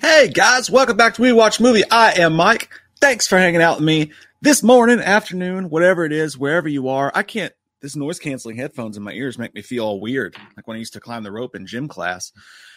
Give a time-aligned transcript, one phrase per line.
[0.00, 1.82] Hey guys, welcome back to We Watch Movie.
[1.90, 2.70] I am Mike.
[3.00, 7.12] Thanks for hanging out with me this morning, afternoon, whatever it is, wherever you are.
[7.14, 7.52] I can't,
[7.82, 10.78] this noise canceling headphones in my ears make me feel all weird, like when I
[10.78, 12.32] used to climb the rope in gym class.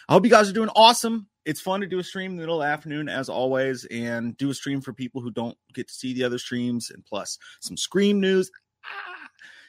[0.08, 1.28] I hope you guys are doing awesome.
[1.46, 4.36] It's fun to do a stream in the middle of the afternoon, as always, and
[4.36, 6.90] do a stream for people who don't get to see the other streams.
[6.90, 8.50] And plus, some Scream news
[8.84, 9.28] ah,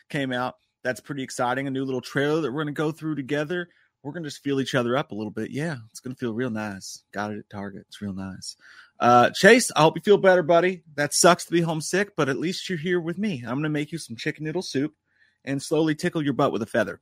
[0.09, 0.55] came out.
[0.83, 1.67] That's pretty exciting.
[1.67, 3.69] A new little trailer that we're going to go through together
[4.03, 5.51] we're gonna just feel each other up a little bit.
[5.51, 7.03] Yeah, it's gonna feel real nice.
[7.13, 7.85] Got it at Target.
[7.87, 8.55] It's real nice.
[8.99, 10.83] Uh, Chase, I hope you feel better, buddy.
[10.95, 13.43] That sucks to be homesick, but at least you're here with me.
[13.45, 14.93] I'm gonna make you some chicken noodle soup
[15.45, 17.01] and slowly tickle your butt with a feather.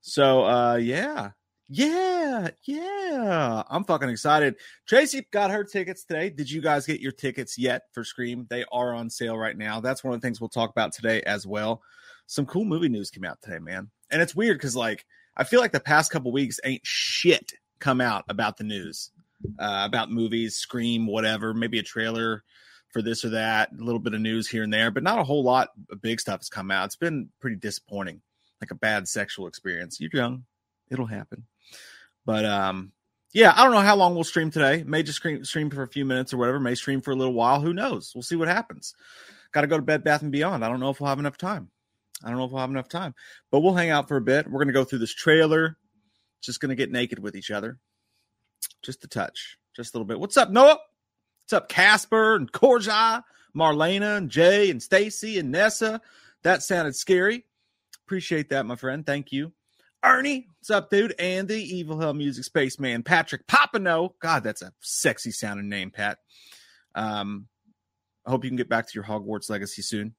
[0.00, 1.30] So, uh, yeah,
[1.68, 3.62] yeah, yeah.
[3.68, 4.56] I'm fucking excited.
[4.88, 6.30] Tracy got her tickets today.
[6.30, 8.46] Did you guys get your tickets yet for Scream?
[8.50, 9.80] They are on sale right now.
[9.80, 11.82] That's one of the things we'll talk about today as well.
[12.26, 13.90] Some cool movie news came out today, man.
[14.10, 15.04] And it's weird because like
[15.40, 19.10] I feel like the past couple weeks ain't shit come out about the news,
[19.58, 22.44] uh, about movies, Scream, whatever, maybe a trailer
[22.90, 25.24] for this or that, a little bit of news here and there, but not a
[25.24, 26.84] whole lot of big stuff has come out.
[26.84, 28.20] It's been pretty disappointing,
[28.60, 29.98] like a bad sexual experience.
[29.98, 30.44] You're young,
[30.90, 31.46] it'll happen.
[32.26, 32.92] But um,
[33.32, 34.84] yeah, I don't know how long we'll stream today.
[34.86, 36.60] May just stream, stream for a few minutes or whatever.
[36.60, 37.62] May stream for a little while.
[37.62, 38.12] Who knows?
[38.14, 38.94] We'll see what happens.
[39.52, 40.62] Got to go to Bed Bath and Beyond.
[40.62, 41.70] I don't know if we'll have enough time.
[42.22, 43.14] I don't know if we'll have enough time,
[43.50, 44.46] but we'll hang out for a bit.
[44.46, 45.76] We're going to go through this trailer.
[46.42, 47.78] Just going to get naked with each other.
[48.82, 50.20] Just a touch, just a little bit.
[50.20, 50.78] What's up, Noah?
[51.42, 53.22] What's up, Casper and Korja,
[53.56, 56.00] Marlena and Jay and Stacy and Nessa?
[56.42, 57.44] That sounded scary.
[58.06, 59.04] Appreciate that, my friend.
[59.04, 59.52] Thank you.
[60.02, 61.14] Ernie, what's up, dude?
[61.18, 64.10] And the Evil Hell Music Spaceman, Patrick Papano.
[64.20, 66.18] God, that's a sexy sounding name, Pat.
[66.94, 67.48] Um,
[68.26, 70.14] I hope you can get back to your Hogwarts legacy soon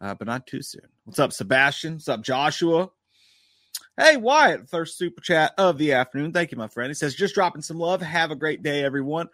[0.00, 0.88] uh, but not too soon.
[1.04, 1.94] What's up, Sebastian?
[1.94, 2.90] What's up, Joshua?
[3.96, 6.32] Hey, Wyatt, first super chat of the afternoon.
[6.32, 6.90] Thank you, my friend.
[6.90, 8.02] He says, just dropping some love.
[8.02, 9.28] Have a great day, everyone.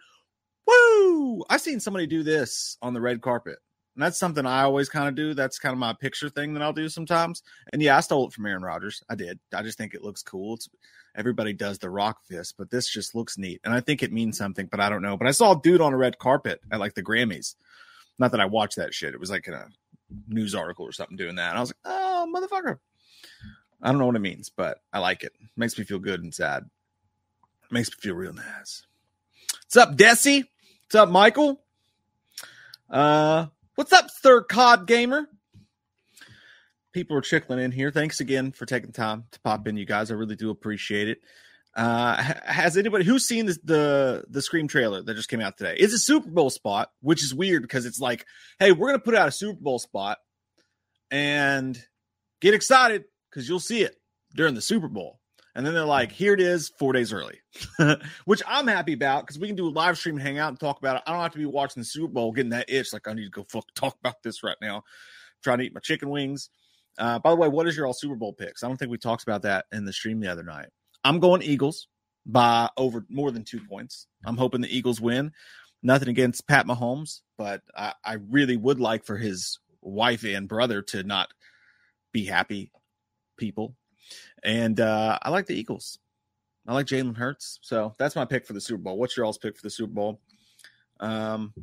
[0.67, 1.43] Woo!
[1.49, 3.57] I seen somebody do this on the red carpet.
[3.95, 5.33] And that's something I always kind of do.
[5.33, 7.43] That's kind of my picture thing that I'll do sometimes.
[7.73, 9.03] And yeah, I stole it from Aaron Rodgers.
[9.09, 9.39] I did.
[9.53, 10.55] I just think it looks cool.
[10.55, 10.69] It's
[11.15, 13.59] everybody does the rock fist, but this just looks neat.
[13.65, 15.17] And I think it means something, but I don't know.
[15.17, 17.55] But I saw a dude on a red carpet at like the Grammys.
[18.17, 19.13] Not that I watched that shit.
[19.13, 19.67] It was like in a
[20.27, 21.49] news article or something doing that.
[21.49, 22.79] And I was like, oh, motherfucker.
[23.81, 25.33] I don't know what it means, but I like it.
[25.57, 26.69] Makes me feel good and sad.
[27.71, 28.85] Makes me feel real nice.
[29.63, 30.43] What's up, Desi?
[30.83, 31.61] What's up, Michael?
[32.89, 35.27] Uh, what's up, third COD gamer?
[36.91, 37.89] People are trickling in here.
[37.89, 40.11] Thanks again for taking time to pop in, you guys.
[40.11, 41.19] I really do appreciate it.
[41.75, 45.75] Uh, has anybody who's seen the, the the Scream trailer that just came out today?
[45.77, 48.25] It's a Super Bowl spot, which is weird because it's like,
[48.59, 50.17] hey, we're gonna put out a Super Bowl spot
[51.09, 51.81] and
[52.41, 53.95] get excited because you'll see it
[54.35, 55.19] during the Super Bowl.
[55.53, 57.41] And then they're like, here it is, four days early,
[58.25, 60.79] which I'm happy about because we can do a live stream hang out and talk
[60.79, 61.03] about it.
[61.05, 62.93] I don't have to be watching the Super Bowl, getting that itch.
[62.93, 64.77] Like, I need to go fuck talk about this right now.
[64.77, 64.83] I'm
[65.43, 66.49] trying to eat my chicken wings.
[66.97, 68.63] Uh, by the way, what is your all Super Bowl picks?
[68.63, 70.69] I don't think we talked about that in the stream the other night.
[71.03, 71.87] I'm going Eagles
[72.25, 74.07] by over more than two points.
[74.25, 75.31] I'm hoping the Eagles win.
[75.83, 80.83] Nothing against Pat Mahomes, but I, I really would like for his wife and brother
[80.83, 81.29] to not
[82.11, 82.71] be happy
[83.37, 83.75] people.
[84.43, 85.97] And uh, I like the Eagles.
[86.67, 87.57] I like Jalen Hurts.
[87.61, 88.97] So that's my pick for the Super Bowl.
[88.97, 90.21] What's your all's pick for the Super Bowl?
[90.99, 91.53] Um,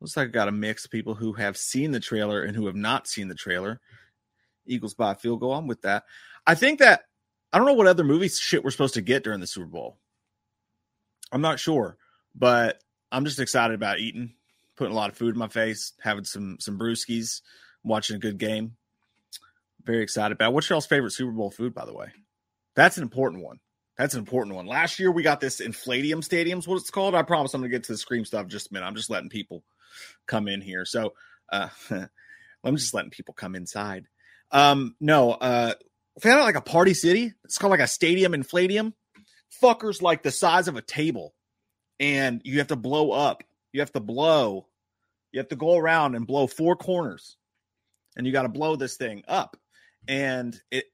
[0.00, 2.66] looks like I got a mix of people who have seen the trailer and who
[2.66, 3.80] have not seen the trailer.
[4.66, 5.54] Eagles by field goal.
[5.54, 6.04] I'm with that.
[6.46, 7.04] I think that
[7.52, 9.98] I don't know what other movie shit we're supposed to get during the Super Bowl.
[11.30, 11.96] I'm not sure,
[12.34, 14.34] but I'm just excited about eating,
[14.76, 17.42] putting a lot of food in my face, having some some brewskis,
[17.84, 18.76] watching a good game.
[19.84, 20.54] Very excited about.
[20.54, 22.08] What's y'all's favorite Super Bowl food, by the way?
[22.74, 23.58] That's an important one.
[23.98, 24.66] That's an important one.
[24.66, 27.14] Last year we got this Infladium Stadium's what it's called.
[27.14, 28.86] I promise I'm gonna get to the Scream stuff just a minute.
[28.86, 29.62] I'm just letting people
[30.26, 30.84] come in here.
[30.84, 31.12] So
[31.50, 31.68] uh
[32.64, 34.06] I'm just letting people come inside.
[34.50, 35.74] Um, no, uh
[36.20, 37.32] found out like a party city.
[37.44, 38.92] It's called like a stadium infladium.
[39.62, 41.34] Fuckers like the size of a table.
[42.00, 43.44] And you have to blow up.
[43.72, 44.66] You have to blow.
[45.30, 47.36] You have to go around and blow four corners.
[48.16, 49.56] And you got to blow this thing up.
[50.06, 50.84] And it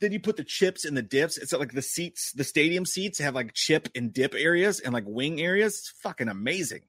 [0.00, 1.38] then you put the chips in the dips.
[1.38, 5.04] It's like the seats, the stadium seats have like chip and dip areas and like
[5.06, 5.78] wing areas.
[5.78, 6.82] It's fucking amazing.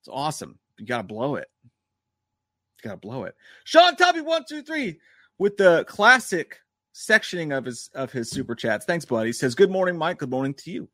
[0.00, 0.58] It's awesome.
[0.78, 1.48] You gotta blow it.
[1.64, 3.34] You gotta blow it.
[3.64, 5.00] Sean Tubby one two three
[5.38, 6.60] with the classic
[6.94, 8.84] sectioning of his of his super chats.
[8.84, 9.28] Thanks, buddy.
[9.28, 10.18] He Says good morning, Mike.
[10.18, 10.88] Good morning to you.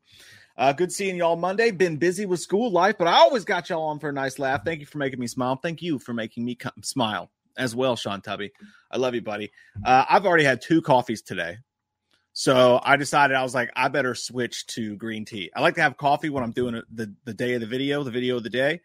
[0.57, 1.69] Uh, good seeing y'all Monday.
[1.69, 4.65] Been busy with school life, but I always got y'all on for a nice laugh.
[4.65, 5.55] Thank you for making me smile.
[5.55, 8.51] Thank you for making me come, smile as well, Sean Tubby.
[8.89, 9.51] I love you, buddy.
[9.85, 11.57] Uh, I've already had two coffees today.
[12.33, 15.51] So I decided I was like, I better switch to green tea.
[15.55, 18.11] I like to have coffee when I'm doing the, the day of the video, the
[18.11, 18.81] video of the day.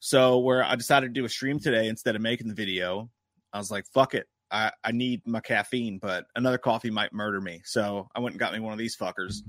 [0.00, 3.10] So where I decided to do a stream today instead of making the video,
[3.52, 4.26] I was like, fuck it.
[4.50, 7.62] I, I need my caffeine, but another coffee might murder me.
[7.64, 9.42] So I went and got me one of these fuckers.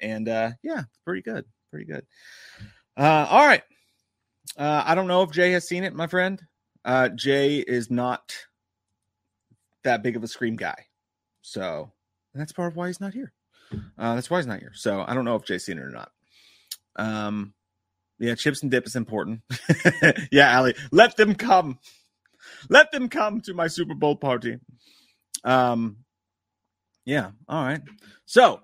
[0.00, 1.44] And uh, yeah, pretty good.
[1.70, 2.06] Pretty good.
[2.96, 3.62] Uh, all right.
[4.56, 6.40] Uh, I don't know if Jay has seen it, my friend.
[6.84, 8.34] Uh, Jay is not
[9.84, 10.86] that big of a scream guy.
[11.42, 11.92] So
[12.34, 13.32] that's part of why he's not here.
[13.98, 14.72] Uh, that's why he's not here.
[14.74, 16.10] So I don't know if Jay's seen it or not.
[16.96, 17.54] Um,
[18.18, 19.42] yeah, chips and dip is important.
[20.32, 21.78] yeah, Ali, let them come.
[22.68, 24.58] Let them come to my Super Bowl party.
[25.44, 25.98] Um,
[27.04, 27.80] yeah, all right.
[28.26, 28.60] So,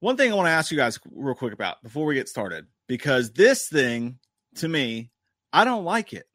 [0.00, 2.66] one thing I want to ask you guys real quick about before we get started,
[2.86, 4.18] because this thing
[4.56, 5.10] to me,
[5.52, 6.26] I don't like it.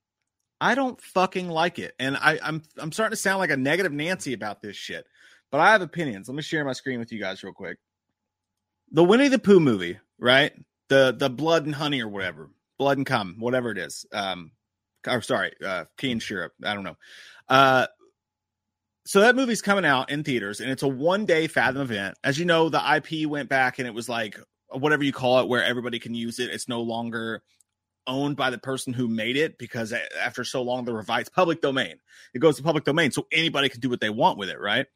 [0.59, 3.91] I don't fucking like it, and I, I'm I'm starting to sound like a negative
[3.91, 5.05] Nancy about this shit.
[5.51, 6.27] But I have opinions.
[6.29, 7.77] Let me share my screen with you guys real quick.
[8.91, 10.53] The Winnie the Pooh movie, right?
[10.89, 14.05] The the blood and honey or whatever, blood and cum, whatever it is.
[14.13, 14.51] Um,
[15.07, 16.53] or sorry, uh, and syrup.
[16.63, 16.97] I don't know.
[17.47, 17.87] Uh,
[19.05, 22.17] so that movie's coming out in theaters, and it's a one day Fathom event.
[22.23, 24.39] As you know, the IP went back, and it was like
[24.69, 26.49] whatever you call it, where everybody can use it.
[26.49, 27.43] It's no longer
[28.07, 31.97] owned by the person who made it because after so long the rights public domain
[32.33, 34.87] it goes to public domain so anybody can do what they want with it right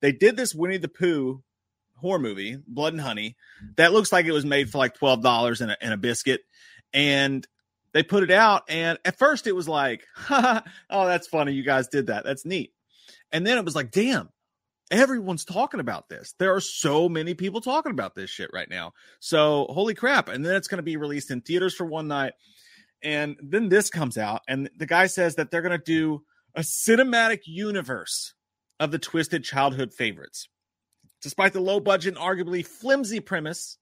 [0.00, 1.42] they did this winnie the pooh
[1.96, 3.36] horror movie blood and honey
[3.76, 6.42] that looks like it was made for like $12 and a, and a biscuit
[6.92, 7.46] and
[7.94, 10.60] they put it out and at first it was like oh
[10.90, 12.72] that's funny you guys did that that's neat
[13.30, 14.28] and then it was like damn
[14.92, 16.34] everyone's talking about this.
[16.38, 18.92] There are so many people talking about this shit right now.
[19.20, 20.28] So holy crap.
[20.28, 22.34] And then it's going to be released in theaters for one night.
[23.02, 26.22] And then this comes out, and the guy says that they're going to do
[26.54, 28.34] a cinematic universe
[28.78, 30.48] of the twisted childhood favorites.
[31.20, 33.76] Despite the low budget and arguably flimsy premise,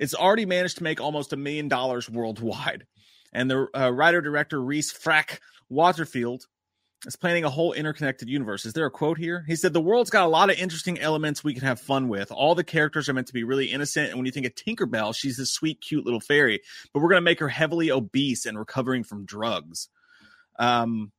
[0.00, 2.86] it's already managed to make almost a million dollars worldwide.
[3.32, 5.38] And the uh, writer director Reese Frack
[5.68, 6.46] Waterfield
[7.06, 8.66] is planning a whole interconnected universe.
[8.66, 9.44] Is there a quote here?
[9.46, 12.32] He said, The world's got a lot of interesting elements we can have fun with.
[12.32, 14.08] All the characters are meant to be really innocent.
[14.08, 16.60] And when you think of Tinkerbell, she's this sweet, cute little fairy,
[16.92, 19.88] but we're going to make her heavily obese and recovering from drugs.
[20.58, 21.12] Um,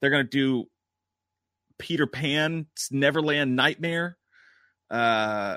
[0.00, 0.64] they're going to do
[1.78, 4.16] Peter Pan's Neverland Nightmare.
[4.90, 5.56] Uh,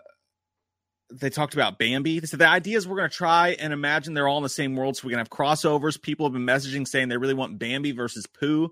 [1.12, 2.20] they talked about Bambi.
[2.20, 4.50] They said the idea is we're going to try and imagine they're all in the
[4.50, 6.02] same world so we can have crossovers.
[6.02, 8.70] People have been messaging saying they really want Bambi versus Pooh.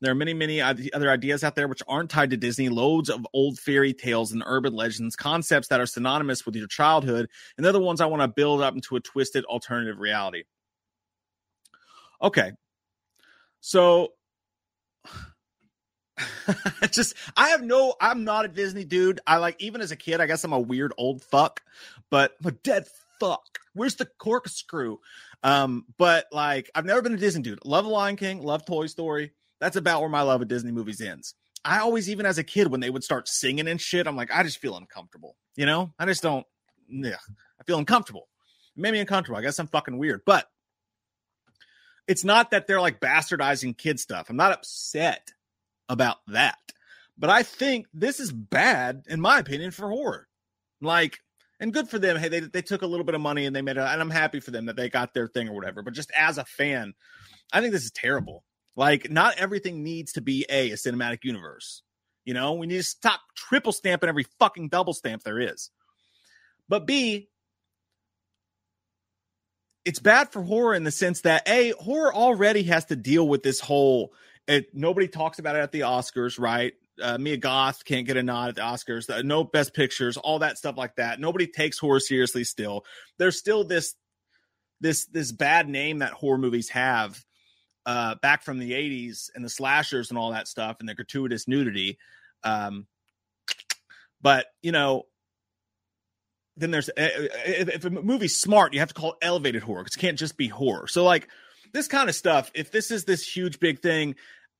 [0.00, 3.24] There are many, many other ideas out there which aren't tied to Disney, loads of
[3.32, 7.28] old fairy tales and urban legends, concepts that are synonymous with your childhood.
[7.56, 10.42] And they're the ones I want to build up into a twisted alternative reality.
[12.20, 12.52] Okay.
[13.60, 14.08] So
[16.90, 19.20] just I have no I'm not a Disney dude.
[19.26, 21.62] I like even as a kid, I guess I'm a weird old fuck,
[22.10, 22.86] but I'm a dead
[23.18, 23.58] fuck.
[23.74, 24.98] Where's the corkscrew?
[25.42, 27.64] Um, but like I've never been a Disney dude.
[27.64, 29.32] Love Lion King, love Toy Story.
[29.60, 31.34] That's about where my love of Disney movies ends.
[31.64, 34.34] I always, even as a kid, when they would start singing and shit, I'm like,
[34.34, 35.36] I just feel uncomfortable.
[35.54, 36.44] You know, I just don't.
[36.88, 37.18] Yeah,
[37.60, 38.28] I feel uncomfortable.
[38.76, 39.38] It made me uncomfortable.
[39.38, 40.48] I guess I'm fucking weird, but
[42.08, 44.28] it's not that they're like bastardizing kid stuff.
[44.28, 45.32] I'm not upset
[45.88, 46.58] about that,
[47.18, 50.28] but I think this is bad, in my opinion, for horror.
[50.80, 51.18] Like,
[51.60, 52.16] and good for them.
[52.16, 54.10] Hey, they they took a little bit of money and they made it, and I'm
[54.10, 55.82] happy for them that they got their thing or whatever.
[55.82, 56.94] But just as a fan,
[57.52, 58.44] I think this is terrible.
[58.74, 61.82] Like, not everything needs to be A, a cinematic universe.
[62.24, 65.70] You know, we need to stop triple stamping every fucking double stamp there is.
[66.68, 67.28] But B,
[69.84, 73.42] it's bad for horror in the sense that A, horror already has to deal with
[73.42, 74.12] this whole
[74.46, 76.72] it, nobody talks about it at the Oscars, right?
[77.00, 79.08] Uh, Mia Goth can't get a nod at the Oscars.
[79.08, 81.20] Uh, no best pictures, all that stuff like that.
[81.20, 82.44] Nobody takes horror seriously.
[82.44, 82.84] Still,
[83.18, 83.94] there's still this
[84.80, 87.24] this this bad name that horror movies have
[87.86, 91.48] uh, back from the 80s and the slashers and all that stuff and the gratuitous
[91.48, 91.98] nudity.
[92.44, 92.86] Um,
[94.20, 95.04] but, you know,
[96.56, 99.62] then there's eh, eh, if, if a movie's smart, you have to call it elevated
[99.62, 100.86] horror because it can't just be horror.
[100.86, 101.28] So, like,
[101.72, 104.14] this kind of stuff, if this is this huge big thing,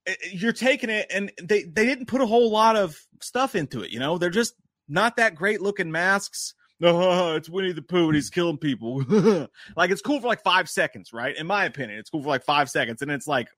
[0.07, 3.83] eh, you're taking it and they they didn't put a whole lot of stuff into
[3.83, 4.19] it you know?
[4.19, 4.55] They're just
[4.89, 6.55] not that great looking masks.
[6.81, 9.05] No it's winnie the pooh and he's killing people.
[9.77, 11.37] Like it's cool for like five seconds right?
[11.37, 13.49] In my opinion it's cool for like five seconds and it's like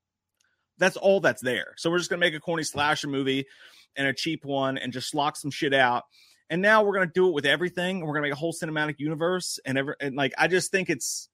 [0.78, 1.75] that's all that's there.
[1.76, 3.46] So we're just gonna make a corny slasher movie
[3.96, 6.02] and a cheap one and just lock some shit out.
[6.50, 8.96] And now we're gonna do it with everything and we're gonna make a whole cinematic
[8.99, 11.28] universe and ever and like i just think it's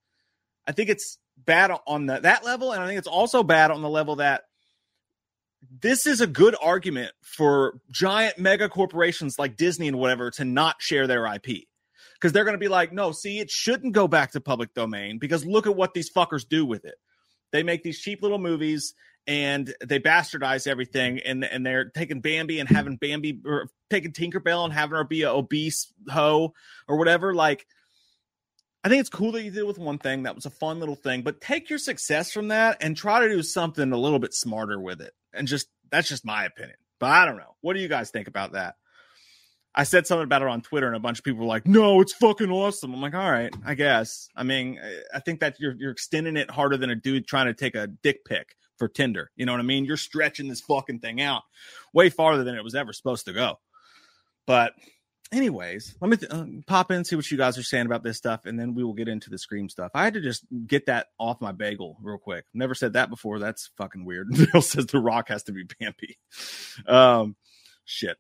[0.66, 3.82] i think it's bad on the, that level and i think it's also bad on
[3.82, 4.42] the level that
[5.80, 10.80] this is a good argument for giant mega corporations like Disney and whatever to not
[10.80, 11.66] share their IP.
[12.14, 15.18] Because they're going to be like, no, see, it shouldn't go back to public domain
[15.18, 16.96] because look at what these fuckers do with it.
[17.50, 18.94] They make these cheap little movies
[19.26, 24.64] and they bastardize everything and, and they're taking Bambi and having Bambi or taking Tinkerbell
[24.64, 26.52] and having her be a obese hoe
[26.86, 27.34] or whatever.
[27.34, 27.66] Like,
[28.82, 30.22] I think it's cool that you did with one thing.
[30.22, 33.28] That was a fun little thing, but take your success from that and try to
[33.28, 35.12] do something a little bit smarter with it.
[35.34, 36.76] And just that's just my opinion.
[36.98, 37.56] But I don't know.
[37.60, 38.76] What do you guys think about that?
[39.74, 42.00] I said something about it on Twitter, and a bunch of people were like, "No,
[42.00, 44.80] it's fucking awesome." I'm like, "All right, I guess." I mean,
[45.14, 47.86] I think that you're you're extending it harder than a dude trying to take a
[47.86, 49.30] dick pic for Tinder.
[49.36, 49.84] You know what I mean?
[49.84, 51.42] You're stretching this fucking thing out
[51.94, 53.60] way farther than it was ever supposed to go.
[54.46, 54.72] But
[55.32, 58.16] anyways, let me th- uh, pop in see what you guys are saying about this
[58.16, 59.90] stuff, and then we will get into the scream stuff.
[59.94, 62.44] I had to just get that off my bagel real quick.
[62.54, 63.38] Never said that before.
[63.38, 64.28] That's fucking weird.
[64.52, 66.18] Bill says the Rock has to be Bambi.
[66.86, 67.36] Um,
[67.84, 68.16] shit.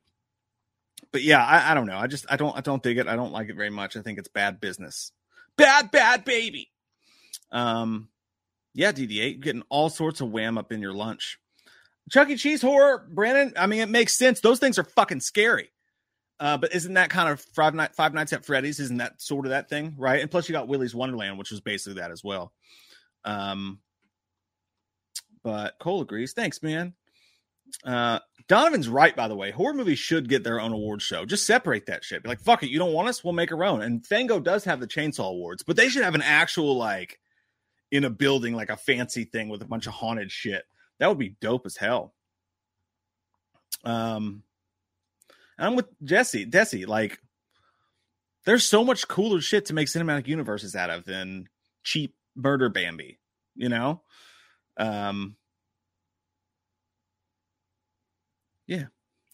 [1.12, 1.98] But yeah, I, I don't know.
[1.98, 3.08] I just I don't I don't dig it.
[3.08, 3.96] I don't like it very much.
[3.96, 5.12] I think it's bad business.
[5.56, 6.70] Bad bad baby.
[7.50, 8.08] Um,
[8.74, 11.38] yeah, DD8 getting all sorts of wham up in your lunch.
[12.10, 12.36] Chuck E.
[12.36, 13.52] Cheese horror, Brandon.
[13.56, 14.40] I mean, it makes sense.
[14.40, 15.70] Those things are fucking scary.
[16.40, 18.80] Uh, but isn't that kind of Five, Night, Five Nights at Freddy's?
[18.80, 20.22] Isn't that sort of that thing, right?
[20.22, 22.52] And plus, you got Willy's Wonderland, which was basically that as well.
[23.26, 23.80] Um,
[25.42, 26.32] but Cole agrees.
[26.32, 26.94] Thanks, man.
[27.84, 29.50] Uh, Donovan's right, by the way.
[29.50, 31.26] Horror movies should get their own award show.
[31.26, 32.22] Just separate that shit.
[32.22, 32.70] Be like, fuck it.
[32.70, 33.22] You don't want us?
[33.22, 33.82] We'll make our own.
[33.82, 37.20] And Fango does have the Chainsaw Awards, but they should have an actual like
[37.90, 40.64] in a building, like a fancy thing with a bunch of haunted shit.
[40.98, 42.14] That would be dope as hell.
[43.84, 44.42] Um,
[45.60, 46.46] I'm with Jesse.
[46.46, 47.20] Jesse, like,
[48.46, 51.48] there's so much cooler shit to make cinematic universes out of than
[51.82, 53.18] cheap murder Bambi.
[53.54, 54.02] You know,
[54.76, 55.36] um,
[58.66, 58.84] yeah,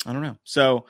[0.04, 0.37] I don't know.
[0.45, 0.87] So,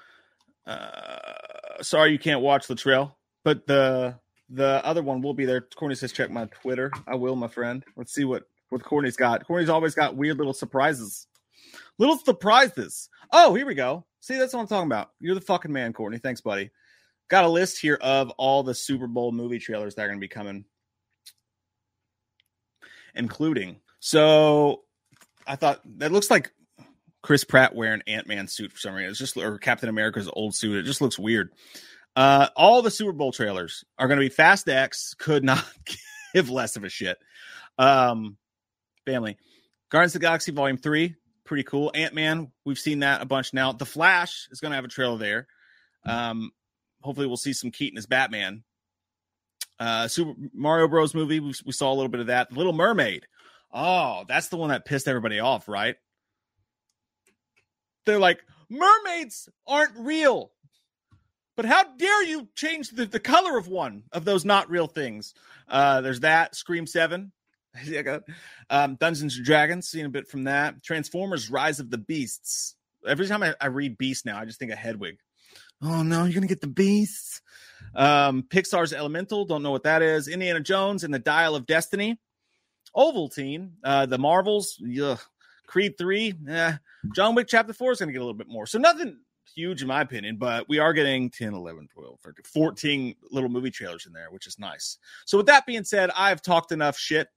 [0.66, 5.60] uh, sorry you can't watch the trail, but the the other one will be there.
[5.60, 6.90] Courtney says check my Twitter.
[7.06, 7.84] I will, my friend.
[7.96, 9.46] Let's see what what Courtney's got.
[9.46, 11.26] Courtney's always got weird little surprises.
[11.98, 13.08] Little surprises.
[13.32, 14.04] Oh, here we go.
[14.20, 15.10] See, that's what I'm talking about.
[15.20, 16.18] You're the fucking man, Courtney.
[16.18, 16.70] Thanks, buddy.
[17.28, 20.24] Got a list here of all the Super Bowl movie trailers that are going to
[20.24, 20.64] be coming,
[23.14, 23.80] including.
[24.00, 24.82] So
[25.46, 26.52] I thought that looks like
[27.22, 29.10] Chris Pratt wearing Ant Man suit for some reason.
[29.10, 30.76] It's just or Captain America's old suit.
[30.76, 31.50] It just looks weird.
[32.14, 35.14] Uh, all the Super Bowl trailers are going to be Fast X.
[35.14, 35.64] Could not
[36.34, 37.18] give less of a shit.
[37.78, 38.36] Um,
[39.04, 39.36] family,
[39.90, 41.16] Guardians of the Galaxy Volume Three
[41.46, 41.90] pretty cool.
[41.94, 43.72] Ant Man, we've seen that a bunch now.
[43.72, 45.46] The Flash is going to have a trailer there.
[46.04, 46.50] Um,
[47.00, 48.64] hopefully, we'll see some Keaton as Batman.
[49.78, 51.14] Uh, Super Mario Bros.
[51.14, 52.52] movie, we, we saw a little bit of that.
[52.52, 53.26] Little Mermaid.
[53.72, 55.96] Oh, that's the one that pissed everybody off, right?
[58.06, 60.52] They're like, mermaids aren't real.
[61.56, 65.34] But how dare you change the, the color of one of those not real things?
[65.68, 66.54] Uh, there's that.
[66.54, 67.32] Scream 7.
[67.98, 68.22] I got
[68.70, 70.82] um, Dungeons and Dragons, seeing a bit from that.
[70.82, 72.74] Transformers: Rise of the Beasts.
[73.06, 75.18] Every time I, I read Beast now, I just think of Hedwig.
[75.82, 77.42] Oh no, you're gonna get the beasts.
[77.94, 80.28] Um, Pixar's Elemental, don't know what that is.
[80.28, 82.18] Indiana Jones and the Dial of Destiny.
[82.96, 85.20] Ovaltine, uh, the Marvels, ugh.
[85.66, 86.72] Creed 3, eh.
[87.14, 88.66] John Wick Chapter 4 is to get a little bit more.
[88.66, 89.18] So nothing
[89.54, 93.70] huge in my opinion, but we are getting 10, 11, 12, 13, 14 little movie
[93.70, 94.98] trailers in there, which is nice.
[95.24, 97.28] So with that being said, I've talked enough shit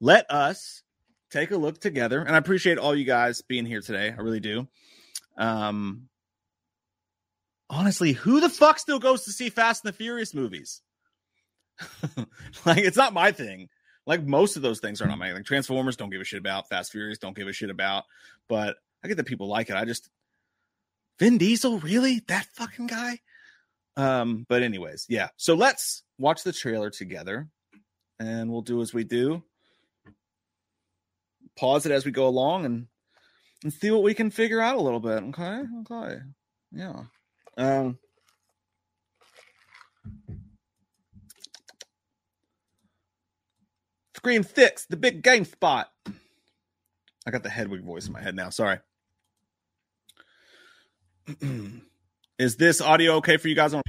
[0.00, 0.82] let us
[1.30, 2.20] take a look together.
[2.20, 4.12] And I appreciate all you guys being here today.
[4.16, 4.66] I really do.
[5.36, 6.08] Um,
[7.68, 10.82] honestly, who the fuck still goes to see Fast and the Furious movies?
[12.66, 13.68] like, it's not my thing.
[14.06, 16.68] Like most of those things are not my like Transformers don't give a shit about.
[16.68, 18.04] Fast Furious don't give a shit about.
[18.48, 19.76] But I get that people like it.
[19.76, 20.10] I just
[21.18, 22.22] Vin Diesel, really?
[22.28, 23.20] That fucking guy?
[23.96, 25.28] Um, but anyways, yeah.
[25.36, 27.48] So let's watch the trailer together
[28.18, 29.42] and we'll do as we do
[31.58, 32.86] pause it as we go along and
[33.62, 35.22] and see what we can figure out a little bit.
[35.22, 36.18] Okay, okay,
[36.72, 37.02] yeah.
[37.56, 37.98] Um,
[44.16, 45.90] Scream Six, the big game spot.
[47.26, 48.50] I got the Hedwig voice in my head now.
[48.50, 48.78] Sorry.
[52.38, 53.82] Is this audio okay for you guys on?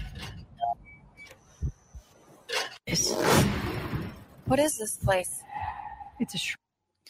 [4.45, 5.41] What is this place?
[6.19, 6.57] It's a sh-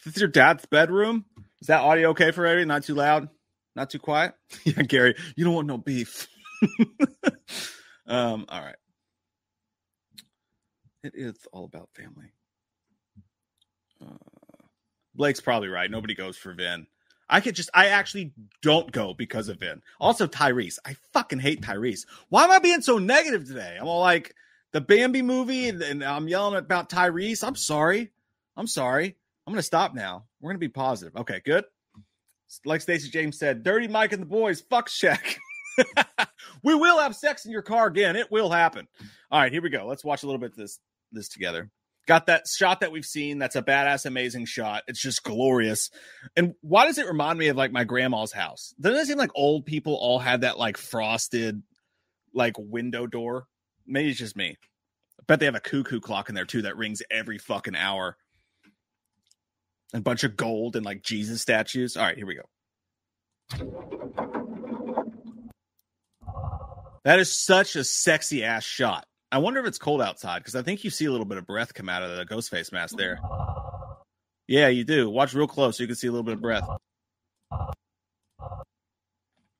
[0.03, 1.25] This is this your dad's bedroom?
[1.61, 2.65] Is that audio okay for everybody?
[2.65, 3.29] Not too loud?
[3.75, 4.33] Not too quiet?
[4.63, 6.27] yeah, Gary, you don't want no beef.
[8.07, 8.75] um, all right.
[11.03, 12.33] It is all about family.
[14.03, 14.17] Uh,
[15.13, 15.89] Blake's probably right.
[15.89, 16.87] Nobody goes for Vin.
[17.29, 19.81] I could just, I actually don't go because of Vin.
[19.99, 20.79] Also, Tyrese.
[20.85, 22.05] I fucking hate Tyrese.
[22.29, 23.77] Why am I being so negative today?
[23.79, 24.35] I'm all like,
[24.73, 27.43] the Bambi movie, and, and I'm yelling about Tyrese.
[27.43, 28.11] I'm sorry.
[28.55, 29.17] I'm sorry.
[29.51, 30.23] I'm going to stop now.
[30.39, 31.13] We're going to be positive.
[31.13, 31.65] Okay, good.
[32.63, 35.37] Like Stacey James said, Dirty Mike and the boys, fuck check.
[36.63, 38.15] we will have sex in your car again.
[38.15, 38.87] It will happen.
[39.29, 39.85] All right, here we go.
[39.85, 40.79] Let's watch a little bit this
[41.11, 41.69] this together.
[42.07, 43.39] Got that shot that we've seen.
[43.39, 44.83] That's a badass, amazing shot.
[44.87, 45.89] It's just glorious.
[46.37, 48.73] And why does it remind me of like my grandma's house?
[48.79, 51.61] Doesn't it seem like old people all have that like frosted
[52.33, 53.47] like window door?
[53.85, 54.57] Maybe it's just me.
[55.19, 58.15] I bet they have a cuckoo clock in there too that rings every fucking hour.
[59.93, 61.97] A bunch of gold and like Jesus statues.
[61.97, 62.43] All right, here we go.
[67.03, 69.05] That is such a sexy ass shot.
[69.31, 71.47] I wonder if it's cold outside because I think you see a little bit of
[71.47, 73.19] breath come out of the ghost face mask there.
[74.47, 75.09] Yeah, you do.
[75.09, 76.67] Watch real close so you can see a little bit of breath.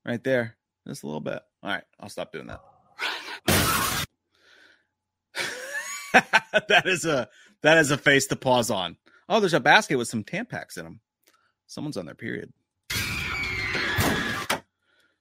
[0.04, 0.56] Right there.
[0.86, 1.40] Just a little bit.
[1.62, 2.60] All right, I'll stop doing that.
[6.68, 7.28] that is a
[7.62, 8.96] that is a face to pause on.
[9.34, 11.00] Oh, there's a basket with some Tampax in them.
[11.66, 12.52] Someone's on their period.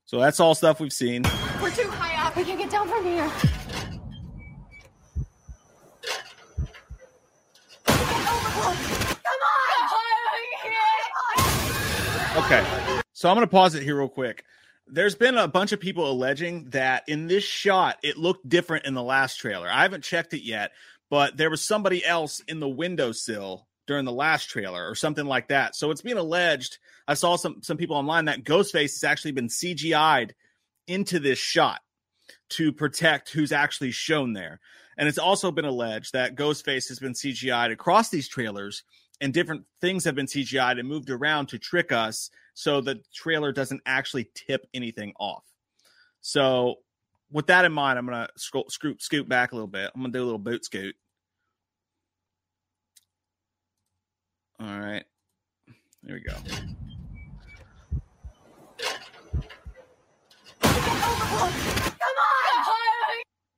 [0.04, 1.24] So that's all stuff we've seen.
[1.62, 2.36] We're too high up.
[2.36, 3.32] We can't get down from here.
[12.36, 13.02] Okay.
[13.14, 14.44] So I'm going to pause it here real quick.
[14.88, 18.94] There's been a bunch of people alleging that in this shot, it looked different in
[18.94, 19.70] the last trailer.
[19.70, 20.74] I haven't checked it yet,
[21.10, 25.48] but there was somebody else in the windowsill during the last trailer or something like
[25.50, 25.76] that.
[25.76, 26.78] So it's being alleged.
[27.08, 30.36] I saw some, some people online that Ghostface has actually been CGI'd
[30.88, 31.82] into this shot
[32.50, 34.60] to protect who's actually shown there.
[34.98, 38.84] And it's also been alleged that Ghostface has been CGI'd across these trailers
[39.22, 43.52] and different things have been CGI'd and moved around to trick us so the trailer
[43.52, 45.44] doesn't actually tip anything off.
[46.22, 46.76] So,
[47.32, 49.90] with that in mind, I'm scroll, scoop scoot back a little bit.
[49.96, 50.96] I'm to do a little boot scoot.
[54.62, 55.04] All right.
[56.04, 56.36] There we go.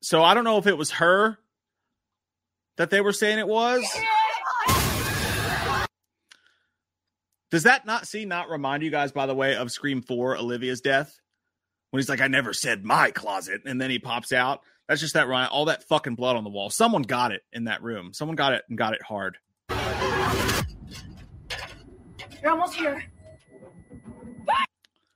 [0.00, 1.38] So I don't know if it was her
[2.76, 3.84] that they were saying it was.
[7.50, 10.80] Does that not see not remind you guys, by the way, of Scream 4, Olivia's
[10.80, 11.18] death?
[11.90, 14.60] When he's like, I never said my closet, and then he pops out.
[14.88, 16.70] That's just that all that fucking blood on the wall.
[16.70, 18.12] Someone got it in that room.
[18.12, 19.38] Someone got it and got it hard.
[22.44, 23.02] You're almost here.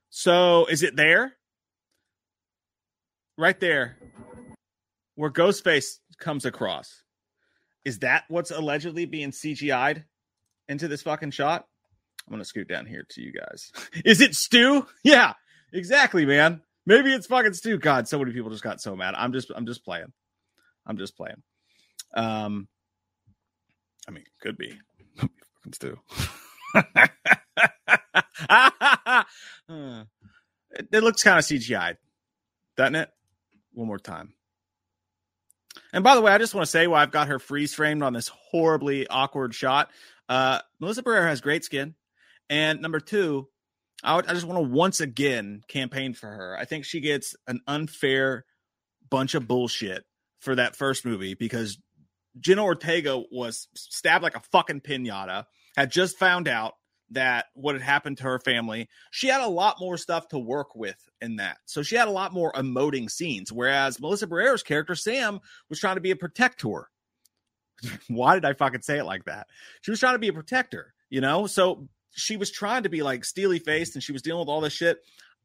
[0.08, 1.34] So is it there?
[3.36, 3.98] Right there.
[5.14, 7.02] Where Ghostface comes across.
[7.84, 10.04] Is that what's allegedly being CGI'd
[10.70, 11.66] into this fucking shot?
[12.26, 13.72] I'm gonna scoot down here to you guys.
[14.06, 14.86] Is it Stu?
[15.04, 15.34] Yeah,
[15.72, 16.62] exactly, man.
[16.86, 17.76] Maybe it's fucking Stu.
[17.78, 19.14] God, so many people just got so mad.
[19.16, 20.12] I'm just I'm just playing.
[20.86, 21.42] I'm just playing.
[22.14, 22.68] Um
[24.08, 24.78] I mean, could be.
[25.74, 25.98] Stu.
[29.68, 31.98] It, it looks kind of CGI'd,
[32.76, 33.10] doesn't it?
[33.72, 34.34] One more time.
[35.92, 38.02] And by the way, I just want to say why I've got her freeze framed
[38.02, 39.90] on this horribly awkward shot.
[40.28, 41.94] Uh, Melissa Barrera has great skin.
[42.50, 43.48] And number two,
[44.02, 46.56] I, would, I just want to once again campaign for her.
[46.58, 48.44] I think she gets an unfair
[49.10, 50.04] bunch of bullshit
[50.40, 51.78] for that first movie because
[52.38, 56.74] Jenna Ortega was stabbed like a fucking pinata, had just found out
[57.10, 58.88] that what had happened to her family.
[59.10, 61.58] She had a lot more stuff to work with in that.
[61.64, 63.52] So she had a lot more emoting scenes.
[63.52, 66.88] Whereas Melissa Barrera's character, Sam, was trying to be a protector.
[68.08, 69.46] Why did I fucking say it like that?
[69.80, 71.46] She was trying to be a protector, you know?
[71.46, 74.60] So she was trying to be like steely faced and she was dealing with all
[74.60, 74.98] this shit.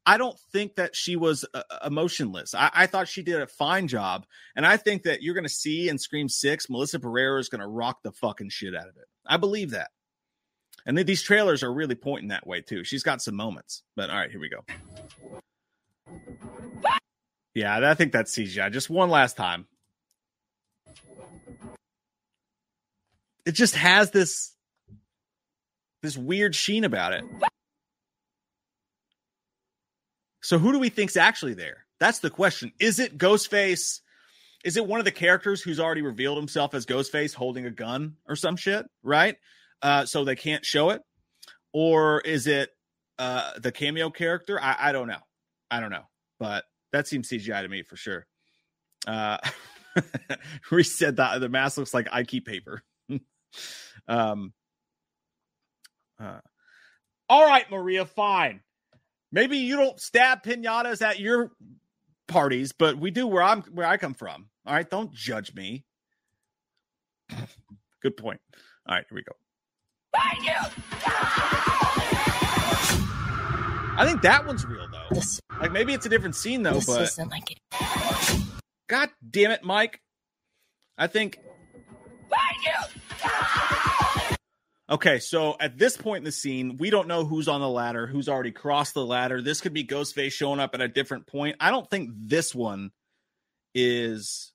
[0.06, 2.54] I don't think that she was uh, emotionless.
[2.54, 4.26] I-, I, thought she did a fine job.
[4.54, 7.62] And I think that you're going to see in Scream 6, Melissa Barrera is going
[7.62, 9.06] to rock the fucking shit out of it.
[9.26, 9.90] I believe that.
[10.86, 12.84] And these trailers are really pointing that way too.
[12.84, 13.82] She's got some moments.
[13.96, 14.64] But all right, here we go.
[17.54, 18.72] Yeah, I think that's CGI.
[18.72, 19.66] Just one last time.
[23.46, 24.54] It just has this
[26.02, 27.24] this weird sheen about it.
[30.42, 31.86] So who do we think's actually there?
[32.00, 32.72] That's the question.
[32.78, 34.00] Is it Ghostface?
[34.64, 38.16] Is it one of the characters who's already revealed himself as Ghostface holding a gun
[38.28, 39.36] or some shit, right?
[39.84, 41.02] Uh, so they can't show it,
[41.74, 42.70] or is it
[43.18, 44.58] uh, the cameo character?
[44.58, 45.20] I, I don't know.
[45.70, 46.04] I don't know,
[46.38, 48.26] but that seems CGI to me for sure.
[49.06, 49.36] Uh,
[50.70, 52.82] Reese said that the mask looks like Ike paper.
[54.08, 54.54] um,
[56.18, 56.38] uh,
[57.28, 58.60] all right, Maria, fine.
[59.32, 61.50] Maybe you don't stab pinatas at your
[62.26, 64.46] parties, but we do where I'm where I come from.
[64.66, 65.84] All right, don't judge me.
[68.02, 68.40] Good point.
[68.88, 69.32] All right, here we go.
[73.96, 75.14] I think that one's real though.
[75.14, 77.58] This, Like maybe it's a different scene though, this but isn't like it.
[78.88, 80.00] God damn it, Mike.
[80.98, 81.38] I think.
[84.90, 88.06] Okay, so at this point in the scene, we don't know who's on the ladder,
[88.06, 89.40] who's already crossed the ladder.
[89.40, 91.56] This could be Ghostface showing up at a different point.
[91.58, 92.90] I don't think this one
[93.74, 94.52] is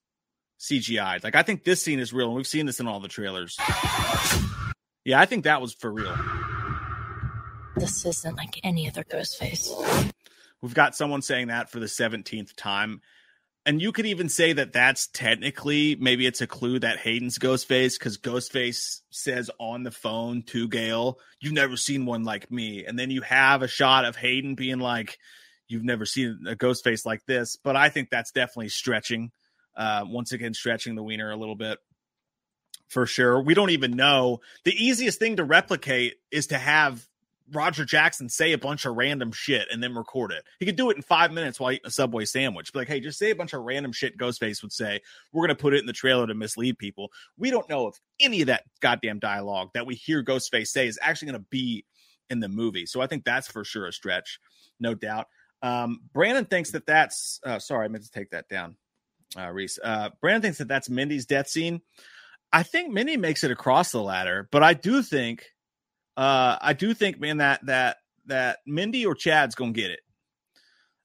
[0.59, 1.23] CGI.
[1.23, 3.57] Like, I think this scene is real, and we've seen this in all the trailers.
[5.09, 6.15] Yeah, I think that was for real.
[7.77, 10.11] This isn't like any other Ghostface.
[10.61, 13.01] We've got someone saying that for the 17th time.
[13.65, 17.97] And you could even say that that's technically maybe it's a clue that Hayden's Ghostface
[17.97, 22.85] because Ghostface says on the phone to Gail, You've never seen one like me.
[22.85, 25.17] And then you have a shot of Hayden being like,
[25.67, 27.55] You've never seen a Ghostface like this.
[27.55, 29.31] But I think that's definitely stretching.
[29.75, 31.79] Uh, once again, stretching the wiener a little bit
[32.89, 33.41] for sure.
[33.41, 34.41] We don't even know.
[34.65, 37.07] The easiest thing to replicate is to have
[37.51, 40.43] Roger Jackson say a bunch of random shit and then record it.
[40.59, 42.73] He could do it in five minutes while eating a Subway sandwich.
[42.73, 45.01] Be like, hey, just say a bunch of random shit Ghostface would say.
[45.31, 47.11] We're going to put it in the trailer to mislead people.
[47.37, 50.99] We don't know if any of that goddamn dialogue that we hear Ghostface say is
[51.01, 51.85] actually going to be
[52.29, 52.85] in the movie.
[52.85, 54.39] So I think that's for sure a stretch,
[54.79, 55.27] no doubt.
[55.61, 58.75] Um, Brandon thinks that that's, uh, sorry, I meant to take that down,
[59.37, 59.79] uh, Reese.
[59.83, 61.81] Uh, Brandon thinks that that's Mindy's death scene.
[62.51, 65.45] I think Mindy makes it across the ladder, but I do think
[66.17, 70.01] uh, I do think, man, that that that Mindy or Chad's gonna get it.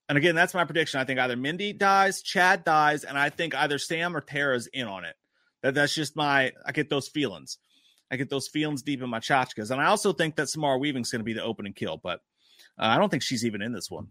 [0.09, 1.01] And again, that's my prediction.
[1.01, 4.87] I think either Mindy dies, Chad dies, and I think either Sam or Tara's in
[4.87, 5.17] on it.
[5.63, 6.53] That that's just my.
[6.67, 7.59] I get those feelings.
[8.11, 11.11] I get those feelings deep in my chachkas, and I also think that Samara Weaving's
[11.11, 12.21] to be the opening kill, but
[12.79, 14.09] uh, I don't think she's even in this one.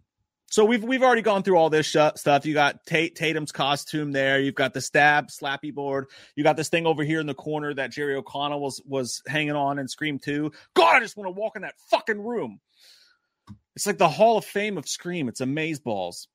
[0.54, 2.46] So we've we've already gone through all this sh- stuff.
[2.46, 4.40] You got Tate Tatum's costume there.
[4.40, 6.12] You've got the stab slappy board.
[6.36, 9.56] You got this thing over here in the corner that Jerry O'Connell was was hanging
[9.56, 10.52] on in Scream Two.
[10.76, 12.60] God, I just want to walk in that fucking room.
[13.76, 15.28] It's like the Hall of Fame of Scream.
[15.28, 16.28] It's amaze balls.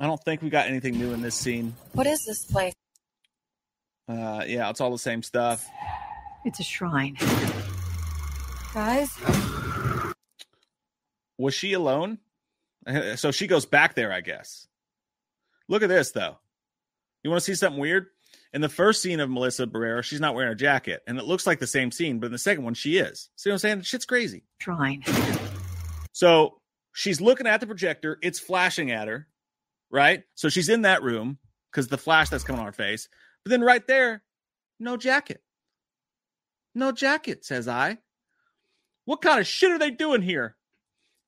[0.00, 1.76] I don't think we got anything new in this scene.
[1.92, 2.74] What is this place?
[4.08, 5.64] Uh, yeah, it's all the same stuff.
[6.44, 7.16] It's a shrine.
[8.74, 9.16] Guys?
[11.38, 12.18] Was she alone?
[13.16, 14.66] So she goes back there, I guess.
[15.68, 16.38] Look at this, though.
[17.22, 18.06] You want to see something weird?
[18.52, 21.46] In the first scene of Melissa Barrera, she's not wearing a jacket, and it looks
[21.46, 23.28] like the same scene, but in the second one, she is.
[23.36, 23.82] See what I'm saying?
[23.82, 24.44] Shit's crazy.
[24.58, 25.04] Trying.
[26.12, 26.60] So
[26.94, 29.28] she's looking at the projector, it's flashing at her,
[29.90, 30.24] right?
[30.34, 31.38] So she's in that room
[31.70, 33.08] because the flash that's coming on her face.
[33.44, 34.22] But then right there,
[34.80, 35.42] no jacket.
[36.74, 37.98] No jacket, says I.
[39.04, 40.56] What kind of shit are they doing here?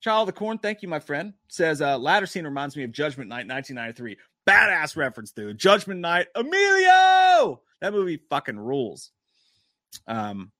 [0.03, 1.33] Child of the Corn, thank you, my friend.
[1.47, 4.17] Says uh latter scene reminds me of Judgment Night 1993.
[4.45, 5.57] Badass reference, dude.
[5.57, 7.61] Judgment Night, Emilio!
[7.79, 9.11] That movie fucking rules.
[10.05, 10.51] Um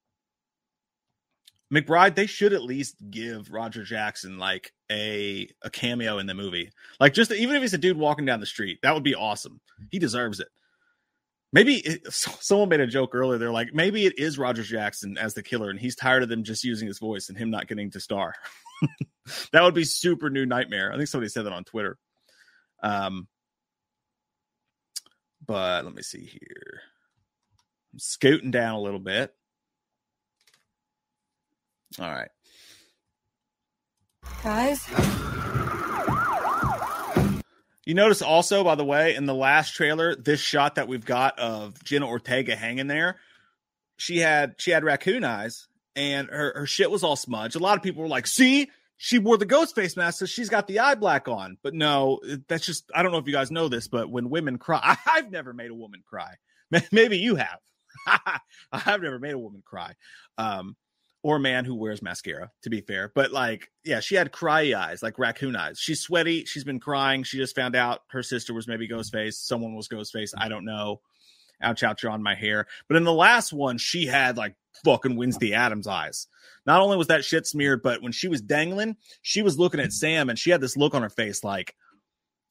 [1.74, 6.72] McBride, they should at least give Roger Jackson like a a cameo in the movie.
[7.02, 9.60] Like just even if he's a dude walking down the street, that would be awesome.
[9.92, 10.48] He deserves it.
[11.52, 13.38] Maybe it, someone made a joke earlier.
[13.38, 16.44] They're like, maybe it is Roger Jackson as the killer, and he's tired of them
[16.44, 18.36] just using his voice and him not getting to star.
[19.52, 20.92] that would be super new nightmare.
[20.92, 21.98] I think somebody said that on Twitter.
[22.82, 23.28] Um,
[25.46, 26.82] but let me see here.
[27.94, 29.34] I'm scooting down a little bit.
[32.00, 32.30] All right.
[34.44, 34.88] Guys?
[37.86, 41.38] You notice also, by the way, in the last trailer, this shot that we've got
[41.38, 43.20] of Jenna Ortega hanging there,
[43.98, 47.56] she had she had raccoon eyes and her, her shit was all smudged.
[47.56, 50.50] A lot of people were like, see, she wore the ghost face mask, so she's
[50.50, 51.58] got the eye black on.
[51.62, 54.58] But no, that's just I don't know if you guys know this, but when women
[54.58, 56.36] cry, I've never made a woman cry.
[56.92, 57.60] Maybe you have.
[58.72, 59.94] I've never made a woman cry.
[60.38, 60.76] Um,
[61.24, 63.10] or a man who wears mascara, to be fair.
[63.16, 65.80] But like, yeah, she had cry eyes, like raccoon eyes.
[65.80, 66.44] She's sweaty.
[66.44, 67.24] She's been crying.
[67.24, 69.36] She just found out her sister was maybe Ghostface.
[69.36, 70.34] Someone was Ghostface.
[70.38, 71.00] I don't know.
[71.64, 72.68] Ouch, ouch, on my hair.
[72.88, 76.28] But in the last one, she had like fucking Wednesday Addams eyes.
[76.66, 79.92] Not only was that shit smeared, but when she was dangling, she was looking at
[79.92, 81.76] Sam and she had this look on her face like,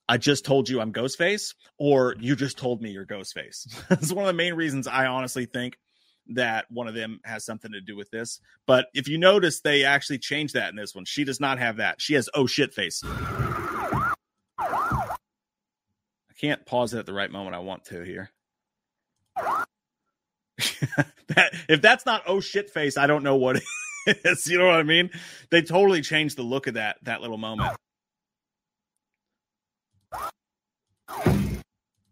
[0.08, 3.66] I just told you I'm Ghostface, or you just told me you're Ghostface.
[3.88, 5.78] That's one of the main reasons I honestly think
[6.34, 8.40] that one of them has something to do with this.
[8.66, 11.04] But if you notice, they actually changed that in this one.
[11.04, 12.00] She does not have that.
[12.00, 13.02] She has oh shit face.
[14.58, 18.30] I can't pause it at the right moment I want to here.
[21.28, 23.56] that if that's not oh shit face, I don't know what
[24.06, 24.46] it is.
[24.46, 25.10] You know what I mean?
[25.50, 27.76] They totally changed the look of that that little moment.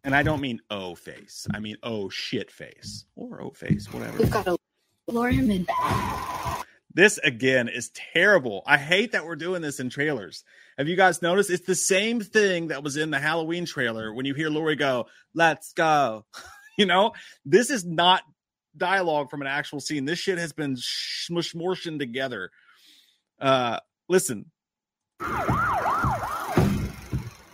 [0.02, 1.46] And I don't mean oh face.
[1.52, 4.18] I mean oh shit face or oh face, whatever.
[4.18, 4.56] We've got to
[5.08, 5.66] lure him in.
[6.92, 8.62] This again is terrible.
[8.66, 10.42] I hate that we're doing this in trailers.
[10.76, 11.50] Have you guys noticed?
[11.50, 15.06] It's the same thing that was in the Halloween trailer when you hear Laurie go,
[15.34, 16.24] "Let's go."
[16.80, 17.12] you know,
[17.44, 18.22] this is not
[18.74, 20.06] dialogue from an actual scene.
[20.06, 21.52] This shit has been smush
[21.84, 22.50] together.
[23.38, 24.46] Uh, listen,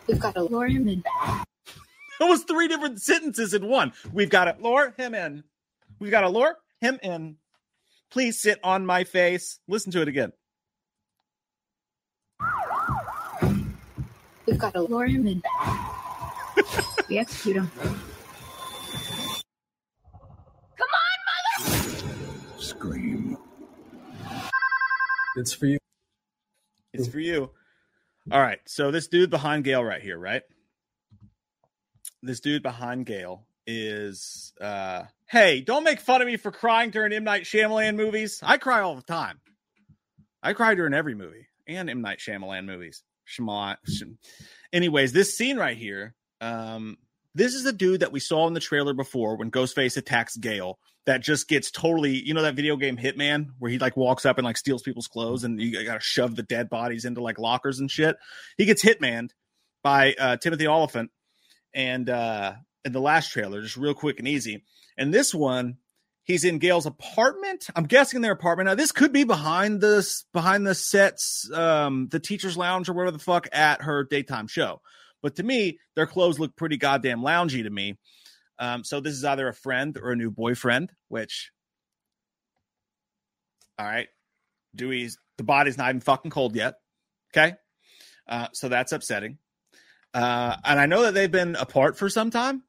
[0.06, 1.02] We've got to lure him in.
[2.18, 3.92] It was three different sentences in one.
[4.10, 5.44] We've got to lure him in.
[5.98, 7.36] We've got to lure him in.
[8.10, 9.58] Please sit on my face.
[9.68, 10.32] Listen to it again.
[14.46, 15.42] We've got to lure him in.
[17.08, 17.70] We execute him.
[22.76, 23.38] Scream.
[25.36, 25.78] It's for you.
[26.92, 27.50] It's for you.
[28.30, 28.58] All right.
[28.66, 30.42] So this dude behind Gail right here, right?
[32.22, 37.12] This dude behind Gail is uh hey, don't make fun of me for crying during
[37.12, 37.24] M.
[37.24, 38.40] Night Shyamalan movies.
[38.42, 39.40] I cry all the time.
[40.42, 42.02] I cry during every movie and M.
[42.02, 43.02] Night Shyamalan movies.
[43.26, 43.76] Shyamalan.
[44.72, 46.98] Anyways, this scene right here, um,
[47.36, 50.78] this is the dude that we saw in the trailer before when Ghostface attacks Gail
[51.04, 54.38] that just gets totally, you know, that video game Hitman where he like walks up
[54.38, 57.38] and like steals people's clothes and you got to shove the dead bodies into like
[57.38, 58.16] lockers and shit.
[58.56, 59.30] He gets Hitmaned
[59.84, 61.10] by uh, Timothy Olyphant
[61.74, 62.54] and uh,
[62.86, 64.64] in the last trailer, just real quick and easy.
[64.96, 65.76] And this one,
[66.24, 67.66] he's in Gail's apartment.
[67.76, 68.68] I'm guessing their apartment.
[68.68, 73.10] Now, this could be behind this behind the sets, um, the teacher's lounge or whatever
[73.10, 74.80] the fuck at her daytime show.
[75.26, 77.98] But to me, their clothes look pretty goddamn loungy to me.
[78.60, 81.50] Um, so this is either a friend or a new boyfriend, which
[83.76, 84.06] all right.
[84.72, 86.74] Dewey's the body's not even fucking cold yet.
[87.34, 87.56] Okay.
[88.28, 89.38] Uh, so that's upsetting.
[90.14, 92.62] Uh, and I know that they've been apart for some time.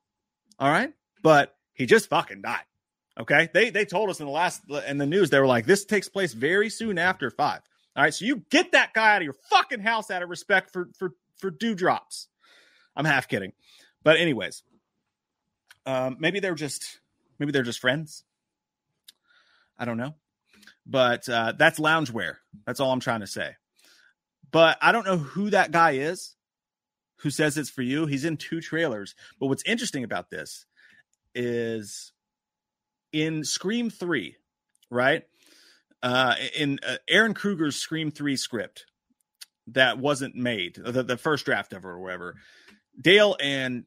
[0.58, 0.90] All right.
[1.22, 2.66] But he just fucking died.
[3.20, 3.50] Okay.
[3.54, 6.10] They they told us in the last in the news, they were like, this takes
[6.10, 7.62] place very soon after five.
[7.96, 8.16] All right.
[8.16, 11.12] So you get that guy out of your fucking house out of respect for for
[11.38, 12.30] for dewdrops.
[12.98, 13.54] I'm half kidding.
[14.04, 14.64] But anyways,
[15.86, 17.00] um, maybe they're just
[17.40, 18.24] maybe they're just friends.
[19.80, 20.16] I don't know.
[20.86, 22.36] But uh, that's loungewear.
[22.66, 23.52] That's all I'm trying to say.
[24.52, 26.36] But I don't know who that guy is
[27.18, 28.06] who says it's for you.
[28.06, 29.16] He's in two trailers.
[29.40, 30.66] But what's interesting about this
[31.34, 32.14] is
[33.12, 34.36] in Scream 3,
[34.90, 35.24] right?
[36.04, 38.86] Uh, in uh, Ehren Kruger's Scream 3 script
[39.68, 42.36] that wasn't made, the, the first draft of it or whatever,
[43.00, 43.86] Dale and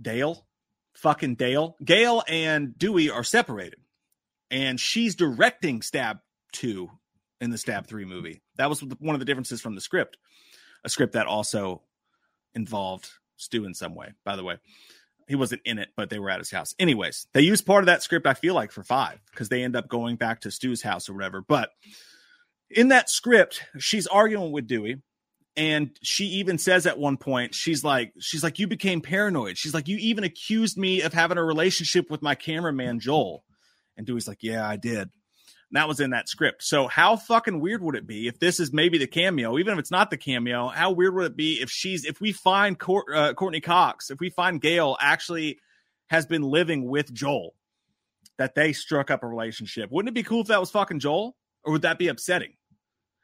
[0.00, 0.46] Dale,
[0.94, 3.78] fucking Dale, Gail and Dewey are separated.
[4.50, 6.18] And she's directing Stab
[6.52, 6.90] 2
[7.40, 8.42] in the Stab 3 movie.
[8.56, 10.16] That was one of the differences from the script.
[10.84, 11.82] A script that also
[12.54, 14.58] involved Stu in some way, by the way.
[15.28, 16.74] He wasn't in it, but they were at his house.
[16.78, 19.76] Anyways, they used part of that script, I feel like, for five, because they end
[19.76, 21.40] up going back to Stu's house or whatever.
[21.40, 21.70] But
[22.68, 25.02] in that script, she's arguing with Dewey.
[25.56, 29.58] And she even says at one point, she's like, she's like, you became paranoid.
[29.58, 33.44] She's like, you even accused me of having a relationship with my cameraman, Joel.
[33.96, 35.10] And Dewey's like, yeah, I did.
[35.70, 36.62] And that was in that script.
[36.62, 39.78] So how fucking weird would it be if this is maybe the cameo, even if
[39.78, 40.68] it's not the cameo?
[40.68, 44.18] How weird would it be if she's if we find Court, uh, Courteney Cox, if
[44.18, 45.58] we find Gail actually
[46.08, 47.54] has been living with Joel,
[48.38, 49.90] that they struck up a relationship?
[49.92, 52.54] Wouldn't it be cool if that was fucking Joel, or would that be upsetting?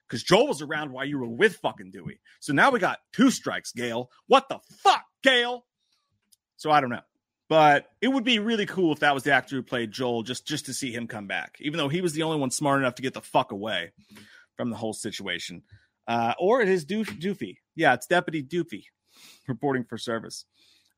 [0.08, 2.20] Because Joel was around while you were with fucking Dewey.
[2.40, 4.10] So now we got two strikes, Gail.
[4.28, 5.64] What the fuck, Gail?
[6.56, 7.00] So I don't know.
[7.48, 10.46] But it would be really cool if that was the actor who played Joel, just
[10.46, 12.96] just to see him come back, even though he was the only one smart enough
[12.96, 13.92] to get the fuck away
[14.56, 15.62] from the whole situation.
[16.08, 17.58] Uh, or it is Doof- Doofy.
[17.74, 18.84] Yeah, it's Deputy Doofy
[19.48, 20.44] reporting for service.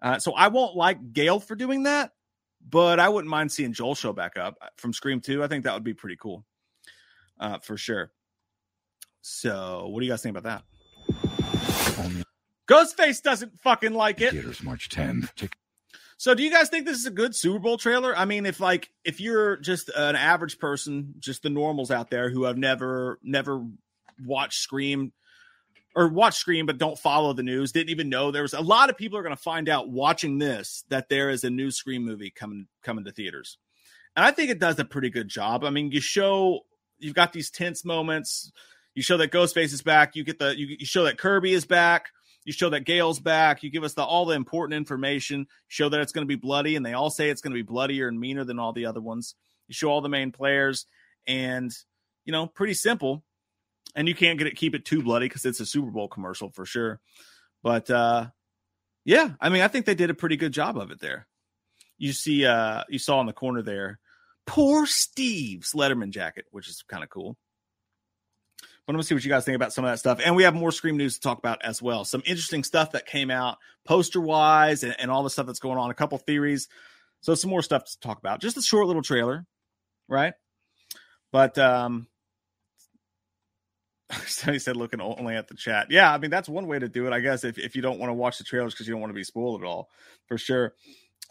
[0.01, 2.13] Uh, so I won't like Gail for doing that,
[2.67, 5.43] but I wouldn't mind seeing Joel show back up from Scream 2.
[5.43, 6.45] I think that would be pretty cool
[7.41, 8.13] uh, for sure.
[9.21, 12.15] So, what do you guys think about that?
[12.69, 14.33] Ghostface doesn't fucking like it.
[14.33, 15.35] theaters March 10th.
[15.35, 15.57] Tick-
[16.19, 18.17] So, do you guys think this is a good Super Bowl trailer?
[18.17, 22.29] I mean, if like if you're just an average person, just the normals out there
[22.31, 23.65] who have never never
[24.25, 25.13] watched Scream
[25.97, 28.91] or watch Scream but don't follow the news, didn't even know there was a lot
[28.91, 32.05] of people are going to find out watching this that there is a new Scream
[32.05, 33.57] movie coming coming to theaters.
[34.15, 35.65] And I think it does a pretty good job.
[35.65, 36.61] I mean, you show
[36.99, 38.53] you've got these tense moments.
[38.99, 40.17] You show that Ghostface is back.
[40.17, 42.09] You get the you, you show that Kirby is back.
[42.45, 43.63] You show that Gale's back.
[43.63, 45.47] You give us the all the important information.
[45.69, 47.63] show that it's going to be bloody, and they all say it's going to be
[47.63, 49.37] bloodier and meaner than all the other ones.
[49.69, 50.85] You show all the main players,
[51.29, 51.71] and
[52.25, 53.23] you know, pretty simple.
[53.95, 56.51] And you can't get it keep it too bloody because it's a Super Bowl commercial
[56.51, 56.99] for sure.
[57.63, 58.27] But uh
[59.05, 61.29] yeah, I mean, I think they did a pretty good job of it there.
[61.99, 64.01] You see, uh you saw in the corner there,
[64.45, 67.37] poor Stu's Letterman jacket, which is kind of cool.
[68.89, 70.19] But I'm gonna see what you guys think about some of that stuff.
[70.25, 72.07] And we have more Scream news to talk about as well.
[72.07, 75.77] Some interesting stuff that came out poster wise and, and all the stuff that's going
[75.77, 76.69] on, a couple theories.
[77.21, 78.41] So some more stuff to talk about.
[78.41, 79.45] Just a short little trailer,
[80.09, 80.33] right?
[81.33, 82.07] But um
[84.25, 85.89] Sonny said looking only at the chat.
[85.91, 87.99] Yeah, I mean that's one way to do it, I guess, if, if you don't
[87.99, 89.91] want to watch the trailers because you don't want to be spoiled at all,
[90.29, 90.73] for sure.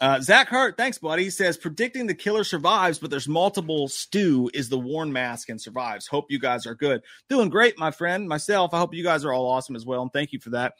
[0.00, 1.24] Uh, Zach Hart, thanks, buddy.
[1.24, 3.88] He says predicting the killer survives, but there's multiple.
[3.88, 6.06] Stu is the worn mask and survives.
[6.06, 7.02] Hope you guys are good.
[7.28, 8.28] Doing great, my friend.
[8.28, 10.74] Myself, I hope you guys are all awesome as well, and thank you for that.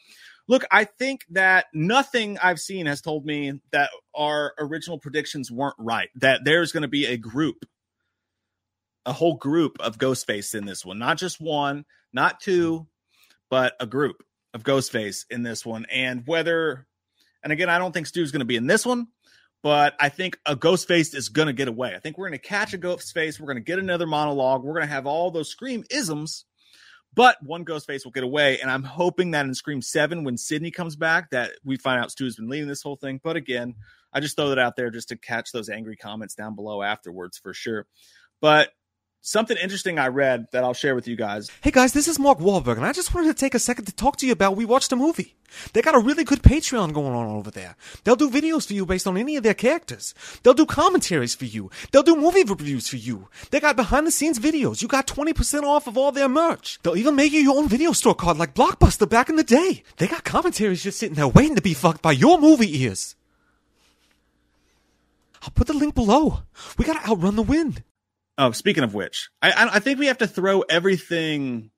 [0.47, 5.75] Look, I think that nothing I've seen has told me that our original predictions weren't
[5.77, 6.09] right.
[6.15, 7.65] That there's going to be a group,
[9.05, 12.87] a whole group of Ghostface in this one, not just one, not two,
[13.49, 15.85] but a group of Ghostface in this one.
[15.91, 16.87] And whether
[17.43, 19.07] and again, I don't think Stu's going to be in this one,
[19.61, 21.93] but I think a Ghostface is going to get away.
[21.95, 23.39] I think we're going to catch a Ghostface.
[23.39, 24.63] We're going to get another monologue.
[24.63, 26.45] We're going to have all those Scream isms,
[27.13, 28.59] but one Ghostface will get away.
[28.59, 32.11] And I'm hoping that in Scream 7, when Sidney comes back, that we find out
[32.11, 33.19] Stu's been leading this whole thing.
[33.23, 33.75] But again,
[34.13, 37.37] I just throw that out there just to catch those angry comments down below afterwards
[37.37, 37.85] for sure.
[38.41, 38.71] But
[39.21, 41.49] something interesting I read that I'll share with you guys.
[41.61, 43.95] Hey guys, this is Mark Wahlberg, and I just wanted to take a second to
[43.95, 45.35] talk to you about We Watched a Movie.
[45.73, 47.75] They got a really good Patreon going on over there.
[48.03, 50.13] They'll do videos for you based on any of their characters.
[50.43, 51.71] They'll do commentaries for you.
[51.91, 53.29] They'll do movie reviews for you.
[53.49, 54.81] They got behind the scenes videos.
[54.81, 56.79] You got 20% off of all their merch.
[56.83, 59.83] They'll even make you your own video store card like Blockbuster back in the day.
[59.97, 63.15] They got commentaries just sitting there waiting to be fucked by your movie ears.
[65.41, 66.41] I'll put the link below.
[66.77, 67.83] We gotta outrun the wind.
[68.39, 71.71] Oh, speaking of which, I, I think we have to throw everything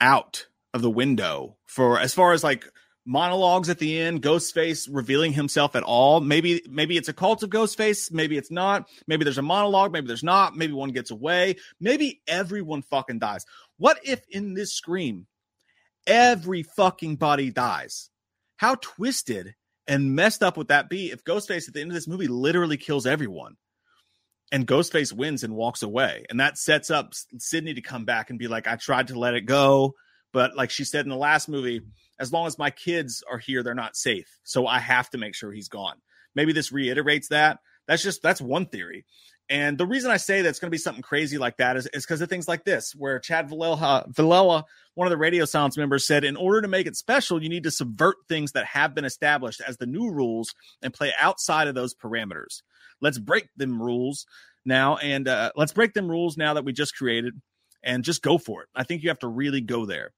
[0.00, 2.64] out of the window for as far as like
[3.04, 6.22] monologues at the end, Ghostface revealing himself at all.
[6.22, 8.88] Maybe maybe it's a cult of Ghostface, maybe it's not.
[9.06, 10.56] Maybe there's a monologue, maybe there's not.
[10.56, 11.56] Maybe one gets away.
[11.78, 13.44] Maybe everyone fucking dies.
[13.76, 15.26] What if in this scream
[16.06, 18.08] every fucking body dies?
[18.56, 22.08] How twisted and messed up would that be if Ghostface at the end of this
[22.08, 23.58] movie literally kills everyone?
[24.52, 26.24] And Ghostface wins and walks away.
[26.30, 29.34] And that sets up Sidney to come back and be like, I tried to let
[29.34, 29.94] it go.
[30.32, 31.80] But like she said in the last movie,
[32.18, 34.28] as long as my kids are here, they're not safe.
[34.44, 35.96] So I have to make sure he's gone.
[36.34, 37.58] Maybe this reiterates that.
[37.86, 39.04] That's just, that's one theory.
[39.50, 42.22] And the reason I say that's going to be something crazy like that is because
[42.22, 46.36] of things like this, where Chad Villella, one of the Radio Silence members, said, in
[46.36, 49.76] order to make it special, you need to subvert things that have been established as
[49.76, 52.62] the new rules and play outside of those parameters.
[53.02, 54.24] Let's break them rules
[54.64, 57.34] now, and uh, let's break them rules now that we just created,
[57.82, 58.68] and just go for it.
[58.74, 60.14] I think you have to really go there.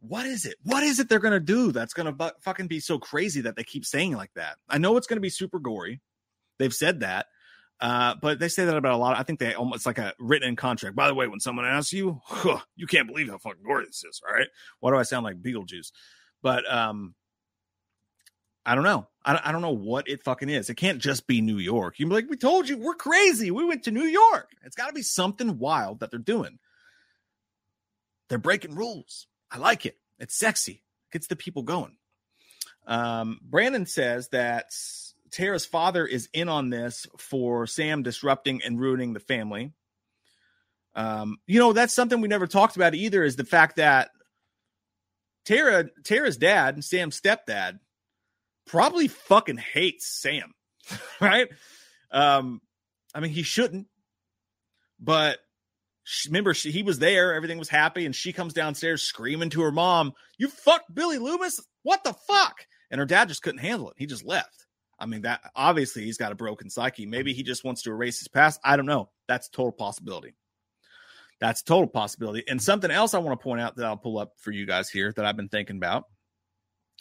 [0.00, 0.56] What is it?
[0.62, 3.64] What is it they're gonna do that's gonna bu- fucking be so crazy that they
[3.64, 4.56] keep saying like that?
[4.66, 6.00] I know it's gonna be super gory.
[6.58, 7.26] They've said that.
[7.78, 9.18] Uh, but they say that about a lot.
[9.18, 10.96] I think they almost like a written in contract.
[10.96, 14.02] By the way, when someone asks you, huh, you can't believe how fucking gory this
[14.04, 14.20] is.
[14.24, 14.48] Right.
[14.80, 15.92] Why do I sound like Beetlejuice?
[16.42, 17.14] But um,
[18.64, 19.06] I don't know.
[19.24, 20.70] I, I don't know what it fucking is.
[20.70, 21.98] It can't just be New York.
[21.98, 23.50] You'd be like, we told you, we're crazy.
[23.50, 24.50] We went to New York.
[24.64, 26.58] It's got to be something wild that they're doing.
[28.28, 29.26] They're breaking rules.
[29.50, 29.98] I like it.
[30.18, 30.82] It's sexy.
[31.12, 31.96] Gets the people going.
[32.86, 34.66] Um, Brandon says that
[35.30, 39.72] Tara's father is in on this for Sam disrupting and ruining the family.
[40.94, 44.10] Um, you know, that's something we never talked about either is the fact that
[45.44, 47.78] Tara, Tara's dad, Sam's stepdad,
[48.66, 50.54] probably fucking hates Sam,
[51.20, 51.48] right?
[52.10, 52.60] Um,
[53.14, 53.86] I mean, he shouldn't,
[54.98, 55.38] but
[56.02, 59.62] she, remember, she, he was there, everything was happy, and she comes downstairs screaming to
[59.62, 61.60] her mom, You fucked Billy Loomis?
[61.82, 62.66] What the fuck?
[62.90, 63.96] And her dad just couldn't handle it.
[63.98, 64.65] He just left.
[64.98, 67.06] I mean, that obviously he's got a broken psyche.
[67.06, 68.60] Maybe he just wants to erase his past.
[68.64, 69.10] I don't know.
[69.28, 70.34] That's total possibility.
[71.38, 72.44] That's total possibility.
[72.48, 74.88] And something else I want to point out that I'll pull up for you guys
[74.88, 76.04] here that I've been thinking about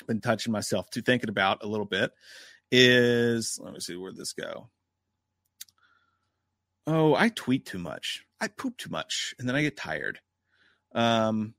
[0.08, 2.12] been touching myself to thinking about a little bit
[2.72, 4.70] is let me see where this go.
[6.88, 8.26] Oh, I tweet too much.
[8.40, 10.20] I poop too much, and then I get tired.
[10.94, 11.56] Um,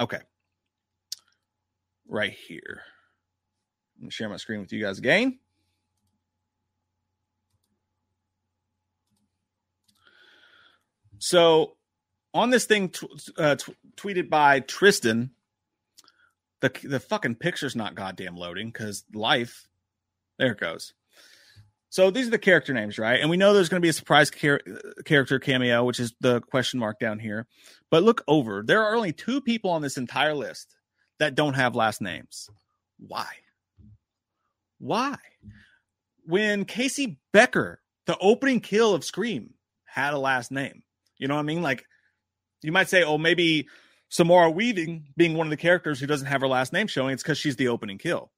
[0.00, 0.18] okay,
[2.06, 2.82] right here.
[4.02, 5.38] I'm share my screen with you guys again.
[11.22, 11.76] So,
[12.34, 15.30] on this thing tw- uh, tw- tweeted by Tristan,
[16.60, 19.68] the the fucking picture's not goddamn loading because life.
[20.40, 20.94] There it goes.
[21.90, 23.20] So these are the character names, right?
[23.20, 24.62] And we know there's going to be a surprise char-
[25.04, 27.46] character cameo, which is the question mark down here.
[27.90, 28.64] But look over.
[28.64, 30.74] There are only two people on this entire list
[31.20, 32.48] that don't have last names.
[32.98, 33.28] Why?
[34.78, 35.16] Why?
[36.24, 39.54] When Casey Becker, the opening kill of Scream,
[39.84, 40.82] had a last name.
[41.18, 41.62] You know what I mean?
[41.62, 41.84] Like
[42.62, 43.68] you might say, oh, maybe
[44.08, 47.22] Samara Weaving being one of the characters who doesn't have her last name showing, it's
[47.22, 48.30] because she's the opening kill.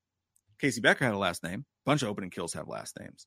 [0.60, 1.60] Casey Becker had a last name.
[1.60, 3.26] A bunch of opening kills have last names.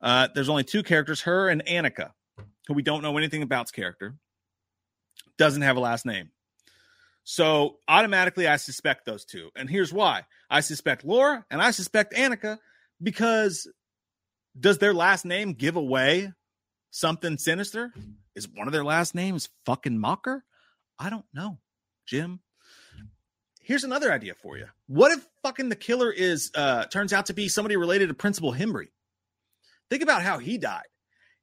[0.00, 2.10] Uh, there's only two characters, her and Annika,
[2.66, 4.16] who we don't know anything about's character,
[5.38, 6.30] doesn't have a last name.
[7.24, 9.50] So automatically, I suspect those two.
[9.56, 12.58] And here's why I suspect Laura and I suspect Annika
[13.02, 13.66] because
[14.58, 16.32] does their last name give away
[16.90, 17.92] something sinister?
[18.36, 20.42] Is one of their last names fucking Macher?
[20.98, 21.58] I don't know,
[22.06, 22.40] Jim.
[23.60, 24.66] Here's another idea for you.
[24.86, 28.52] What if fucking the killer is uh turns out to be somebody related to Principal
[28.52, 28.88] Himbry?
[29.90, 30.86] Think about how he died.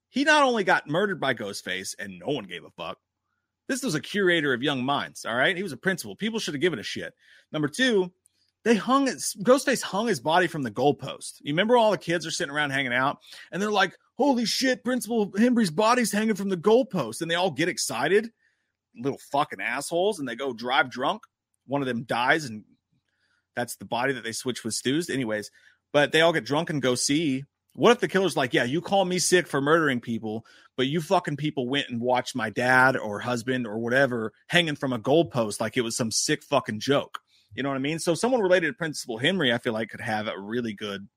[0.10, 3.00] He not only got murdered by Ghostface and no one gave a fuck.
[3.68, 5.58] This was a curator of young minds, all right?
[5.58, 6.16] He was a principal.
[6.16, 7.14] People should have given a shit.
[7.52, 8.12] Number two,
[8.64, 11.42] they hung his, Ghostface hung his body from the goalpost.
[11.42, 13.18] You remember all the kids are sitting around hanging out
[13.52, 17.22] and they're like, holy shit, Principal Himbry's body's hanging from the goalpost.
[17.22, 18.32] And they all get excited,
[18.96, 21.24] little fucking assholes, and they go drive drunk.
[21.66, 22.64] One of them dies, and
[23.56, 25.10] that's the body that they switch with Stu's.
[25.10, 25.50] Anyways,
[25.92, 27.44] but they all get drunk and go see.
[27.76, 30.46] What if the killer's like, yeah, you call me sick for murdering people,
[30.78, 34.94] but you fucking people went and watched my dad or husband or whatever hanging from
[34.94, 37.20] a goalpost like it was some sick fucking joke.
[37.56, 38.00] You know what I mean?
[38.00, 41.08] So someone related to Principal Himbry, I feel like could have a really good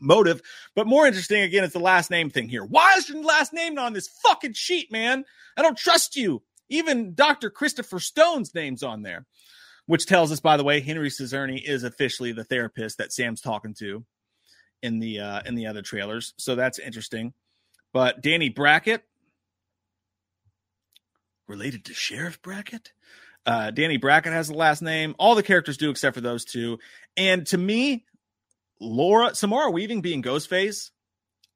[0.00, 0.40] motive.
[0.74, 2.64] But more interesting again is the last name thing here.
[2.64, 5.24] Why is your last name on this fucking sheet, man?
[5.56, 6.42] I don't trust you.
[6.68, 7.50] Even Dr.
[7.50, 9.26] Christopher Stone's name's on there,
[9.86, 13.74] which tells us, by the way, Henry Czerny is officially the therapist that Sam's talking
[13.74, 14.04] to
[14.82, 16.34] in the uh, in the other trailers.
[16.36, 17.32] So that's interesting.
[17.92, 19.02] But Danny Brackett,
[21.48, 22.92] related to Sheriff Brackett.
[23.48, 25.14] Uh, Danny Brackett has the last name.
[25.18, 26.78] All the characters do except for those two.
[27.16, 28.04] And to me,
[28.78, 30.90] Laura Samara Weaving being Ghostface,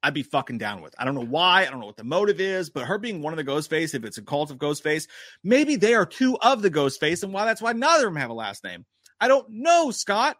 [0.03, 0.95] I'd be fucking down with.
[0.99, 1.61] I don't know why.
[1.61, 4.07] I don't know what the motive is, but her being one of the Ghostface, if
[4.07, 5.07] it's a cult of Ghostface,
[5.45, 8.31] maybe they are two of the Ghostface, and why that's why neither of them have
[8.31, 8.87] a last name.
[9.21, 10.39] I don't know, Scott.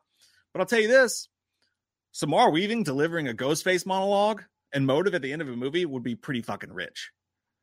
[0.55, 1.29] But I'll tell you this:
[2.13, 4.43] Samara Weaving delivering a Ghostface monologue
[4.73, 7.11] and motive at the end of a movie would be pretty fucking rich.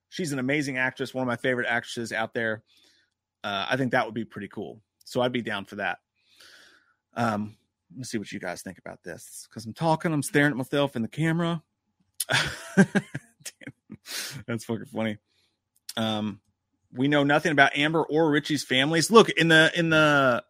[0.09, 2.61] She's an amazing actress, one of my favorite actresses out there.
[3.43, 4.81] Uh, I think that would be pretty cool.
[5.05, 5.99] So I'd be down for that.
[7.15, 7.55] Um,
[7.97, 10.95] let's see what you guys think about this because I'm talking, I'm staring at myself
[10.95, 11.63] in the camera.
[14.47, 15.17] That's fucking funny.
[15.97, 16.39] Um,
[16.93, 19.11] we know nothing about Amber or Richie's families.
[19.11, 20.43] Look in the in the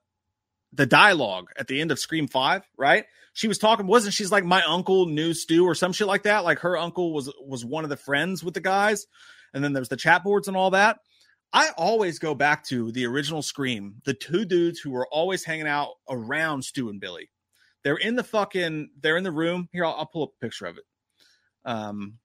[0.73, 3.05] the dialogue at the end of Scream Five, right?
[3.33, 6.43] She was talking, wasn't she's like my uncle knew Stu or some shit like that?
[6.43, 9.07] Like her uncle was was one of the friends with the guys,
[9.53, 10.99] and then there's the chat boards and all that.
[11.51, 15.67] I always go back to the original Scream, the two dudes who were always hanging
[15.67, 17.29] out around Stu and Billy.
[17.83, 19.67] They're in the fucking, they're in the room.
[19.71, 20.83] Here, I'll, I'll pull up a picture of it.
[21.65, 22.19] Um,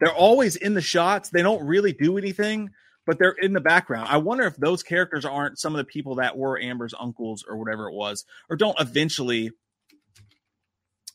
[0.00, 1.30] they're always in the shots.
[1.30, 2.70] They don't really do anything,
[3.06, 4.08] but they're in the background.
[4.10, 7.56] I wonder if those characters aren't some of the people that were Amber's uncles or
[7.56, 9.52] whatever it was, or don't eventually.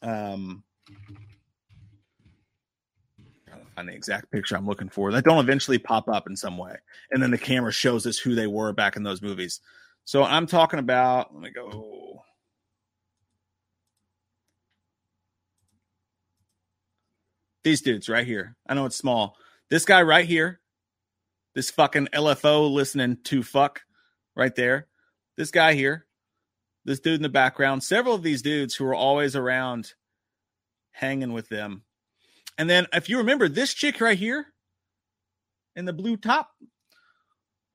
[0.02, 0.64] Um,
[3.76, 6.76] find the exact picture I'm looking for that don't eventually pop up in some way,
[7.12, 9.60] and then the camera shows us who they were back in those movies.
[10.06, 11.34] So I'm talking about.
[11.34, 12.24] Let me go.
[17.64, 18.56] These dudes right here.
[18.68, 19.38] I know it's small.
[19.70, 20.60] This guy right here.
[21.54, 23.82] This fucking LFO listening to fuck
[24.36, 24.88] right there.
[25.38, 26.08] This guy here.
[26.86, 27.84] This dude in the background.
[27.84, 29.94] Several of these dudes who are always around
[30.92, 31.84] hanging with them.
[32.58, 34.48] And then if you remember this chick right here
[35.76, 36.52] in the blue top,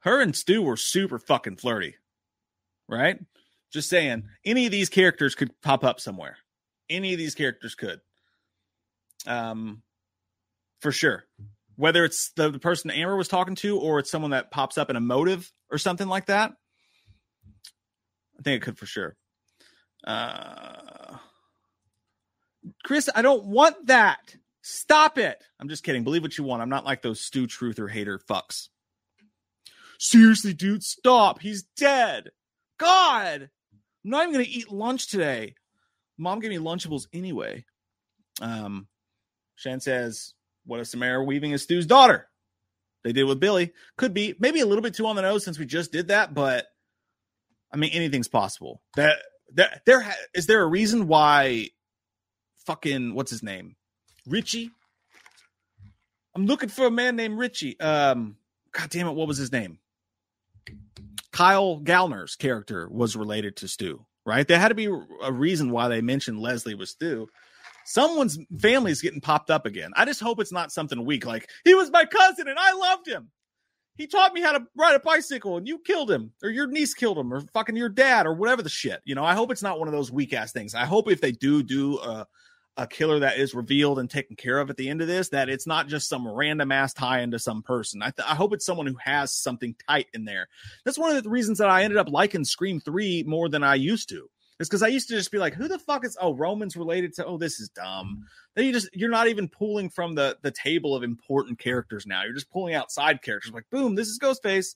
[0.00, 1.96] her and Stu were super fucking flirty.
[2.88, 3.18] Right?
[3.72, 6.36] Just saying, any of these characters could pop up somewhere.
[6.88, 8.00] Any of these characters could.
[9.26, 9.82] Um
[10.80, 11.24] for sure.
[11.74, 14.88] Whether it's the, the person Amber was talking to or it's someone that pops up
[14.88, 16.52] in a motive or something like that.
[18.38, 19.16] I think it could for sure.
[20.06, 21.16] Uh
[22.84, 24.36] Chris, I don't want that.
[24.68, 25.40] Stop it.
[25.60, 26.02] I'm just kidding.
[26.02, 26.60] Believe what you want.
[26.60, 28.66] I'm not like those Stu Truther hater fucks.
[30.00, 31.40] Seriously, dude, stop.
[31.40, 32.30] He's dead.
[32.76, 33.48] God.
[34.04, 35.54] I'm not even going to eat lunch today.
[36.18, 37.64] Mom gave me Lunchables anyway.
[38.42, 38.88] Um,
[39.54, 42.26] Shan says, What if Samara Weaving is Stu's daughter?
[43.04, 43.72] They did with Billy.
[43.96, 46.34] Could be maybe a little bit too on the nose since we just did that,
[46.34, 46.66] but
[47.72, 48.82] I mean, anything's possible.
[48.96, 49.14] That,
[49.54, 51.68] that there is there a reason why
[52.66, 53.75] fucking what's his name?
[54.26, 54.70] Richie.
[56.34, 57.78] I'm looking for a man named Richie.
[57.80, 58.36] Um,
[58.72, 59.78] God damn it, what was his name?
[61.32, 64.46] Kyle Gallner's character was related to Stu, right?
[64.46, 64.88] There had to be
[65.22, 67.28] a reason why they mentioned Leslie was Stu.
[67.84, 69.92] Someone's family's getting popped up again.
[69.96, 73.06] I just hope it's not something weak like he was my cousin and I loved
[73.06, 73.30] him.
[73.96, 76.94] He taught me how to ride a bicycle and you killed him or your niece
[76.94, 79.00] killed him or fucking your dad or whatever the shit.
[79.04, 80.74] You know, I hope it's not one of those weak ass things.
[80.74, 82.26] I hope if they do do a,
[82.76, 85.48] a killer that is revealed and taken care of at the end of this, that
[85.48, 88.02] it's not just some random ass tie into some person.
[88.02, 90.48] I, th- I hope it's someone who has something tight in there.
[90.84, 93.76] That's one of the reasons that I ended up liking Scream 3 more than I
[93.76, 94.28] used to.
[94.60, 97.14] is because I used to just be like, who the fuck is oh Roman's related
[97.14, 98.24] to oh this is dumb.
[98.54, 102.24] Then you just you're not even pulling from the the table of important characters now.
[102.24, 104.74] You're just pulling out side characters like boom, this is Ghostface.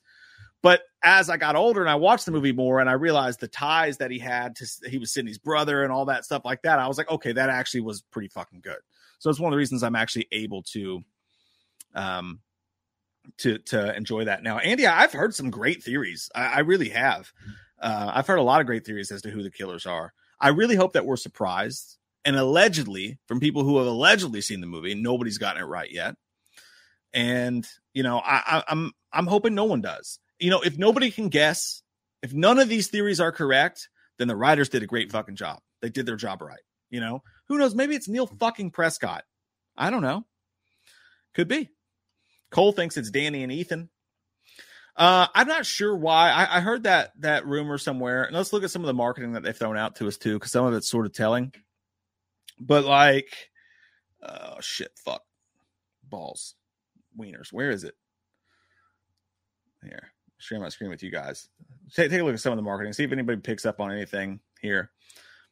[0.63, 3.47] But as I got older and I watched the movie more and I realized the
[3.47, 6.79] ties that he had to he was Sidney's brother and all that stuff like that,
[6.79, 8.77] I was like, okay, that actually was pretty fucking good.
[9.19, 11.01] So it's one of the reasons I'm actually able to
[11.95, 12.39] um
[13.37, 14.59] to to enjoy that now.
[14.59, 16.29] Andy, I've heard some great theories.
[16.35, 17.31] I, I really have.
[17.79, 20.13] Uh, I've heard a lot of great theories as to who the killers are.
[20.39, 21.97] I really hope that we're surprised.
[22.23, 26.15] And allegedly, from people who have allegedly seen the movie, nobody's gotten it right yet.
[27.13, 30.19] And you know, I, I, I'm I'm hoping no one does.
[30.41, 31.83] You know, if nobody can guess,
[32.21, 33.87] if none of these theories are correct,
[34.17, 35.59] then the writers did a great fucking job.
[35.81, 36.59] They did their job right.
[36.89, 37.73] You know, who knows?
[37.75, 39.23] Maybe it's Neil fucking Prescott.
[39.77, 40.25] I don't know.
[41.33, 41.69] Could be.
[42.49, 43.89] Cole thinks it's Danny and Ethan.
[44.95, 46.31] Uh, I'm not sure why.
[46.31, 48.23] I, I heard that that rumor somewhere.
[48.23, 50.33] And let's look at some of the marketing that they've thrown out to us too,
[50.33, 51.53] because some of it's sort of telling.
[52.59, 53.33] But like,
[54.21, 55.23] oh shit, fuck,
[56.03, 56.55] balls,
[57.17, 57.53] wieners.
[57.53, 57.95] Where is it?
[59.83, 60.10] Here,
[60.41, 61.47] share my screen with you guys.
[61.93, 62.93] Take, take a look at some of the marketing.
[62.93, 64.91] See if anybody picks up on anything here.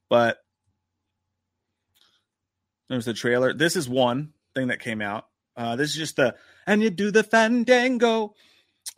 [0.09, 0.39] But
[2.89, 3.53] there's the trailer.
[3.53, 5.27] This is one thing that came out.
[5.55, 6.35] Uh, this is just the
[6.65, 8.33] and you do the fandango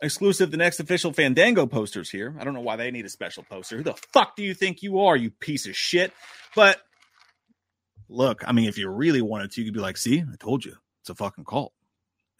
[0.00, 3.42] exclusive the next official fandango posters here i don't know why they need a special
[3.42, 6.12] poster who the fuck do you think you are you piece of shit
[6.54, 6.80] but
[8.08, 10.64] look i mean if you really wanted to you could be like see i told
[10.64, 11.72] you it's a fucking cult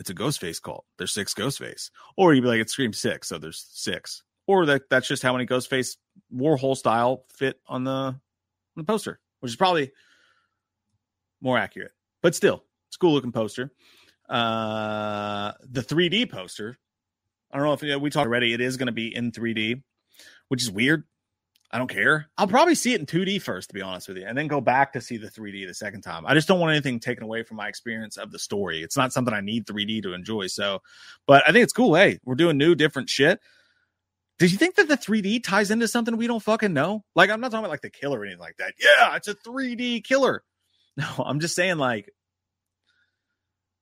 [0.02, 2.92] it's a ghost face cult there's six ghost face or you'd be like it's scream
[2.92, 5.96] six so there's six or that that's just how many ghost face
[6.34, 8.20] warhol style fit on the on
[8.76, 9.92] the poster which is probably
[11.40, 13.72] more accurate but still it's cool looking poster
[14.28, 16.78] uh the 3d poster
[17.52, 18.54] I don't know if we talked already.
[18.54, 19.82] It is going to be in 3D,
[20.48, 21.04] which is weird.
[21.72, 22.28] I don't care.
[22.36, 24.60] I'll probably see it in 2D first, to be honest with you, and then go
[24.60, 26.26] back to see the 3D the second time.
[26.26, 28.82] I just don't want anything taken away from my experience of the story.
[28.82, 30.48] It's not something I need 3D to enjoy.
[30.48, 30.82] So,
[31.26, 31.94] but I think it's cool.
[31.94, 33.40] Hey, we're doing new, different shit.
[34.38, 37.04] Did you think that the 3D ties into something we don't fucking know?
[37.14, 38.74] Like, I'm not talking about like the killer or anything like that.
[38.78, 40.42] Yeah, it's a 3D killer.
[40.94, 42.12] No, I'm just saying, like,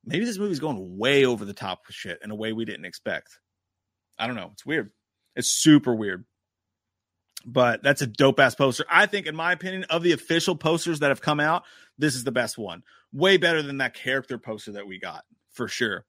[0.05, 2.85] maybe this movie's going way over the top with shit in a way we didn't
[2.85, 3.41] expect.
[4.17, 4.51] I don't know.
[4.53, 4.93] It's weird.
[5.35, 6.25] It's super weird.
[7.45, 8.85] But that's a dope ass poster.
[8.91, 11.65] I think, in my opinion, of the official posters that have come out,
[11.99, 12.83] this is the best one.
[13.13, 16.05] Way better than that character poster that we got, for sure.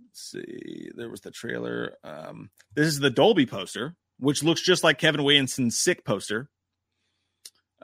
[0.00, 0.90] Let's see.
[0.94, 1.94] There was the trailer.
[2.04, 6.50] Um, this is the Dolby poster, which looks just like Kevin Williamson's sick poster.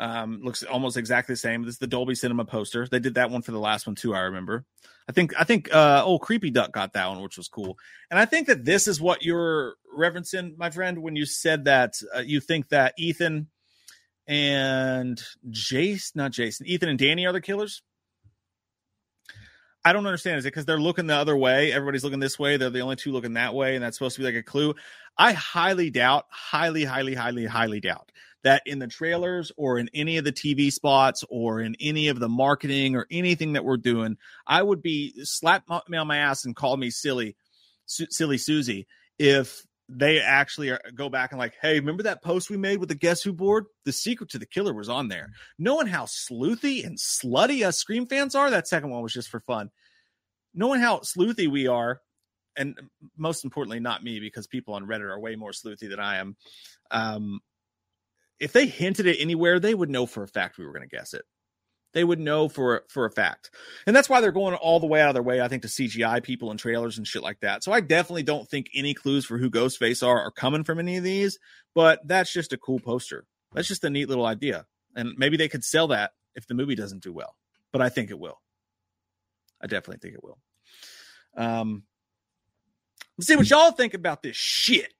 [0.01, 1.65] Um, looks almost exactly the same.
[1.65, 2.87] This is the Dolby Cinema poster.
[2.87, 4.15] They did that one for the last one too.
[4.15, 4.65] I remember.
[5.09, 7.77] I think I think uh oh Creepy Duck got that one, which was cool.
[8.11, 11.95] And I think that this is what you're referencing, my friend, when you said that
[12.15, 13.49] uh, you think that Ethan
[14.29, 15.21] and
[15.51, 17.83] Jace, not Jason, Ethan and Danny are the killers.
[19.85, 20.39] I don't understand.
[20.39, 21.73] Is it because they're looking the other way?
[21.73, 22.57] Everybody's looking this way.
[22.57, 24.75] They're the only two looking that way, and that's supposed to be like a clue.
[25.17, 28.13] I highly doubt, highly, highly, highly, highly doubt
[28.45, 32.21] that in the trailers or in any of the TV spots or in any of
[32.21, 34.17] the marketing or anything that we're doing,
[34.47, 37.37] I would be slap me on my ass and call me silly,
[37.87, 38.87] su- silly Susie
[39.19, 42.91] if they actually are, go back and like, hey, remember that post we made with
[42.91, 43.65] the Guess Who board?
[43.85, 45.31] The secret to the killer was on there.
[45.59, 49.41] Knowing how sleuthy and slutty us Scream fans are, that second one was just for
[49.41, 49.71] fun.
[50.55, 52.01] Knowing how sleuthy we are,
[52.57, 52.79] and
[53.17, 56.37] most importantly, not me, because people on Reddit are way more sleuthy than I am.
[56.91, 57.41] Um,
[58.41, 60.97] if they hinted it anywhere, they would know for a fact we were going to
[60.97, 61.25] guess it.
[61.95, 63.51] They would know for for a fact,
[63.87, 65.41] and that's why they're going all the way out of their way.
[65.41, 67.65] I think to CGI people and trailers and shit like that.
[67.65, 70.99] So I definitely don't think any clues for who Ghostface are are coming from any
[70.99, 71.39] of these.
[71.75, 73.25] But that's just a cool poster.
[73.55, 76.75] That's just a neat little idea, and maybe they could sell that if the movie
[76.75, 77.35] doesn't do well.
[77.73, 78.39] But I think it will.
[79.61, 80.39] I definitely think it will.
[81.37, 81.85] Um,
[83.17, 84.93] let's see what y'all think about this shit.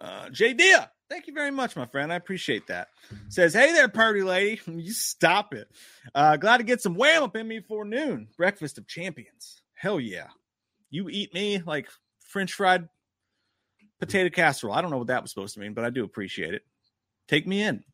[0.00, 2.12] Uh, J Dia, thank you very much, my friend.
[2.12, 2.88] I appreciate that.
[3.28, 4.60] Says, hey there, party lady.
[4.66, 5.68] you stop it.
[6.14, 8.28] Uh, glad to get some wham up in me for noon.
[8.36, 9.60] Breakfast of champions.
[9.74, 10.28] Hell yeah.
[10.88, 11.88] You eat me like
[12.20, 12.88] French fried
[13.98, 14.74] potato casserole.
[14.74, 16.62] I don't know what that was supposed to mean, but I do appreciate it.
[17.28, 17.84] Take me in.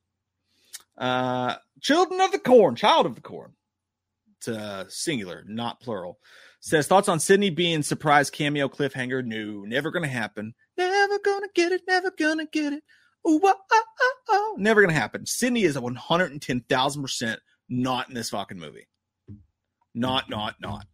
[0.96, 3.52] Uh, children of the corn, child of the corn.
[4.38, 6.18] It's uh, singular, not plural.
[6.60, 9.24] Says thoughts on Sidney being surprise cameo cliffhanger.
[9.24, 10.54] No, never gonna happen.
[11.16, 11.82] Never gonna get it.
[11.88, 12.82] Never gonna get it.
[13.28, 13.82] Ooh, ah, ah,
[14.30, 14.52] ah.
[14.56, 15.26] Never gonna happen.
[15.26, 18.86] Sidney is a one hundred and ten thousand percent not in this fucking movie.
[19.94, 20.86] Not, not, not.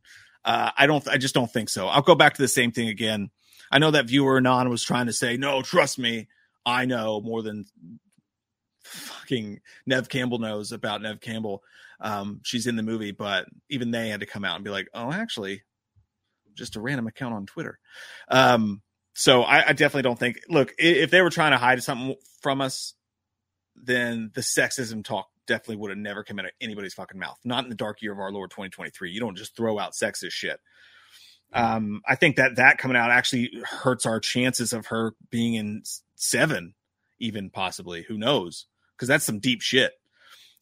[0.44, 1.06] Uh, I don't.
[1.08, 1.88] I just don't think so.
[1.88, 3.30] I'll go back to the same thing again.
[3.70, 6.28] I know that viewer Anon was trying to say, no, trust me.
[6.64, 7.64] I know more than
[8.84, 11.62] fucking Nev Campbell knows about Nev Campbell.
[12.00, 14.88] Um, she's in the movie, but even they had to come out and be like,
[14.92, 15.62] oh, actually,
[16.54, 17.78] just a random account on Twitter.
[18.28, 18.82] Um,
[19.14, 20.40] so I, I definitely don't think.
[20.48, 22.94] Look, if they were trying to hide something from us,
[23.76, 27.38] then the sexism talk definitely would have never come out of anybody's fucking mouth.
[27.44, 29.10] Not in the dark year of our Lord 2023.
[29.10, 30.60] You don't just throw out sexist shit.
[31.52, 35.82] Um, I think that that coming out actually hurts our chances of her being in
[36.14, 36.74] seven,
[37.20, 38.02] even possibly.
[38.02, 38.66] Who knows?
[38.96, 39.92] Because that's some deep shit.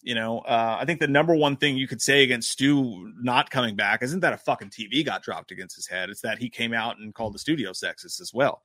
[0.03, 3.51] You know, uh, I think the number one thing you could say against Stu not
[3.51, 6.09] coming back isn't that a fucking TV got dropped against his head.
[6.09, 8.63] It's that he came out and called the studio sexist as well.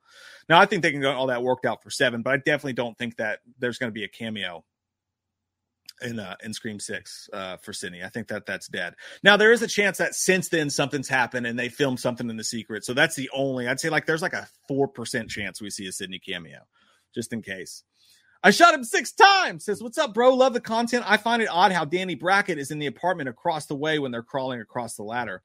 [0.47, 2.73] Now, I think they can get all that worked out for seven, but I definitely
[2.73, 4.63] don't think that there's going to be a cameo
[6.01, 8.03] in uh, in Scream Six uh, for Sidney.
[8.03, 8.95] I think that that's dead.
[9.23, 12.37] Now there is a chance that since then something's happened and they filmed something in
[12.37, 12.83] the secret.
[12.83, 15.87] So that's the only I'd say like there's like a four percent chance we see
[15.87, 16.59] a Sidney cameo,
[17.13, 17.83] just in case.
[18.45, 19.65] I shot him six times.
[19.65, 20.35] Says, "What's up, bro?
[20.35, 21.03] Love the content.
[21.07, 24.11] I find it odd how Danny Brackett is in the apartment across the way when
[24.11, 25.41] they're crawling across the ladder.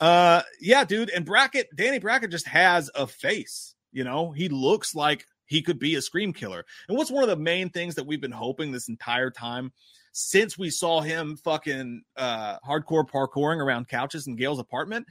[0.00, 1.10] Uh, yeah, dude.
[1.10, 3.76] And Brackett, Danny Brackett just has a face.
[3.92, 6.64] You know, he looks like he could be a scream killer.
[6.88, 9.72] And what's one of the main things that we've been hoping this entire time
[10.10, 15.06] since we saw him fucking uh hardcore parkouring around couches in Gail's apartment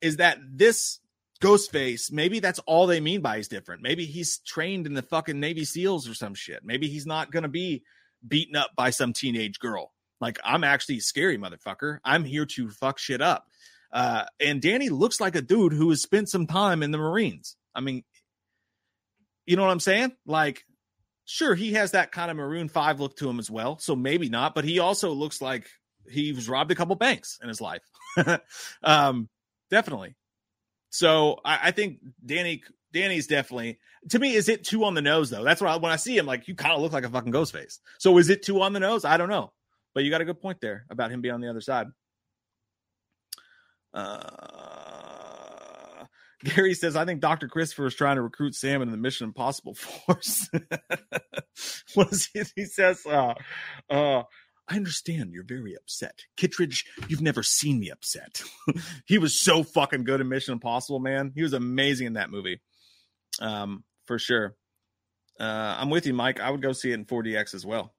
[0.00, 0.98] is that this
[1.40, 3.82] Ghostface, maybe that's all they mean by he's different.
[3.82, 6.64] Maybe he's trained in the fucking Navy SEALs or some shit.
[6.64, 7.82] Maybe he's not gonna be
[8.26, 9.92] beaten up by some teenage girl.
[10.20, 11.98] Like I'm actually scary motherfucker.
[12.04, 13.46] I'm here to fuck shit up.
[13.92, 17.56] Uh, and Danny looks like a dude who has spent some time in the Marines.
[17.74, 18.04] I mean,
[19.46, 20.12] you know what I'm saying?
[20.26, 20.64] Like,
[21.24, 23.78] sure, he has that kind of Maroon 5 look to him as well.
[23.78, 25.68] So maybe not, but he also looks like
[26.08, 27.82] he was robbed a couple banks in his life.
[28.84, 29.28] um,
[29.70, 30.14] definitely.
[30.90, 32.62] So I, I think Danny
[32.92, 33.78] Danny's definitely
[34.08, 35.44] to me, is it too on the nose though?
[35.44, 37.32] That's what I, when I see him, like you kind of look like a fucking
[37.32, 37.80] ghost face.
[37.98, 39.04] So is it too on the nose?
[39.04, 39.52] I don't know.
[39.94, 41.88] But you got a good point there about him being on the other side.
[43.92, 45.40] Uh,
[46.44, 47.48] Gary says, I think Dr.
[47.48, 49.74] Christopher is trying to recruit Sam in the Mission Impossible
[50.06, 50.48] force.
[51.94, 52.42] what is he?
[52.54, 53.34] He says, uh,
[53.90, 54.22] uh,
[54.70, 56.20] I understand you're very upset.
[56.36, 58.42] Kittridge, you've never seen me upset.
[59.04, 61.32] he was so fucking good in Mission Impossible, man.
[61.34, 62.60] He was amazing in that movie.
[63.40, 64.54] Um, for sure.
[65.38, 66.38] Uh, I'm with you, Mike.
[66.38, 67.92] I would go see it in 4DX as well.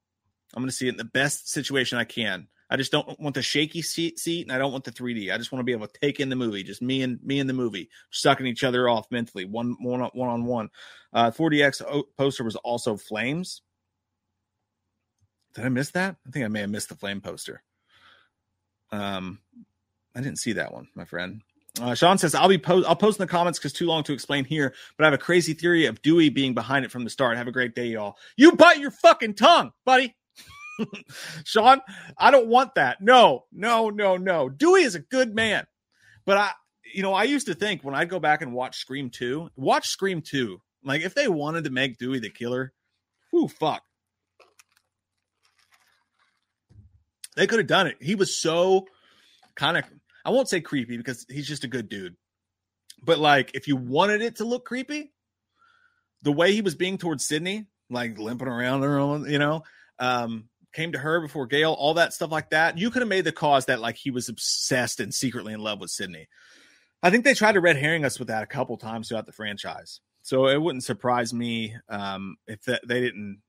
[0.54, 2.48] I'm going to see it in the best situation I can.
[2.70, 5.34] I just don't want the shaky seat, seat, and I don't want the 3D.
[5.34, 7.40] I just want to be able to take in the movie, just me and me
[7.40, 10.70] and the movie, sucking each other off mentally, one one one on one.
[11.12, 13.62] Uh, 4DX poster was also flames.
[15.54, 16.16] Did I miss that?
[16.28, 17.62] I think I may have missed the flame poster.
[18.92, 19.40] Um,
[20.16, 21.42] I didn't see that one, my friend.
[21.80, 24.14] Uh, Sean says I'll be post I'll post in the comments because too long to
[24.14, 27.10] explain here, but I have a crazy theory of Dewey being behind it from the
[27.10, 27.38] start.
[27.38, 28.18] Have a great day, y'all.
[28.36, 30.16] You bite your fucking tongue, buddy.
[31.46, 31.80] Sean,
[32.18, 33.02] I don't want that.
[33.02, 34.50] No, no, no, no.
[34.50, 35.66] Dewey is a good man.
[36.26, 36.52] But I,
[36.94, 39.88] you know, I used to think when I'd go back and watch Scream 2, watch
[39.88, 40.62] Scream 2.
[40.84, 42.74] Like if they wanted to make Dewey the killer,
[43.32, 43.84] whoo, fuck.
[47.36, 47.98] They could have done it.
[48.02, 48.88] He was so
[49.56, 49.86] kind of,
[50.26, 52.16] I won't say creepy because he's just a good dude.
[53.04, 55.12] But like, if you wanted it to look creepy,
[56.22, 59.64] the way he was being towards Sidney, like limping around her, you know,
[60.00, 62.78] um, came to her before Gail, all that stuff like that.
[62.78, 65.80] You could have made the cause that like he was obsessed and secretly in love
[65.80, 66.28] with Sidney.
[67.04, 69.32] I think they tried to red herring us with that a couple times throughout the
[69.32, 70.00] franchise.
[70.22, 73.42] So it wouldn't surprise me um, if they didn't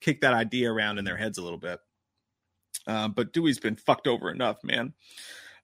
[0.00, 1.80] kick that idea around in their heads a little bit.
[2.86, 4.94] Uh, but Dewey's been fucked over enough, man.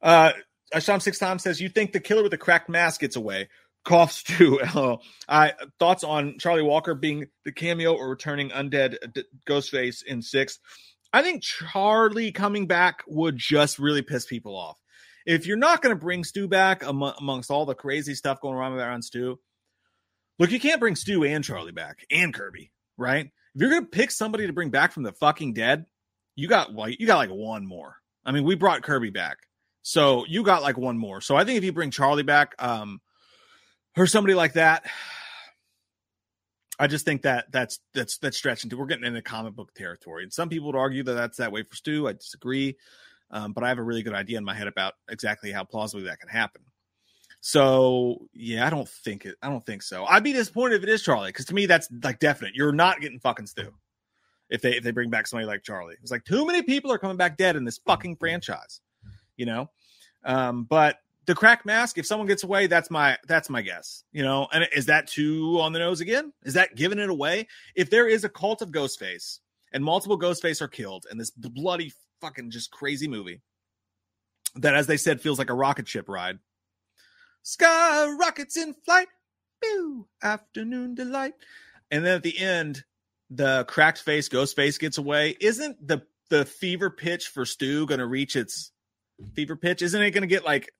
[0.01, 0.33] Uh,
[0.75, 3.49] Asham Six Tom says, You think the killer with the cracked mask gets away?
[3.85, 4.61] Coughs too.
[5.29, 10.59] I thoughts on Charlie Walker being the cameo or returning undead D- Ghostface in six.
[11.13, 14.79] I think Charlie coming back would just really piss people off.
[15.27, 18.55] If you're not going to bring Stu back amo- amongst all the crazy stuff going
[18.57, 19.39] around around Stu,
[20.39, 23.27] look, you can't bring Stu and Charlie back and Kirby, right?
[23.55, 25.85] If you're going to pick somebody to bring back from the fucking dead,
[26.35, 27.97] you got like you got like one more.
[28.25, 29.39] I mean, we brought Kirby back,
[29.83, 31.21] so you got like one more.
[31.21, 33.01] So I think if you bring Charlie back, um,
[33.97, 34.85] or somebody like that,
[36.79, 38.71] I just think that that's that's that's stretching.
[38.77, 41.63] We're getting into comic book territory, and some people would argue that that's that way
[41.63, 42.09] for Stu.
[42.09, 42.77] I disagree,
[43.31, 46.07] um, but I have a really good idea in my head about exactly how plausibly
[46.07, 46.63] that can happen.
[47.41, 49.35] So yeah, I don't think it.
[49.43, 50.05] I don't think so.
[50.05, 52.55] I'd be disappointed if it is Charlie, because to me that's like definite.
[52.55, 53.75] You're not getting fucking Stu
[54.53, 55.97] if they if they bring back somebody like Charlie.
[56.03, 58.81] It's like too many people are coming back dead in this fucking franchise,
[59.37, 59.71] you know.
[60.25, 64.23] Um, but the crack mask, if someone gets away, that's my that's my guess, you
[64.23, 64.47] know.
[64.53, 66.33] And is that too on the nose again?
[66.45, 67.49] Is that giving it away?
[67.75, 69.41] If there is a cult of Ghostface
[69.73, 73.41] and multiple Ghostface are killed in this bloody fucking just crazy movie
[74.57, 76.39] that, as they said, feels like a rocket ship ride.
[77.43, 79.09] Sky rockets in flight,
[79.63, 81.33] pew, afternoon delight,
[81.91, 82.85] and then at the end,
[83.35, 87.99] the cracked face ghost face gets away isn't the the fever pitch for stu going
[87.99, 88.73] to reach its
[89.35, 89.83] fever pitch?
[89.83, 90.73] Isn't it going to get like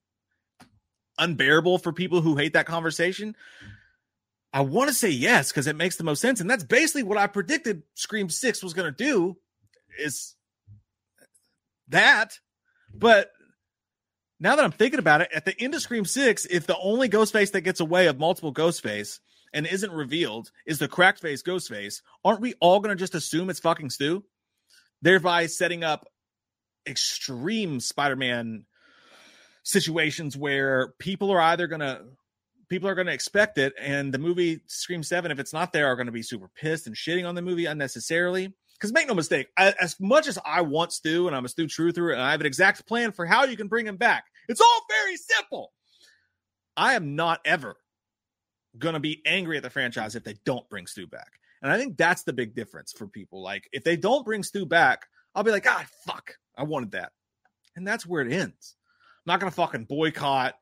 [1.17, 3.35] unbearable for people who hate that conversation?
[4.51, 7.17] I want to say yes because it makes the most sense and that's basically what
[7.17, 9.35] i predicted scream 6 was going to do
[9.99, 10.35] is
[11.87, 12.37] that
[12.93, 13.31] but
[14.39, 17.07] now that i'm thinking about it at the end of scream 6 if the only
[17.07, 19.19] ghost face that gets away of multiple ghost face
[19.53, 23.15] and isn't revealed is the cracked face ghost face, aren't we all going to just
[23.15, 24.23] assume it's fucking Stu?
[25.01, 26.07] Thereby setting up
[26.87, 28.65] extreme Spider Man
[29.63, 32.01] situations where people are either going to.
[32.69, 35.87] People are going to expect it, and the movie Scream Seven, if it's not there,
[35.87, 38.51] are going to be super pissed and shitting on the movie unnecessarily.
[38.73, 41.67] Because make no mistake, I, as much as I want Stu, and I'm a Stu
[41.67, 44.61] truther, and I have an exact plan for how you can bring him back, it's
[44.61, 45.71] all very simple.
[46.75, 47.75] I am not ever
[48.77, 51.39] going to be angry at the franchise if they don't bring Stu back.
[51.61, 53.41] And I think that's the big difference for people.
[53.41, 57.11] Like, if they don't bring Stu back, I'll be like, ah, fuck, I wanted that.
[57.75, 58.75] And that's where it ends.
[59.25, 60.55] I'm not going to fucking boycott,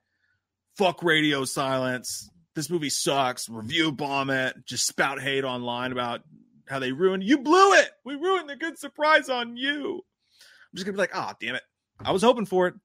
[0.77, 2.29] fuck radio silence.
[2.53, 3.49] This movie sucks.
[3.49, 4.55] Review bomb it.
[4.65, 6.21] Just spout hate online about
[6.67, 7.23] how they ruined.
[7.23, 7.89] You blew it.
[8.05, 9.95] We ruined the good surprise on you.
[9.95, 11.63] I'm just going to be like, ah, oh, damn it.
[11.99, 12.75] I was hoping for it.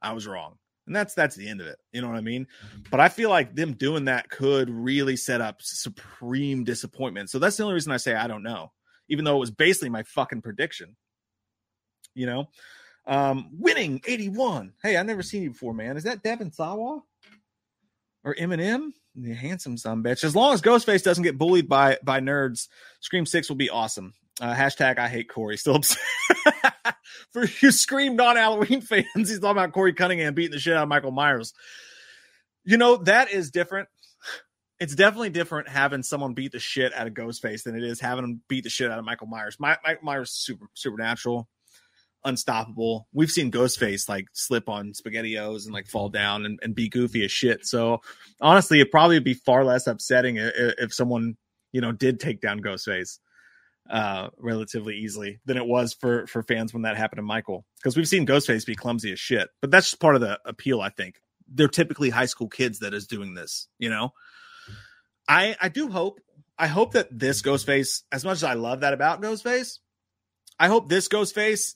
[0.00, 2.46] I was wrong and that's that's the end of it you know what i mean?
[2.90, 7.30] But i feel like them doing that could really set up supreme disappointment.
[7.30, 8.72] So that's the only reason i say i don't know
[9.08, 10.96] even though it was basically my fucking prediction
[12.14, 12.48] you know?
[13.06, 15.96] Um winning 81 hey i never seen you before man.
[15.96, 17.02] Is that Devon Sawa?
[18.24, 18.90] Or eminem?
[19.14, 20.24] The handsome son bitch.
[20.24, 22.68] As long as ghostface doesn't get bullied by by nerds
[23.00, 25.56] scream 6 will be awesome uh, hashtag I hate Corey.
[25.56, 25.98] Still upset.
[27.32, 30.82] For you scream non Halloween fans, he's talking about Corey Cunningham beating the shit out
[30.82, 31.54] of Michael Myers.
[32.64, 33.88] You know, that is different.
[34.78, 38.24] It's definitely different having someone beat the shit out of Ghostface than it is having
[38.24, 39.56] him beat the shit out of Michael Myers.
[39.58, 41.48] My, Myers is super supernatural,
[42.24, 43.08] unstoppable.
[43.14, 47.24] We've seen Ghostface like slip on spaghettios and like fall down and, and be goofy
[47.24, 47.64] as shit.
[47.64, 48.02] So
[48.40, 51.38] honestly, it probably would be far less upsetting if, if someone,
[51.72, 53.18] you know, did take down Ghostface
[53.90, 57.64] uh, relatively easily than it was for for fans when that happened to Michael.
[57.76, 60.80] Because we've seen Ghostface be clumsy as shit, but that's just part of the appeal.
[60.80, 63.68] I think they're typically high school kids that is doing this.
[63.78, 64.12] You know,
[65.28, 66.20] I I do hope
[66.58, 69.78] I hope that this Ghostface, as much as I love that about Ghostface,
[70.58, 71.74] I hope this Ghostface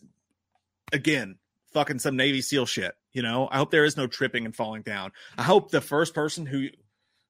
[0.93, 1.39] again
[1.73, 2.95] fucking some Navy SEAL shit.
[3.13, 5.13] You know, I hope there is no tripping and falling down.
[5.37, 6.69] I hope the first person who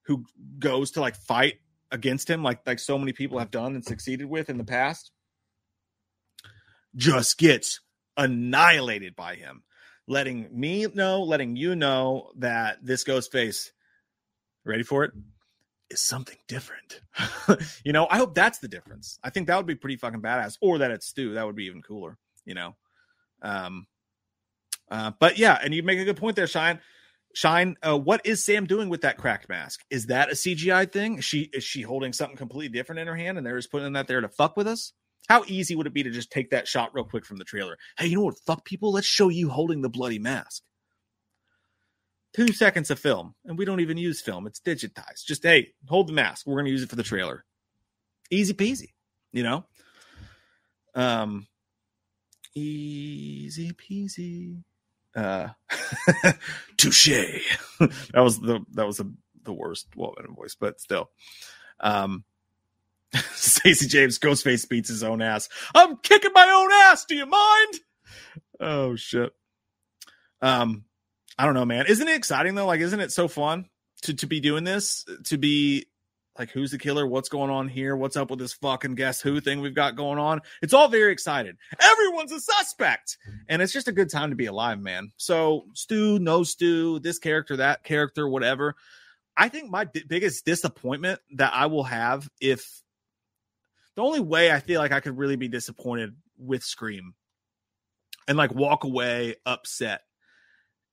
[0.05, 0.25] who
[0.59, 1.55] goes to like fight
[1.91, 5.11] against him like like so many people have done and succeeded with in the past
[6.95, 7.79] just gets
[8.17, 9.63] annihilated by him
[10.07, 13.71] letting me know letting you know that this ghost face
[14.65, 15.11] ready for it?
[15.89, 17.01] Is something different.
[17.83, 19.19] You know i hope that's the difference.
[19.23, 21.65] I think that would be pretty fucking badass or that it's stu that would be
[21.65, 22.75] even cooler you know?
[23.41, 23.87] Um
[24.89, 26.79] uh but yeah and you make a good point there shine
[27.33, 29.81] Shine, uh, what is Sam doing with that cracked mask?
[29.89, 31.21] Is that a CGI thing?
[31.21, 34.07] She is she holding something completely different in her hand and they're just putting that
[34.07, 34.93] there to fuck with us?
[35.29, 37.77] How easy would it be to just take that shot real quick from the trailer?
[37.97, 38.39] Hey, you know what?
[38.45, 38.91] Fuck people.
[38.91, 40.63] Let's show you holding the bloody mask.
[42.33, 44.47] Two seconds of film, and we don't even use film.
[44.47, 45.25] It's digitized.
[45.25, 46.47] Just hey, hold the mask.
[46.47, 47.45] We're gonna use it for the trailer.
[48.29, 48.93] Easy peasy,
[49.33, 49.65] you know.
[50.95, 51.47] Um,
[52.53, 54.61] Easy peasy.
[55.15, 55.49] Uh,
[56.77, 57.07] touche.
[57.79, 59.11] that was the that was the
[59.43, 61.09] the worst Waltman voice, but still.
[61.79, 62.23] Um,
[63.33, 65.49] Stacey James Ghostface beats his own ass.
[65.75, 67.05] I'm kicking my own ass.
[67.05, 67.79] Do you mind?
[68.59, 69.33] Oh shit.
[70.41, 70.85] Um,
[71.37, 71.87] I don't know, man.
[71.87, 72.65] Isn't it exciting though?
[72.65, 73.65] Like, isn't it so fun
[74.03, 75.05] to to be doing this?
[75.25, 75.87] To be
[76.41, 77.05] like, who's the killer?
[77.05, 77.95] What's going on here?
[77.95, 80.41] What's up with this fucking guess who thing we've got going on?
[80.63, 81.55] It's all very excited.
[81.79, 85.11] Everyone's a suspect, and it's just a good time to be alive, man.
[85.17, 88.75] So, Stu, no Stu, this character, that character, whatever.
[89.37, 92.81] I think my b- biggest disappointment that I will have if
[93.95, 97.13] the only way I feel like I could really be disappointed with Scream
[98.27, 100.01] and like walk away upset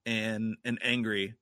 [0.05, 1.35] and and angry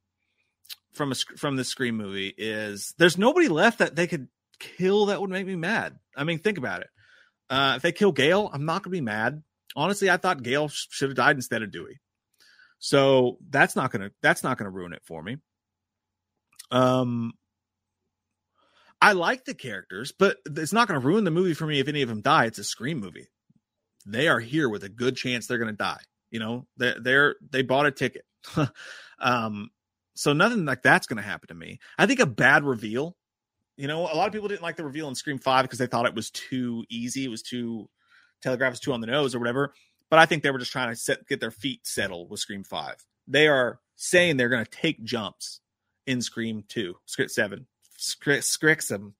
[0.97, 4.29] from a from the Scream movie is there's nobody left that they could
[4.59, 5.99] kill that would make me mad.
[6.17, 6.89] I mean, think about it.
[7.49, 9.43] Uh, if they kill Gail, I'm not gonna be mad.
[9.77, 12.01] Honestly, I thought Gail sh- should have died instead of Dewey.
[12.79, 15.37] So that's not gonna that's not gonna ruin it for me.
[16.71, 17.35] Um,
[19.01, 22.03] I like the characters, but it's not to ruin the movie for me if any
[22.03, 22.47] of them die.
[22.47, 23.29] It's a Scream movie.
[24.07, 26.01] They are here with a good chance they're to die.
[26.31, 28.25] You know, they're, they're they bought a ticket.
[29.19, 29.71] um,
[30.17, 31.79] so nothing like that's going to happen to me.
[31.99, 33.17] I think a bad reveal.
[33.77, 35.87] You know, a lot of people didn't like the reveal in Scream Five because they
[35.87, 37.25] thought it was too easy.
[37.25, 37.89] It was too
[38.43, 39.75] telegraph was too on the nose or whatever.
[40.09, 42.65] But I think they were just trying to set, get their feet settled with Scream
[42.65, 42.97] Five.
[43.29, 45.61] They are saying they're going to take jumps
[46.07, 47.67] in Scream Two, Script Seven,
[47.99, 49.13] Scrixum,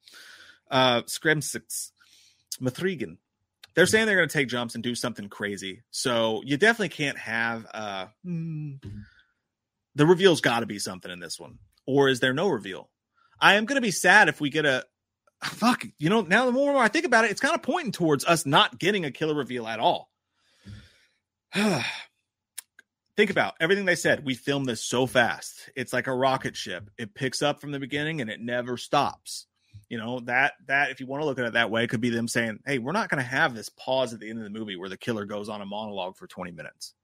[0.71, 1.91] uh, Scrimsix,
[2.61, 3.19] Mathregan.
[3.75, 5.83] They're saying they're going to take jumps and do something crazy.
[5.91, 8.77] So you definitely can't have uh, hmm,
[9.97, 12.91] the reveal's got to be something in this one, or is there no reveal?
[13.41, 14.85] I am going to be sad if we get a
[15.45, 15.85] fuck.
[15.99, 17.93] You know, now the more and more I think about it, it's kind of pointing
[17.93, 20.11] towards us not getting a killer reveal at all.
[23.17, 24.25] think about everything they said.
[24.25, 25.71] We filmed this so fast.
[25.75, 26.91] It's like a rocket ship.
[26.99, 29.47] It picks up from the beginning and it never stops.
[29.89, 32.11] You know, that that if you want to look at it that way, could be
[32.11, 34.77] them saying, Hey, we're not gonna have this pause at the end of the movie
[34.77, 36.95] where the killer goes on a monologue for 20 minutes.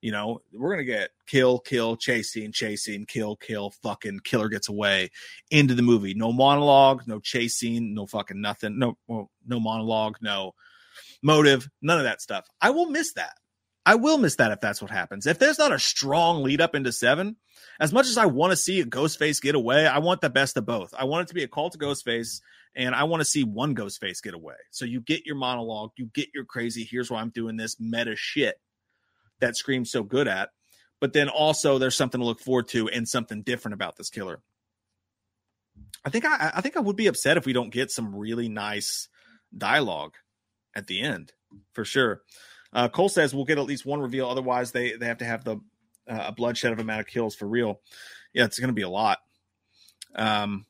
[0.00, 5.10] You know, we're gonna get kill, kill, chasing, chasing, kill, kill, fucking killer gets away
[5.50, 6.14] into the movie.
[6.14, 10.54] No monologue, no chasing, no fucking nothing, no well, no monologue, no
[11.22, 12.46] motive, none of that stuff.
[12.60, 13.34] I will miss that.
[13.84, 15.26] I will miss that if that's what happens.
[15.26, 17.36] If there's not a strong lead up into seven,
[17.80, 20.56] as much as I want to see a Ghostface get away, I want the best
[20.58, 20.92] of both.
[20.96, 22.42] I want it to be a call to Ghostface,
[22.76, 24.56] and I want to see one Ghostface get away.
[24.70, 28.14] So you get your monologue, you get your crazy, here's why I'm doing this meta
[28.14, 28.60] shit
[29.40, 30.50] that Scream's so good at.
[31.00, 34.40] But then also there's something to look forward to and something different about this killer.
[36.04, 38.48] I think I, I think I would be upset if we don't get some really
[38.48, 39.08] nice
[39.56, 40.14] dialogue
[40.74, 41.32] at the end,
[41.72, 42.22] for sure.
[42.72, 44.28] Uh, Cole says we'll get at least one reveal.
[44.28, 45.56] Otherwise, they they have to have the
[46.08, 47.80] uh, a bloodshed of amount of kills for real.
[48.32, 49.18] Yeah, it's going to be a lot.
[50.14, 50.66] Um.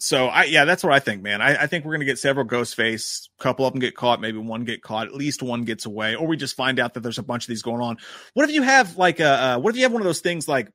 [0.00, 1.42] So I yeah, that's what I think, man.
[1.42, 3.28] I, I think we're to get several Ghostface.
[3.38, 5.06] A couple of them get caught, maybe one get caught.
[5.06, 7.48] At least one gets away, or we just find out that there's a bunch of
[7.48, 7.98] these going on.
[8.32, 10.48] What if you have like a uh, what if you have one of those things
[10.48, 10.72] like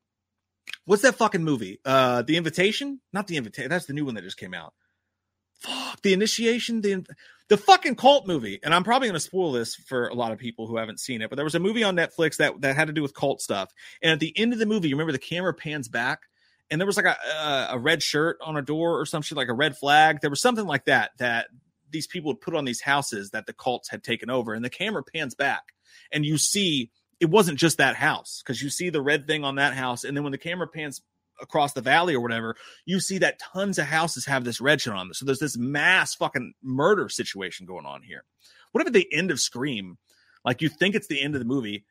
[0.85, 1.79] what's that fucking movie?
[1.83, 3.01] Uh, The Invitation?
[3.13, 3.69] Not The Invitation.
[3.69, 4.73] That's the new one that just came out.
[5.59, 6.81] Fuck the initiation.
[6.81, 7.05] The
[7.47, 10.67] the fucking cult movie, and I'm probably to spoil this for a lot of people
[10.67, 12.93] who haven't seen it, but there was a movie on Netflix that that had to
[12.93, 13.71] do with cult stuff.
[14.01, 16.21] And at the end of the movie, you remember the camera pans back,
[16.69, 19.49] and there was like a a, red shirt on a door or some shit, like
[19.49, 20.21] a red flag.
[20.21, 21.47] There was something like that that
[21.89, 24.69] these people would put on these houses that the cults had taken over, and the
[24.69, 25.73] camera pans back,
[26.11, 29.55] and you see it wasn't just that house because you see the red thing on
[29.55, 31.01] that house, and then when the camera pans
[31.41, 32.55] across the valley or whatever,
[32.85, 35.13] you see that tons of houses have this red shit on them.
[35.13, 38.23] So there's this mass fucking murder situation going on here.
[38.71, 39.97] What if at the end of Scream,
[40.43, 41.85] like you think it's the end of the movie,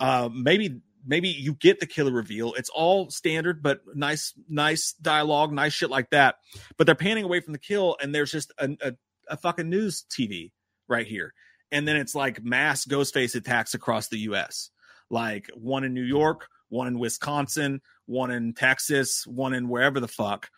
[0.00, 2.54] uh, maybe maybe you get the killer reveal.
[2.54, 6.36] It's all standard, but nice, nice dialogue, nice shit like that.
[6.76, 8.92] But they're panning away from the kill, and there's just a, a,
[9.28, 10.52] a fucking news TV
[10.88, 11.34] right here.
[11.72, 14.70] And then it's like mass Ghostface attacks across the U.S.
[15.10, 20.08] Like one in New York, one in Wisconsin, one in Texas, one in wherever the
[20.08, 20.48] fuck.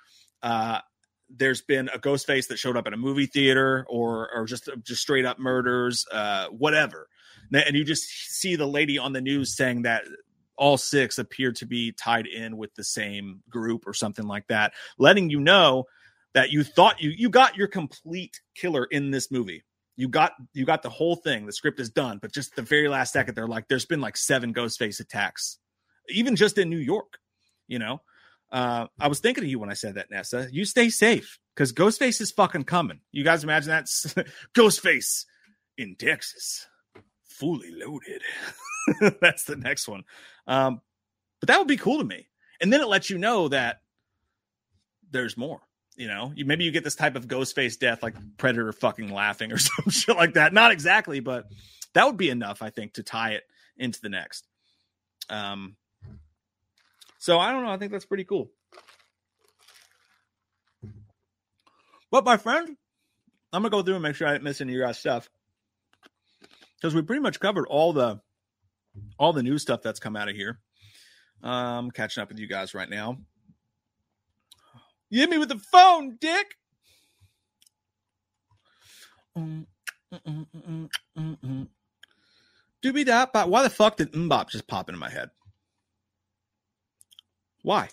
[0.42, 0.80] Uh,
[1.28, 4.68] there's been a ghost face that showed up at a movie theater or or just
[4.82, 7.08] just straight up murders, uh, whatever.
[7.52, 10.04] And you just see the lady on the news saying that
[10.56, 14.72] all six appear to be tied in with the same group or something like that,
[14.98, 15.84] letting you know
[16.34, 19.64] that you thought you you got your complete killer in this movie.
[19.96, 21.46] You got you got the whole thing.
[21.46, 24.16] The script is done, but just the very last second, they're like, "There's been like
[24.16, 25.58] seven Ghostface attacks,
[26.08, 27.18] even just in New York."
[27.66, 28.02] You know,
[28.52, 30.48] uh, I was thinking of you when I said that, Nessa.
[30.52, 33.00] You stay safe because Ghostface is fucking coming.
[33.12, 33.86] You guys imagine that
[34.54, 35.24] Ghostface
[35.78, 36.66] in Texas,
[37.24, 38.22] fully loaded.
[39.20, 40.04] That's the next one.
[40.46, 40.80] Um,
[41.40, 42.28] but that would be cool to me.
[42.60, 43.80] And then it lets you know that
[45.10, 45.60] there's more.
[45.96, 49.10] You know, you maybe you get this type of ghost face death like Predator fucking
[49.10, 50.52] laughing or some shit like that.
[50.52, 51.46] Not exactly, but
[51.94, 53.44] that would be enough, I think, to tie it
[53.78, 54.46] into the next.
[55.30, 55.76] Um,
[57.18, 57.70] so I don't know.
[57.70, 58.50] I think that's pretty cool.
[62.10, 62.76] But my friend,
[63.52, 65.30] I'm gonna go through and make sure I didn't miss any of your guys' stuff
[66.76, 68.20] because we pretty much covered all the
[69.18, 70.58] all the new stuff that's come out of here.
[71.42, 73.18] Um, I'm catching up with you guys right now.
[75.10, 76.56] You hit me with the phone, Dick.
[79.36, 79.66] Mm,
[80.12, 80.88] mm,
[81.18, 81.68] mm.
[82.82, 83.48] Doobie bop.
[83.48, 85.30] Why the fuck did mbop just pop into my head?
[87.62, 87.88] Why?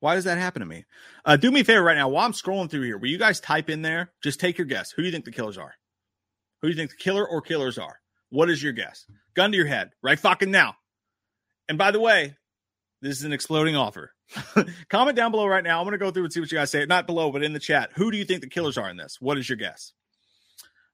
[0.00, 0.84] Why does that happen to me?
[1.24, 2.08] Uh, do me a favor right now.
[2.08, 4.12] While I'm scrolling through here, will you guys type in there?
[4.22, 4.90] Just take your guess.
[4.90, 5.74] Who do you think the killers are?
[6.60, 7.98] Who do you think the killer or killers are?
[8.30, 9.06] What is your guess?
[9.34, 10.74] Gun to your head, right fucking now.
[11.68, 12.36] And by the way,
[13.02, 14.12] this is an exploding offer.
[14.88, 15.78] Comment down below right now.
[15.78, 16.84] I'm going to go through and see what you guys say.
[16.86, 17.90] Not below, but in the chat.
[17.94, 19.18] Who do you think the killers are in this?
[19.20, 19.92] What is your guess?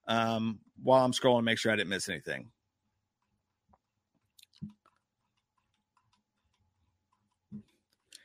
[0.07, 2.51] Um, while I'm scrolling, make sure I didn't miss anything.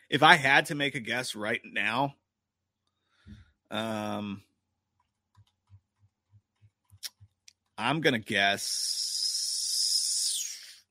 [0.09, 2.15] If I had to make a guess right now,
[3.69, 4.41] um,
[7.77, 8.63] I'm gonna guess.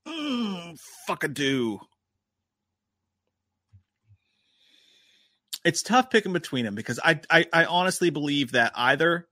[0.06, 1.80] Mm, fuck a do.
[5.64, 9.26] It's tough picking between them because I, I I honestly believe that either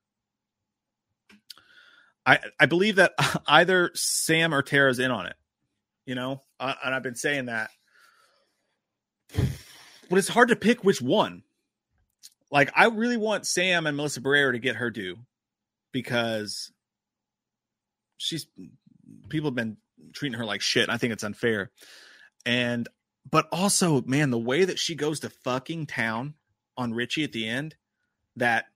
[2.26, 3.12] I I believe that
[3.46, 5.36] either Sam or Tara's in on it.
[6.06, 7.70] You know, uh, and I've been saying that,
[9.34, 11.42] but it's hard to pick which one.
[12.50, 15.16] Like, I really want Sam and Melissa Barrera to get her due
[15.92, 16.70] because
[18.16, 18.46] she's
[19.28, 19.76] people have been
[20.12, 20.88] treating her like shit.
[20.88, 21.70] I think it's unfair.
[22.46, 22.88] And
[23.30, 26.34] but also, man, the way that she goes to fucking town
[26.76, 27.74] on Richie at the end,
[28.36, 28.66] that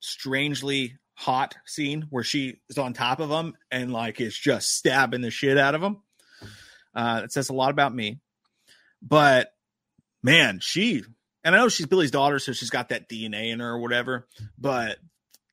[0.00, 5.20] strangely hot scene where she is on top of him and like is just stabbing
[5.20, 5.98] the shit out of him.
[6.94, 8.20] Uh, it says a lot about me.
[9.00, 9.52] But
[10.22, 11.02] man, she
[11.44, 14.28] and I know she's Billy's daughter, so she's got that DNA in her or whatever.
[14.58, 14.98] But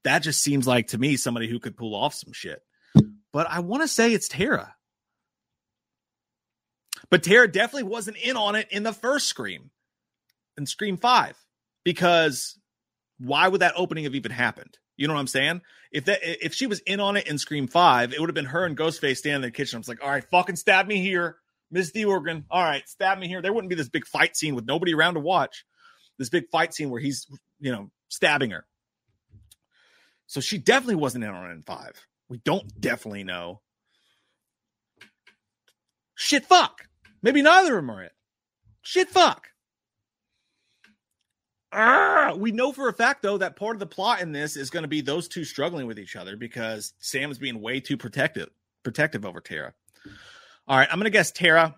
[0.04, 2.62] that just seems like to me somebody who could pull off some shit.
[3.32, 4.76] But I want to say it's Tara.
[7.10, 9.72] But Tara definitely wasn't in on it in the first Scream,
[10.58, 11.36] in Scream 5,
[11.84, 12.60] because
[13.20, 14.78] why would that opening have even happened?
[14.96, 15.62] You know what I'm saying?
[15.92, 18.46] If that if she was in on it in Scream 5, it would have been
[18.46, 19.78] her and Ghostface standing in the kitchen.
[19.78, 21.38] I was like, all right, fucking stab me here.
[21.72, 22.46] Miss D Organ.
[22.50, 23.42] All right, stab me here.
[23.42, 25.66] There wouldn't be this big fight scene with nobody around to watch.
[26.18, 27.28] This big fight scene where he's,
[27.60, 28.66] you know, stabbing her.
[30.28, 31.94] So she definitely wasn't in on it in five.
[32.30, 33.62] We don't definitely know.
[36.16, 36.88] Shit, fuck.
[37.22, 38.12] Maybe neither of them are it.
[38.82, 39.48] Shit, fuck.
[41.72, 44.72] Ah, we know for a fact though that part of the plot in this is
[44.72, 47.96] going to be those two struggling with each other because Sam is being way too
[47.96, 48.50] protective,
[48.84, 49.74] protective over Tara.
[50.68, 51.76] All right, I'm going to guess Tara.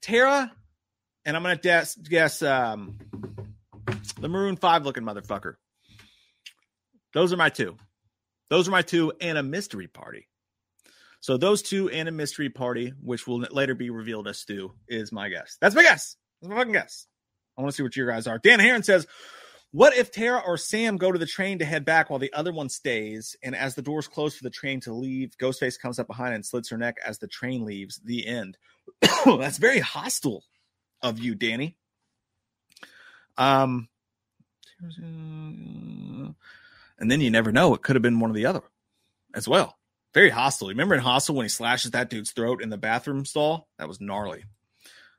[0.00, 0.52] Tara,
[1.24, 2.98] and I'm going to guess guess um,
[4.20, 5.54] the Maroon Five looking motherfucker.
[7.14, 7.76] Those are my two.
[8.50, 10.28] Those are my two, and a mystery party.
[11.20, 15.12] So those two and a mystery party, which will later be revealed as Stu, is
[15.12, 15.56] my guess.
[15.60, 16.16] That's my guess.
[16.40, 17.06] That's my fucking guess.
[17.56, 18.38] I want to see what your guys are.
[18.38, 19.06] Dan Heron says,
[19.72, 22.52] "What if Tara or Sam go to the train to head back while the other
[22.52, 23.36] one stays?
[23.42, 26.46] And as the doors close for the train to leave, Ghostface comes up behind and
[26.46, 28.00] slits her neck as the train leaves.
[28.04, 28.56] The end.
[29.26, 30.44] That's very hostile
[31.02, 31.76] of you, Danny.
[33.36, 33.88] Um,
[36.98, 38.62] and then you never know; it could have been one or the other
[39.34, 39.76] as well.
[40.14, 40.68] Very hostile.
[40.68, 43.68] Remember in Hostel when he slashes that dude's throat in the bathroom stall?
[43.78, 44.44] That was gnarly.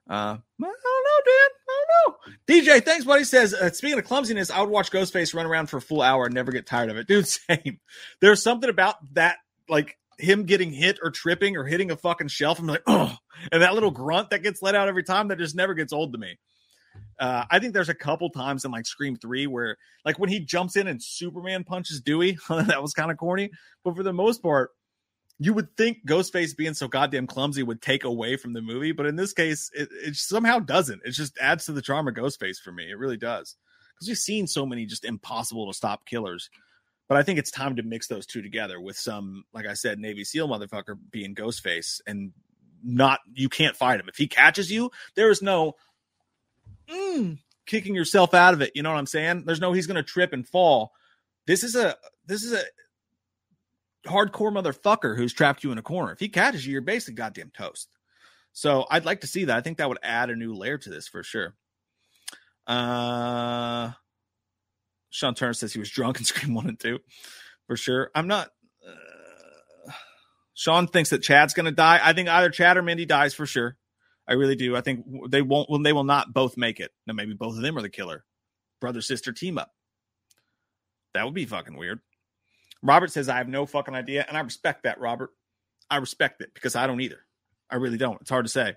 [0.10, 1.50] Uh, I don't know, Dan.
[1.70, 2.18] I don't know.
[2.48, 3.24] DJ, thanks, buddy.
[3.24, 6.26] Says, uh, speaking of clumsiness, I would watch Ghostface run around for a full hour
[6.26, 7.08] and never get tired of it.
[7.08, 7.80] Dude, same.
[8.20, 12.60] There's something about that, like him getting hit or tripping or hitting a fucking shelf.
[12.60, 13.16] I'm like, oh,
[13.52, 16.14] and that little grunt that gets let out every time that just never gets old
[16.14, 16.40] to me.
[17.20, 20.40] Uh, I think there's a couple times in like Scream 3 where, like, when he
[20.40, 23.52] jumps in and Superman punches Dewey, that was kind of corny.
[23.84, 24.72] But for the most part,
[25.40, 29.06] you would think Ghostface being so goddamn clumsy would take away from the movie, but
[29.06, 31.02] in this case, it, it somehow doesn't.
[31.06, 32.92] It just adds to the charm of Ghostface for me.
[32.92, 33.56] It really does.
[33.96, 36.50] Because we've seen so many just impossible to stop killers.
[37.08, 39.98] But I think it's time to mix those two together with some, like I said,
[39.98, 42.34] Navy SEAL motherfucker being Ghostface and
[42.84, 44.10] not, you can't fight him.
[44.10, 45.74] If he catches you, there is no
[46.92, 48.72] mm, kicking yourself out of it.
[48.76, 49.44] You know what I'm saying?
[49.46, 50.92] There's no, he's going to trip and fall.
[51.48, 52.62] This is a, this is a,
[54.08, 56.12] hardcore motherfucker who's trapped you in a corner.
[56.12, 57.90] If he catches you, you're basically goddamn toast.
[58.54, 59.58] So I'd like to see that.
[59.58, 61.56] I think that would add a new layer to this for sure.
[62.66, 63.92] Uh,
[65.10, 67.00] Sean Turner says he was drunk in Scream One and Two,
[67.68, 68.12] for sure.
[68.14, 68.50] I'm not.
[68.88, 69.92] Uh,
[70.54, 72.00] Sean thinks that Chad's going to die.
[72.02, 73.78] I think either Chad or Mindy dies for sure.
[74.30, 74.76] I really do.
[74.76, 75.84] I think they won't.
[75.84, 76.92] They will not both make it.
[77.08, 78.24] Now maybe both of them are the killer,
[78.80, 79.72] brother sister team up.
[81.16, 82.00] That would be fucking weird.
[82.84, 85.32] Robert says I have no fucking idea, and I respect that, Robert.
[85.90, 87.26] I respect it because I don't either.
[87.72, 88.22] I really don't.
[88.22, 88.76] It's hard to say.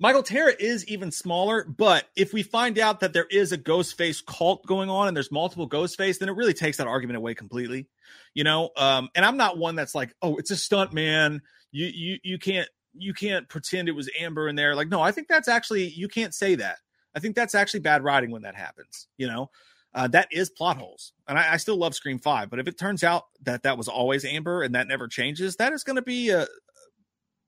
[0.00, 4.24] Michael Tara is even smaller, but if we find out that there is a Ghostface
[4.26, 7.86] cult going on and there's multiple Ghostface, then it really takes that argument away completely.
[8.34, 11.40] You know, um, and I'm not one that's like, oh, it's a stunt, man.
[11.70, 14.74] You you you can't you can't pretend it was Amber in there.
[14.74, 16.78] Like, no, I think that's actually you can't say that.
[17.14, 19.08] I think that's actually bad writing when that happens.
[19.18, 19.50] You know,
[19.94, 22.50] uh, that is plot holes, and I, I still love Scream Five.
[22.50, 25.72] But if it turns out that that was always Amber and that never changes, that
[25.72, 26.46] is going to be a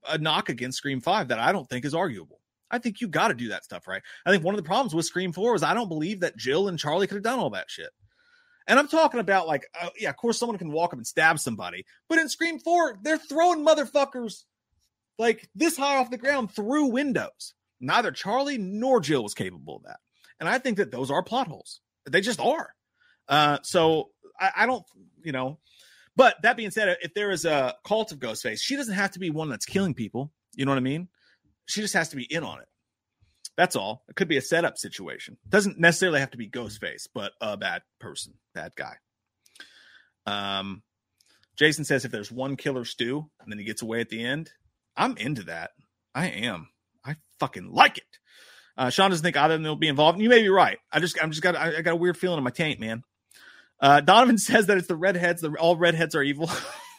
[0.09, 2.39] a knock against Scream 5 that I don't think is arguable.
[2.71, 4.01] I think you got to do that stuff right.
[4.25, 6.67] I think one of the problems with Scream 4 is I don't believe that Jill
[6.67, 7.89] and Charlie could have done all that shit.
[8.67, 11.39] And I'm talking about like, uh, yeah, of course someone can walk up and stab
[11.39, 14.43] somebody, but in Scream 4, they're throwing motherfuckers
[15.17, 17.53] like this high off the ground through windows.
[17.79, 19.99] Neither Charlie nor Jill was capable of that.
[20.39, 21.81] And I think that those are plot holes.
[22.09, 22.73] They just are.
[23.27, 24.09] Uh, so
[24.39, 24.83] I, I don't,
[25.23, 25.59] you know,
[26.15, 29.19] but that being said, if there is a cult of Ghostface, she doesn't have to
[29.19, 30.31] be one that's killing people.
[30.55, 31.09] You know what I mean?
[31.65, 32.67] She just has to be in on it.
[33.57, 34.03] That's all.
[34.09, 35.37] It could be a setup situation.
[35.47, 38.95] Doesn't necessarily have to be Ghostface, but a bad person, bad guy.
[40.25, 40.83] Um,
[41.55, 44.51] Jason says if there's one killer Stu and then he gets away at the end,
[44.95, 45.71] I'm into that.
[46.13, 46.69] I am.
[47.03, 48.19] I fucking like it.
[48.77, 50.15] Uh, Sean doesn't think either of them will be involved.
[50.15, 50.77] And you may be right.
[50.91, 53.03] I just, I'm just got, I, I got a weird feeling in my taint, man.
[53.79, 55.41] Uh, Donovan says that it's the redheads.
[55.41, 56.49] The, all redheads are evil.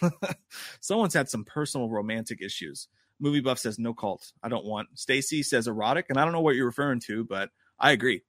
[0.80, 2.88] Someone's had some personal romantic issues.
[3.18, 4.32] Movie buff says no cult.
[4.42, 4.88] I don't want.
[4.94, 8.22] Stacy says erotic, and I don't know what you're referring to, but I agree.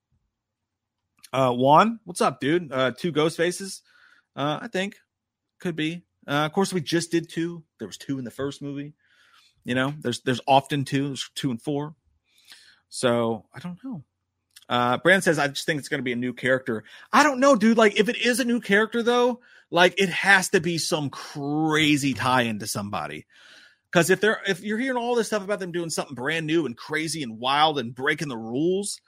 [1.34, 2.72] Uh, Juan, what's up, dude?
[2.72, 3.82] Uh, two ghost faces.
[4.36, 4.96] Uh, I think
[5.60, 6.04] could be.
[6.26, 7.64] Uh, of course, we just did two.
[7.80, 8.94] There was two in the first movie.
[9.68, 11.08] You know, there's there's often two.
[11.08, 11.94] There's two and four.
[12.88, 14.02] So I don't know.
[14.70, 16.86] Uh, Brand says, I just think it's going to be a new character.
[17.12, 17.78] I don't know, dude.
[17.78, 22.14] Like, if it is a new character, though, like it has to be some crazy
[22.14, 23.26] tie into somebody.
[23.92, 26.66] Because if they're if you're hearing all this stuff about them doing something brand new
[26.66, 29.02] and crazy and wild and breaking the rules,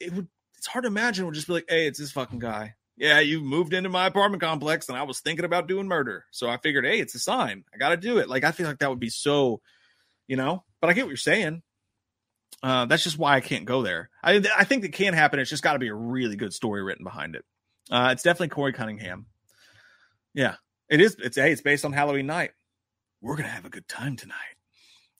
[0.00, 1.26] it would it's hard to imagine.
[1.26, 2.74] We'll just be like, hey, it's this fucking guy.
[2.96, 6.24] Yeah, you moved into my apartment complex and I was thinking about doing murder.
[6.30, 7.64] So I figured, hey, it's a sign.
[7.74, 8.28] I got to do it.
[8.28, 9.62] Like, I feel like that would be so,
[10.30, 11.60] you know, but I get what you're saying.
[12.62, 14.10] Uh, that's just why I can't go there.
[14.22, 15.40] I I think it can happen.
[15.40, 17.44] It's just got to be a really good story written behind it.
[17.90, 19.26] Uh, it's definitely Corey Cunningham.
[20.32, 20.54] Yeah,
[20.88, 21.16] it is.
[21.18, 22.52] It's hey, it's based on Halloween night.
[23.20, 24.36] We're gonna have a good time tonight.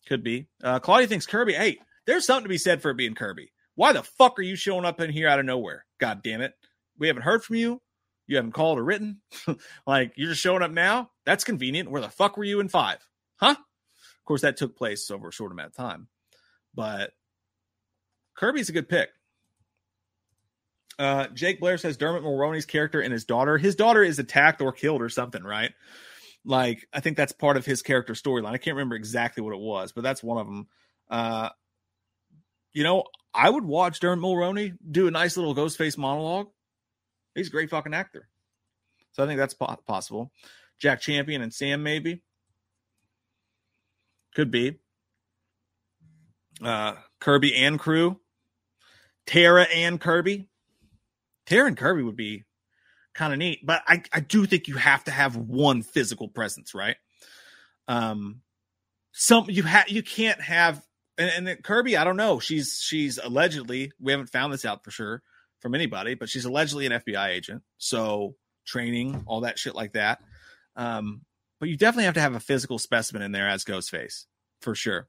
[0.06, 0.46] Could be.
[0.62, 1.54] Uh, Claudia thinks Kirby.
[1.54, 3.50] Hey, there's something to be said for it being Kirby.
[3.74, 5.86] Why the fuck are you showing up in here out of nowhere?
[5.98, 6.52] God damn it.
[6.98, 7.82] We haven't heard from you.
[8.28, 9.22] You haven't called or written.
[9.88, 11.10] like you're just showing up now.
[11.26, 11.90] That's convenient.
[11.90, 12.98] Where the fuck were you in five?
[13.40, 13.56] Huh?
[14.30, 16.06] Course, that took place over a short amount of time.
[16.72, 17.10] But
[18.36, 19.08] Kirby's a good pick.
[21.00, 23.58] Uh, Jake Blair says Dermot Mulroney's character and his daughter.
[23.58, 25.72] His daughter is attacked or killed or something, right?
[26.44, 28.52] Like I think that's part of his character storyline.
[28.52, 30.68] I can't remember exactly what it was, but that's one of them.
[31.10, 31.48] Uh,
[32.72, 33.02] you know,
[33.34, 36.50] I would watch Dermot Mulroney do a nice little Ghostface monologue.
[37.34, 38.28] He's a great fucking actor,
[39.10, 40.30] so I think that's po- possible.
[40.78, 42.22] Jack Champion and Sam maybe
[44.34, 44.78] could be.
[46.62, 48.20] Uh, Kirby and crew,
[49.26, 50.48] Tara and Kirby.
[51.46, 52.44] Tara and Kirby would be
[53.14, 56.74] kind of neat, but I, I do think you have to have one physical presence,
[56.74, 56.96] right?
[57.88, 58.42] Um,
[59.12, 60.84] some you have you can't have
[61.18, 62.40] and, and Kirby, I don't know.
[62.40, 65.22] She's she's allegedly we haven't found this out for sure
[65.60, 67.62] from anybody, but she's allegedly an FBI agent.
[67.78, 68.36] So
[68.66, 70.20] training, all that shit like that.
[70.76, 71.22] Um,
[71.60, 74.24] but you definitely have to have a physical specimen in there as Ghostface
[74.60, 75.08] for sure.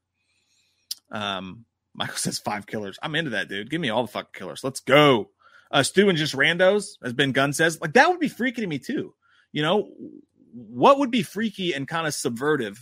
[1.10, 1.66] Um,
[1.96, 3.00] Michael says five killers.
[3.02, 3.70] I'm into that, dude.
[3.70, 4.64] Give me all the fucking killers.
[4.64, 5.32] Let's go.
[5.72, 8.68] Uh, Stu and just randos, as Ben Gunn says, like that would be freaky to
[8.68, 9.14] me too.
[9.54, 9.90] You know,
[10.54, 12.78] what would be freaky and kind of subvertive,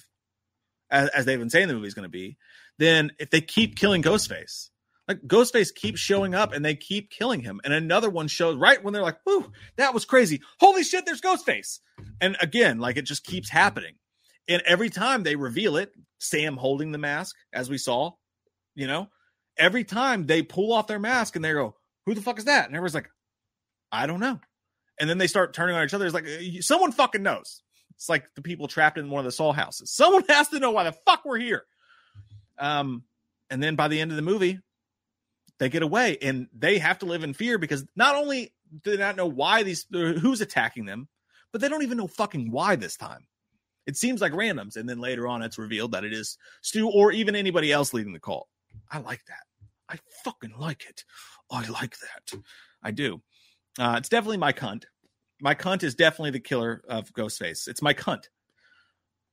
[0.90, 2.38] as, as they've been saying the movie's going to be,
[2.80, 4.70] then if they keep killing Ghostface,
[5.10, 8.82] like Ghostface keeps showing up and they keep killing him, and another one shows right
[8.82, 10.42] when they're like, "Whoo, that was crazy!
[10.60, 11.80] Holy shit, there's Ghostface!"
[12.22, 13.96] And again, like it just keeps happening,
[14.48, 18.12] and every time they reveal it, Sam holding the mask, as we saw,
[18.76, 19.10] you know,
[19.58, 21.76] every time they pull off their mask and they go,
[22.06, 23.10] "Who the fuck is that?" And everyone's like,
[23.92, 24.40] "I don't know."
[25.00, 26.06] And then they start turning on each other.
[26.06, 26.28] It's like
[26.62, 27.64] someone fucking knows.
[27.96, 29.92] It's like the people trapped in one of the Saw houses.
[29.92, 31.64] Someone has to know why the fuck we're here.
[32.60, 33.04] Um,
[33.50, 34.60] and then by the end of the movie,
[35.60, 38.54] they get away and they have to live in fear because not only
[38.84, 41.08] do they not know why these who's attacking them,
[41.52, 43.28] but they don't even know fucking why this time.
[43.86, 47.12] It seems like randoms, and then later on, it's revealed that it is Stu or
[47.12, 48.48] even anybody else leading the cult.
[48.92, 49.44] I like that.
[49.90, 51.04] I fucking like it.
[51.50, 52.40] I like that.
[52.84, 53.22] I do.
[53.80, 54.84] Uh, it's definitely my cunt.
[55.42, 57.68] My cunt is definitely the killer of Ghostface.
[57.68, 58.26] It's my cunt.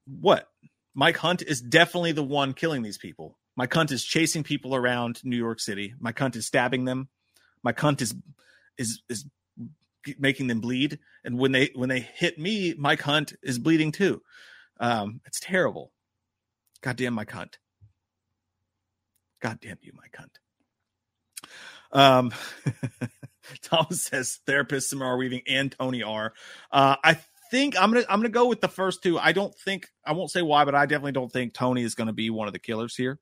[0.06, 0.48] What?
[0.94, 3.36] Mike Hunt is definitely the one killing these people.
[3.56, 5.94] My cunt is chasing people around New York City.
[5.98, 7.08] My cunt is stabbing them.
[7.62, 8.14] My cunt is
[8.76, 9.26] is is
[10.18, 10.98] making them bleed.
[11.24, 14.22] And when they when they hit me, my cunt is bleeding too.
[14.78, 15.90] Um, it's terrible.
[16.82, 17.54] Goddamn my cunt.
[19.40, 20.36] Goddamn you, my cunt.
[21.92, 22.32] Um,
[23.62, 26.34] Thomas says therapist Samara Weaving and Tony are.
[26.70, 27.18] Uh, I
[27.50, 29.18] think I'm gonna I'm gonna go with the first two.
[29.18, 32.12] I don't think I won't say why, but I definitely don't think Tony is gonna
[32.12, 33.18] be one of the killers here.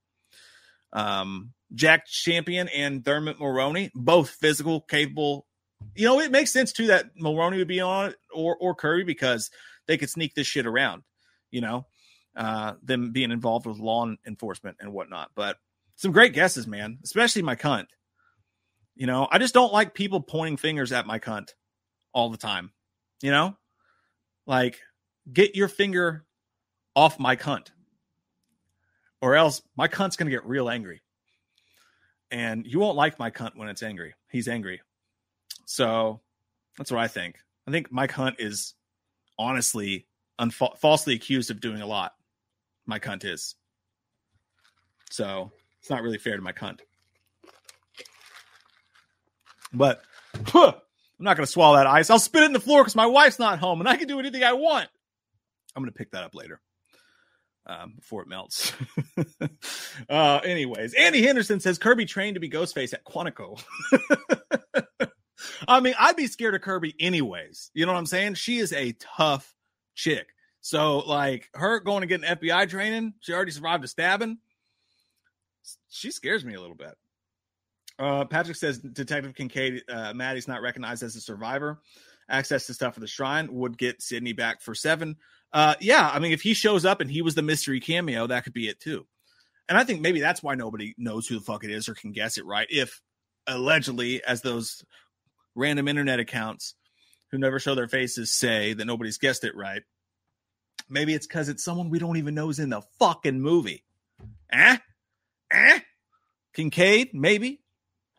[0.95, 5.47] Um, Jack Champion and Dermot Mulroney, both physical, capable.
[5.95, 9.05] You know, it makes sense too that Mulroney would be on it or or Kirby
[9.05, 9.51] because
[9.87, 11.03] they could sneak this shit around.
[11.51, 11.87] You know,
[12.37, 15.31] uh, them being involved with law enforcement and whatnot.
[15.35, 15.57] But
[15.97, 17.87] some great guesses, man, especially my cunt.
[18.95, 21.51] You know, I just don't like people pointing fingers at my cunt
[22.13, 22.73] all the time.
[23.23, 23.57] You know,
[24.47, 24.81] like
[25.31, 26.25] get your finger
[26.95, 27.69] off my cunt,
[29.25, 31.01] or else my cunt's gonna get real angry,
[32.31, 34.15] and you won't like my cunt when it's angry.
[34.31, 34.83] He's angry,
[35.65, 36.21] so
[36.77, 37.37] that's what I think.
[37.67, 38.75] I think Mike Hunt is
[39.39, 40.07] honestly
[40.39, 42.13] unfa- falsely accused of doing a lot.
[42.85, 43.55] My cunt is.
[45.11, 46.81] So it's not really fair to my cunt.
[49.73, 50.03] But
[50.49, 50.75] huh,
[51.19, 52.11] I'm not going to swallow that ice.
[52.11, 54.21] I'll spit it in the floor because my wife's not home and I can do
[54.21, 54.89] anything I want.
[55.75, 56.61] I'm going to pick that up later
[57.67, 58.73] um, before it melts.
[60.09, 63.63] uh, anyways, Andy Henderson says Kirby trained to be Ghostface at Quantico.
[65.69, 67.71] I mean, I'd be scared of Kirby anyways.
[67.75, 68.35] You know what I'm saying?
[68.35, 69.55] She is a tough
[69.95, 70.29] chick.
[70.61, 74.39] So, like, her going to get an FBI training, she already survived a stabbing.
[75.91, 76.95] She scares me a little bit.
[77.99, 81.81] Uh, Patrick says Detective Kincaid, uh, Maddie's not recognized as a survivor.
[82.29, 85.17] Access to stuff for the shrine would get Sidney back for seven.
[85.55, 88.43] Uh, yeah, I mean, if he shows up and he was the mystery cameo, that
[88.43, 89.07] could be it too.
[89.69, 92.11] And I think maybe that's why nobody knows who the fuck it is or can
[92.11, 92.67] guess it right.
[92.69, 93.01] If
[93.47, 94.85] allegedly, as those
[95.55, 96.75] random internet accounts
[97.31, 99.83] who never show their faces say that nobody's guessed it right,
[100.89, 103.85] maybe it's because it's someone we don't even know is in the fucking movie.
[104.53, 104.77] Eh?
[105.53, 105.79] Eh?
[106.53, 107.61] Kincaid, maybe.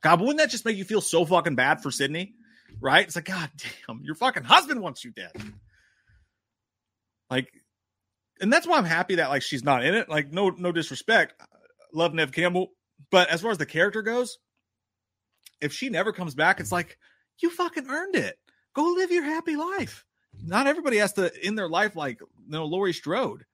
[0.01, 2.33] God, wouldn't that just make you feel so fucking bad for Sidney?
[2.79, 3.05] Right?
[3.05, 3.49] It's like, God
[3.87, 5.31] damn, your fucking husband wants you dead.
[7.29, 7.49] Like,
[8.39, 10.09] and that's why I'm happy that like she's not in it.
[10.09, 11.41] Like, no, no disrespect.
[11.93, 12.69] Love Nev Campbell.
[13.11, 14.37] But as far as the character goes,
[15.61, 16.97] if she never comes back, it's like,
[17.39, 18.37] you fucking earned it.
[18.73, 20.05] Go live your happy life.
[20.43, 23.45] Not everybody has to end their life like you know, Laurie Strode.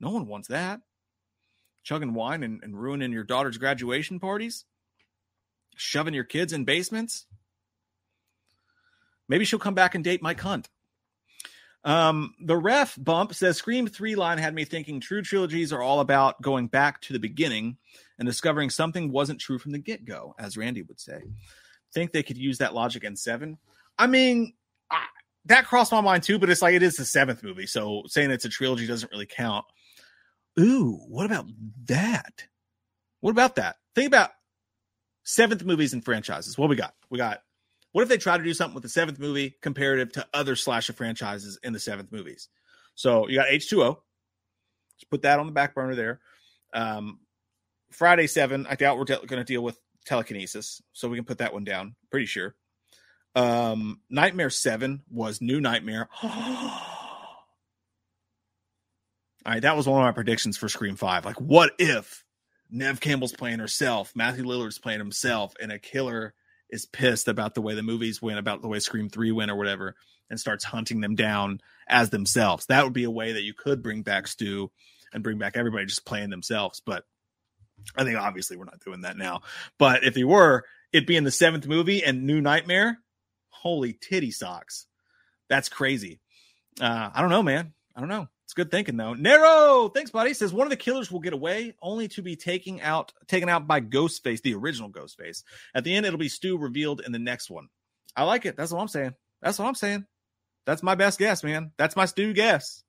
[0.00, 0.80] No one wants that.
[1.84, 4.64] Chugging wine and, and ruining your daughter's graduation parties
[5.76, 7.26] shoving your kids in basements.
[9.28, 10.68] Maybe she'll come back and date Mike Hunt.
[11.84, 16.00] Um, the ref bump says Scream 3 line had me thinking true trilogies are all
[16.00, 17.76] about going back to the beginning
[18.18, 21.22] and discovering something wasn't true from the get go, as Randy would say.
[21.92, 23.58] Think they could use that logic in seven?
[23.98, 24.54] I mean,
[24.90, 25.04] I,
[25.46, 28.30] that crossed my mind too, but it's like it is the seventh movie, so saying
[28.30, 29.64] it's a trilogy doesn't really count.
[30.58, 31.46] Ooh, what about
[31.86, 32.44] that?
[33.20, 33.76] What about that?
[33.94, 34.30] Think about
[35.24, 36.56] seventh movies and franchises.
[36.56, 36.94] What we got?
[37.10, 37.42] We got.
[37.92, 40.94] What if they try to do something with the seventh movie comparative to other slasher
[40.94, 42.48] franchises in the seventh movies?
[42.94, 44.02] So you got H two O.
[44.98, 46.20] Just put that on the back burner there.
[46.72, 47.20] Um,
[47.90, 48.66] Friday seven.
[48.68, 51.94] I doubt we're going to deal with telekinesis, so we can put that one down.
[52.10, 52.54] Pretty sure.
[53.34, 56.08] Um, Nightmare seven was New Nightmare.
[56.24, 56.34] All
[59.54, 61.24] right, that was one of my predictions for Scream Five.
[61.24, 62.24] Like, what if
[62.70, 66.34] Nev Campbell's playing herself, Matthew Lillard's playing himself, and a killer
[66.72, 69.56] is pissed about the way the movies went, about the way Scream 3 went or
[69.56, 69.94] whatever,
[70.30, 72.66] and starts hunting them down as themselves.
[72.66, 74.72] That would be a way that you could bring back Stu
[75.12, 76.80] and bring back everybody just playing themselves.
[76.84, 77.04] But
[77.94, 79.42] I think obviously we're not doing that now.
[79.78, 82.98] But if you were, it'd be in the seventh movie and New Nightmare,
[83.50, 84.86] holy titty socks.
[85.48, 86.20] That's crazy.
[86.80, 87.74] Uh, I don't know, man.
[87.94, 88.28] I don't know.
[88.52, 89.14] It's good thinking though.
[89.14, 90.34] Nero, thanks, buddy.
[90.34, 93.66] Says one of the killers will get away, only to be taken out taken out
[93.66, 95.42] by Ghostface, the original Ghostface.
[95.74, 97.68] At the end, it'll be Stu revealed in the next one.
[98.14, 98.54] I like it.
[98.54, 99.14] That's what I'm saying.
[99.40, 100.04] That's what I'm saying.
[100.66, 101.72] That's my best guess, man.
[101.78, 102.84] That's my Stu guess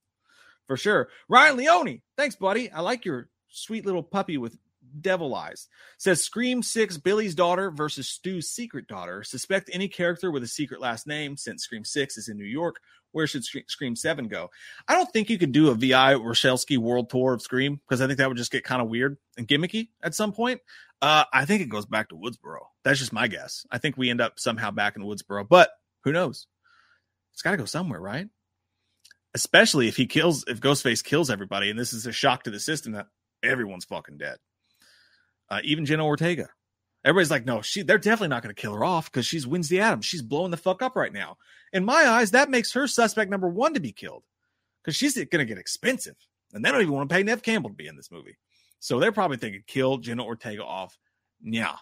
[0.68, 1.08] for sure.
[1.30, 2.70] Ryan Leone, thanks, buddy.
[2.70, 4.58] I like your sweet little puppy with
[5.00, 5.70] devil eyes.
[5.98, 9.24] Says Scream 6 Billy's daughter versus Stu's secret daughter.
[9.24, 12.82] Suspect any character with a secret last name since Scream 6 is in New York.
[13.14, 14.50] Where should Scream 7 go?
[14.88, 18.08] I don't think you could do a VI Rochelski world tour of Scream because I
[18.08, 20.60] think that would just get kind of weird and gimmicky at some point.
[21.02, 22.60] Uh, I think it goes back to Woodsboro.
[22.84, 23.66] That's just my guess.
[23.72, 25.70] I think we end up somehow back in Woodsboro, but
[26.04, 26.48] who knows?
[27.34, 28.28] It's got to go somewhere, right?
[29.34, 32.60] Especially if he kills, if Ghostface kills everybody, and this is a shock to the
[32.60, 33.08] system that
[33.44, 34.38] everyone's fucking dead.
[35.50, 36.50] Uh, even Jenna Ortega.
[37.06, 39.80] Everybody's like, no, she they're definitely not going to kill her off because she's Wednesday
[39.80, 40.06] Addams.
[40.06, 41.38] She's blowing the fuck up right now.
[41.74, 44.24] In my eyes, that makes her suspect number one to be killed
[44.82, 46.16] because she's going to get expensive,
[46.54, 48.38] and they don't even want to pay Nev Campbell to be in this movie.
[48.80, 50.98] So they're probably thinking kill Jenna Ortega off.
[51.42, 51.76] Yeah,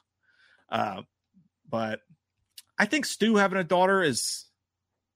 [0.69, 1.03] uh,
[1.69, 2.01] but
[2.79, 4.45] I think Stu having a daughter is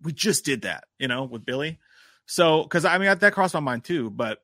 [0.02, 1.80] we just did that, you know, with Billy.
[2.28, 4.40] So because I mean that crossed my mind too, but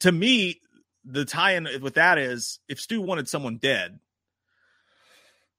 [0.00, 0.60] to me,
[1.10, 3.98] the tie-in with that is if Stu wanted someone dead,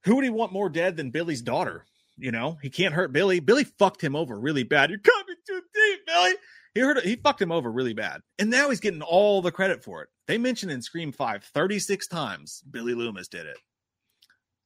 [0.03, 1.85] who would he want more dead than Billy's daughter?
[2.17, 3.39] You know, he can't hurt Billy.
[3.39, 4.89] Billy fucked him over really bad.
[4.89, 6.34] You're coming too deep, Billy.
[6.76, 8.21] He heard he fucked him over really bad.
[8.38, 10.09] And now he's getting all the credit for it.
[10.27, 13.57] They mentioned in Scream 5 36 times Billy Loomis did it.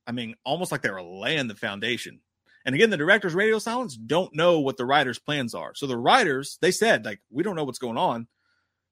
[0.06, 2.20] I mean, almost like they were laying the foundation.
[2.66, 5.76] And again, the director's radio silence don't know what the writers' plans are.
[5.76, 8.28] So the writers, they said, like, we don't know what's going on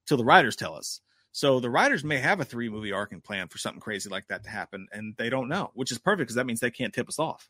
[0.06, 1.02] till the writers tell us.
[1.32, 4.28] So the writers may have a three movie arc and plan for something crazy like
[4.28, 6.94] that to happen, and they don't know, which is perfect because that means they can't
[6.94, 7.50] tip us off.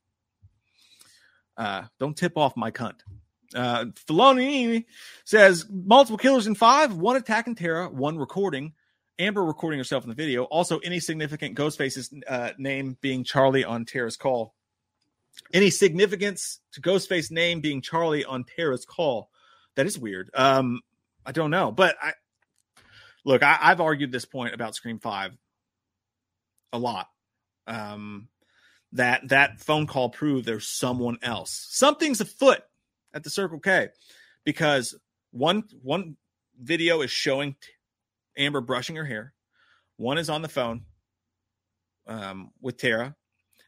[1.57, 2.99] Uh, don't tip off my cunt.
[3.53, 4.85] Uh, Filoni
[5.25, 8.73] says multiple killers in five, one attack attacking Tara, one recording,
[9.19, 10.43] Amber recording herself in the video.
[10.45, 14.55] Also, any significant Ghostface's uh, name being Charlie on Tara's call.
[15.53, 19.29] Any significance to Ghostface name being Charlie on Tara's call?
[19.75, 20.29] That is weird.
[20.33, 20.81] Um,
[21.25, 22.13] I don't know, but I
[23.23, 23.43] look.
[23.43, 25.37] I, I've argued this point about Scream Five
[26.73, 27.07] a lot.
[27.67, 28.27] Um,
[28.93, 31.67] that that phone call proved there's someone else.
[31.69, 32.61] Something's afoot
[33.13, 33.89] at the Circle K
[34.43, 34.95] because
[35.31, 36.17] one one
[36.59, 37.55] video is showing
[38.37, 39.33] Amber brushing her hair.
[39.97, 40.85] One is on the phone
[42.07, 43.15] um, with Tara,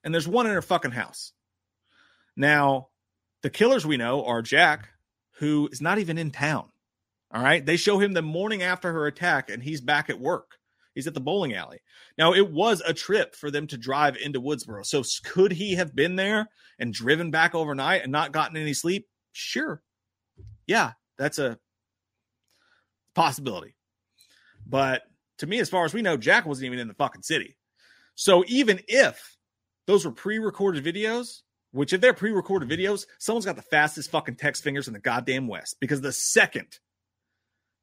[0.03, 1.31] and there's one in her fucking house.
[2.35, 2.89] Now,
[3.43, 4.89] the killers we know are Jack,
[5.37, 6.69] who is not even in town.
[7.33, 10.57] All right, they show him the morning after her attack, and he's back at work.
[10.93, 11.79] He's at the bowling alley.
[12.17, 14.85] Now, it was a trip for them to drive into Woodsboro.
[14.85, 19.07] So, could he have been there and driven back overnight and not gotten any sleep?
[19.31, 19.81] Sure.
[20.67, 21.57] Yeah, that's a
[23.15, 23.75] possibility.
[24.67, 25.01] But
[25.39, 27.57] to me, as far as we know, Jack wasn't even in the fucking city.
[28.13, 29.35] So, even if
[29.87, 31.41] those were pre recorded videos,
[31.71, 34.99] which if they're pre recorded videos, someone's got the fastest fucking text fingers in the
[34.99, 36.77] goddamn West because the second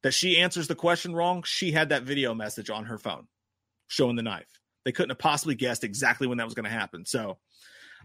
[0.02, 3.26] that she answers the question wrong, she had that video message on her phone
[3.88, 4.60] showing the knife.
[4.84, 7.04] They couldn't have possibly guessed exactly when that was going to happen.
[7.04, 7.38] So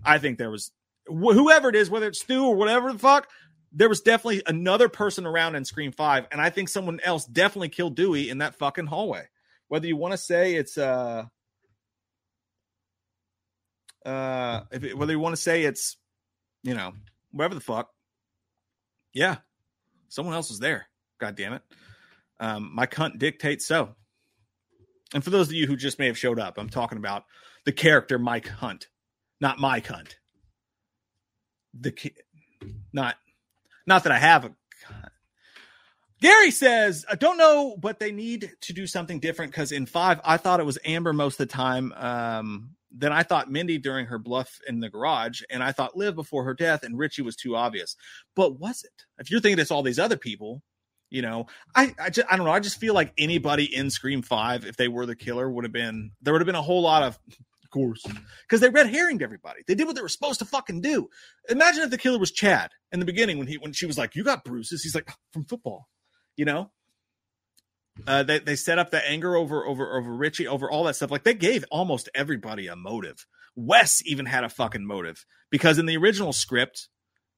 [0.03, 0.71] I think there was
[1.07, 3.29] wh- whoever it is, whether it's Stu or whatever the fuck,
[3.71, 6.27] there was definitely another person around in Scream 5.
[6.31, 9.27] And I think someone else definitely killed Dewey in that fucking hallway.
[9.67, 11.25] Whether you want to say it's, uh,
[14.05, 15.97] uh, if it, whether you want to say it's,
[16.63, 16.93] you know,
[17.31, 17.89] whatever the fuck.
[19.13, 19.37] Yeah.
[20.09, 20.87] Someone else was there.
[21.19, 21.61] God damn it.
[22.39, 23.95] Um, my cunt dictates so.
[25.13, 27.25] And for those of you who just may have showed up, I'm talking about
[27.63, 28.87] the character Mike Hunt,
[29.39, 30.15] not my cunt.
[31.79, 32.15] The ki-
[32.91, 33.15] not
[33.85, 34.55] not that I have a
[36.21, 40.19] Gary says, I don't know, but they need to do something different because in five,
[40.23, 41.91] I thought it was Amber most of the time.
[41.93, 46.15] Um, then I thought Mindy during her bluff in the garage, and I thought Liv
[46.15, 47.97] before her death, and Richie was too obvious.
[48.35, 49.03] But was it?
[49.19, 50.63] If you're thinking it's all these other people,
[51.09, 52.51] you know, I I, just, I don't know.
[52.51, 55.73] I just feel like anybody in Scream Five, if they were the killer, would have
[55.73, 57.19] been there would have been a whole lot of,
[57.75, 58.05] course,
[58.47, 59.61] because they red herringed everybody.
[59.67, 61.09] They did what they were supposed to fucking do.
[61.49, 64.15] Imagine if the killer was Chad in the beginning when he when she was like,
[64.15, 65.89] "You got bruises," he's like, "From football,"
[66.37, 66.71] you know.
[68.07, 71.11] Uh, they they set up the anger over over over Richie over all that stuff.
[71.11, 73.25] Like they gave almost everybody a motive.
[73.55, 76.89] Wes even had a fucking motive because in the original script,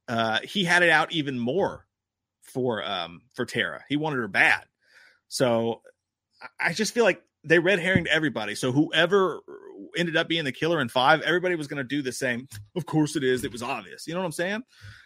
[0.08, 1.87] uh, he had it out even more
[2.48, 3.84] for um for Tara.
[3.90, 4.64] He wanted her bad.
[5.28, 5.82] So
[6.60, 8.56] I just feel like they red herringed everybody.
[8.56, 9.42] So whoever
[9.98, 12.48] ended up being the killer in five, everybody was going to do the same.
[12.76, 13.44] Of course it is.
[13.44, 14.08] It was obvious.
[14.08, 14.64] You know what I'm saying?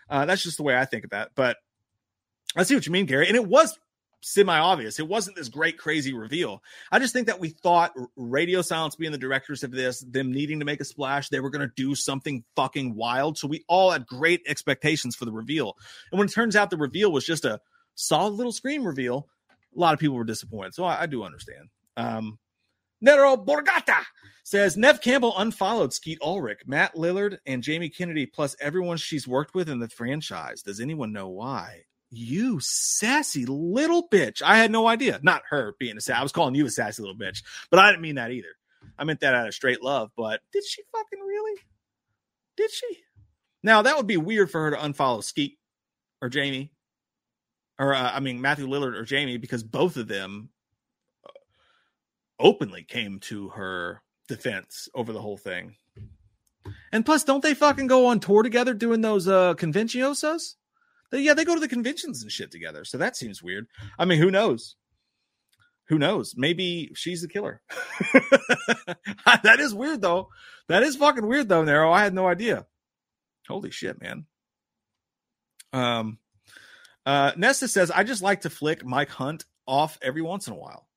[0.09, 1.31] Uh, that's just the way I think of that.
[1.35, 1.57] But
[2.55, 3.27] I see what you mean, Gary.
[3.27, 3.77] And it was
[4.21, 4.99] semi obvious.
[4.99, 6.63] It wasn't this great, crazy reveal.
[6.91, 10.59] I just think that we thought Radio Silence being the directors of this, them needing
[10.59, 13.37] to make a splash, they were going to do something fucking wild.
[13.37, 15.75] So we all had great expectations for the reveal.
[16.11, 17.59] And when it turns out the reveal was just a
[17.95, 19.27] solid little scream reveal,
[19.75, 20.73] a lot of people were disappointed.
[20.73, 21.69] So I, I do understand.
[21.97, 22.39] Um,
[23.01, 24.03] Nero Borgata
[24.43, 29.55] says Nev Campbell unfollowed Skeet Ulrich, Matt Lillard, and Jamie Kennedy, plus everyone she's worked
[29.55, 30.61] with in the franchise.
[30.61, 31.85] Does anyone know why?
[32.13, 34.41] You sassy little bitch.
[34.41, 35.19] I had no idea.
[35.23, 36.19] Not her being a sassy.
[36.19, 38.49] I was calling you a sassy little bitch, but I didn't mean that either.
[38.97, 40.11] I meant that out of straight love.
[40.17, 41.59] But did she fucking really?
[42.57, 42.97] Did she?
[43.63, 45.57] Now that would be weird for her to unfollow Skeet
[46.21, 46.73] or Jamie,
[47.79, 50.49] or uh, I mean Matthew Lillard or Jamie, because both of them
[51.25, 51.29] uh,
[52.39, 55.75] openly came to her defense over the whole thing.
[56.91, 60.55] And plus, don't they fucking go on tour together doing those uh convenciosas?
[61.11, 62.85] They, yeah, they go to the conventions and shit together.
[62.85, 63.67] So that seems weird.
[63.99, 64.75] I mean, who knows?
[65.89, 66.35] Who knows?
[66.37, 67.61] Maybe she's the killer.
[69.25, 70.29] that is weird though.
[70.69, 71.91] That is fucking weird though, Nero.
[71.91, 72.65] I had no idea.
[73.47, 74.25] Holy shit, man.
[75.73, 76.17] Um
[77.05, 80.57] uh Nesta says, I just like to flick Mike Hunt off every once in a
[80.57, 80.87] while.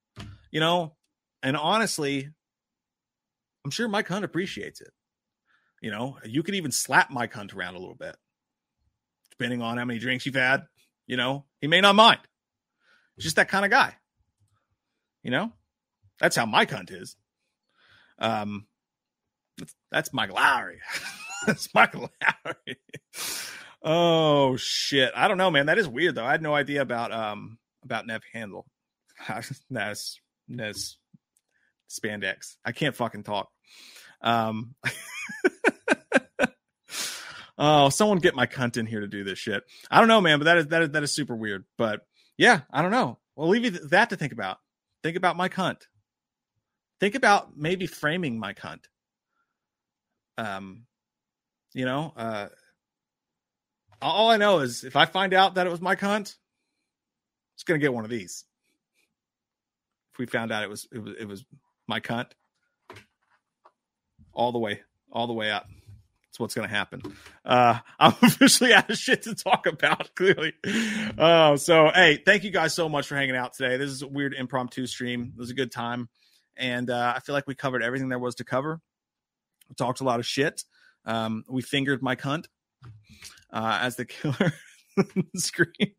[0.53, 0.95] You know,
[1.43, 2.29] and honestly,
[3.65, 4.93] I'm sure Mike Hunt appreciates it.
[5.83, 8.17] You know, you could even slap Mike Hunt around a little bit,
[9.39, 10.65] depending on how many drinks you've had.
[11.07, 12.21] You know, he may not mind.
[13.17, 13.95] He's just that kind of guy.
[15.23, 15.53] You know,
[16.21, 17.17] that's how Mike Hunt is.
[18.19, 18.67] Um,
[19.59, 20.81] that's, that's Mike Lowry.
[21.47, 22.79] that's Mike Lowry.
[23.83, 25.13] oh shit!
[25.15, 25.67] I don't know, man.
[25.67, 26.25] That is weird though.
[26.25, 28.67] I had no idea about um about Nev Handel.
[29.71, 30.97] That's Nes
[31.91, 32.57] spandex.
[32.65, 33.49] I can't fucking talk.
[34.21, 34.75] Um,
[37.59, 39.65] oh, someone get my cunt in here to do this shit.
[39.91, 41.65] I don't know, man, but that is that is that is super weird.
[41.77, 42.07] But
[42.37, 43.19] yeah, I don't know.
[43.37, 44.59] We'll leave you that to think about.
[45.03, 45.83] Think about my cunt.
[47.01, 48.85] Think about maybe framing my cunt.
[50.39, 50.87] Um,
[51.75, 52.49] you know, uh,
[54.01, 56.35] all I know is if I find out that it was my cunt,
[57.55, 58.45] it's gonna get one of these.
[60.13, 61.45] If we found out it was it was it was
[61.87, 62.31] my cunt,
[64.33, 64.81] all the way,
[65.13, 65.67] all the way up.
[66.35, 67.01] That's what's going to happen.
[67.45, 70.53] Uh, I'm officially out of shit to talk about, clearly.
[71.17, 73.77] Uh, so, hey, thank you guys so much for hanging out today.
[73.77, 75.33] This is a weird impromptu stream.
[75.33, 76.09] It was a good time.
[76.57, 78.81] And uh, I feel like we covered everything there was to cover.
[79.69, 80.65] We talked a lot of shit.
[81.05, 82.47] Um, we fingered my cunt
[83.53, 84.55] uh, as the killer
[85.37, 85.95] screen.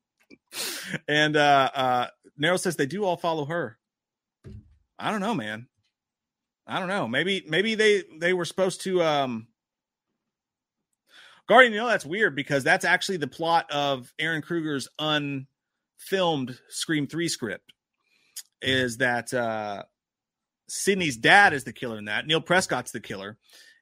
[1.08, 2.08] And uh, uh,
[2.38, 3.78] Nero says they do all follow her.
[5.00, 5.68] I don't know, man.
[6.68, 7.08] I don't know.
[7.08, 9.48] Maybe maybe they they were supposed to um
[11.48, 17.08] Guardian, you know that's weird because that's actually the plot of Ehren Kruger's unfilmed Scream
[17.08, 17.72] 3 script.
[18.62, 19.84] Is that uh
[20.68, 22.26] Sidney's dad is the killer in that.
[22.26, 23.38] Neil Prescott's the killer.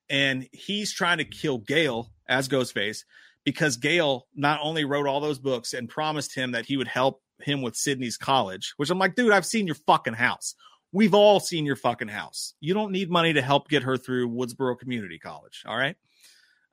[0.09, 2.99] And he's trying to kill Gale as Ghostface
[3.45, 7.21] because Gale not only wrote all those books and promised him that he would help
[7.41, 10.55] him with Sidney's college, which I'm like, dude, I've seen your fucking house.
[10.91, 12.53] We've all seen your fucking house.
[12.59, 15.63] You don't need money to help get her through Woodsboro Community College.
[15.65, 15.95] All right.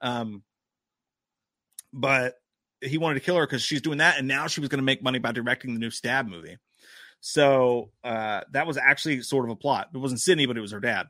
[0.02, 0.42] Um,
[1.92, 2.34] but
[2.80, 4.84] he wanted to kill her because she's doing that, and now she was going to
[4.84, 6.58] make money by directing the new Stab movie.
[7.20, 9.90] So uh, that was actually sort of a plot.
[9.94, 11.06] It wasn't Sidney, but it was her dad.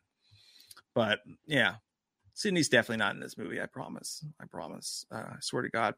[0.95, 1.75] But yeah,
[2.35, 3.61] Sidney's definitely not in this movie.
[3.61, 4.25] I promise.
[4.41, 5.05] I promise.
[5.11, 5.95] Uh, I swear to God.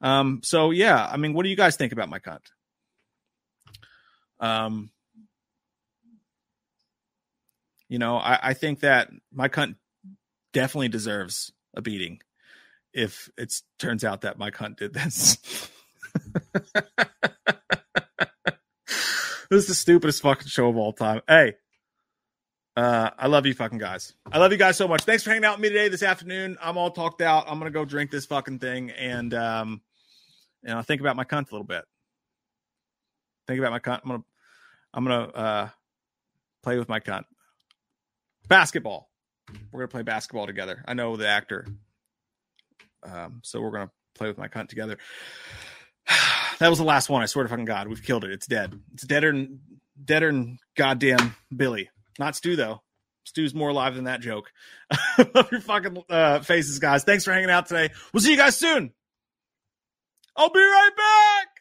[0.00, 2.40] Um, so yeah, I mean, what do you guys think about my cunt?
[4.40, 4.90] Um,
[7.88, 9.76] you know, I, I think that my cunt
[10.52, 12.20] definitely deserves a beating
[12.92, 15.36] if it turns out that my cunt did this.
[19.50, 21.22] this is the stupidest fucking show of all time.
[21.28, 21.54] Hey,
[22.76, 24.14] uh, I love you fucking guys.
[24.30, 25.02] I love you guys so much.
[25.02, 26.56] Thanks for hanging out with me today this afternoon.
[26.60, 27.44] I'm all talked out.
[27.46, 29.82] I'm gonna go drink this fucking thing and um,
[30.62, 31.84] you know, think about my cunt a little bit.
[33.46, 34.00] Think about my cunt.
[34.04, 34.24] I'm gonna
[34.94, 35.68] I'm gonna uh
[36.62, 37.24] play with my cunt.
[38.48, 39.10] Basketball.
[39.70, 40.82] We're gonna play basketball together.
[40.86, 41.66] I know the actor.
[43.02, 44.98] Um, so we're gonna play with my cunt together.
[46.58, 47.22] that was the last one.
[47.22, 48.30] I swear to fucking God, we've killed it.
[48.30, 48.78] It's dead.
[48.94, 49.60] It's deader than
[50.02, 51.90] deader than goddamn Billy.
[52.18, 52.82] Not Stu though.
[53.24, 54.50] Stu's more alive than that joke.
[55.34, 57.04] Love your fucking uh, faces, guys.
[57.04, 57.90] Thanks for hanging out today.
[58.12, 58.92] We'll see you guys soon.
[60.36, 61.51] I'll be right back.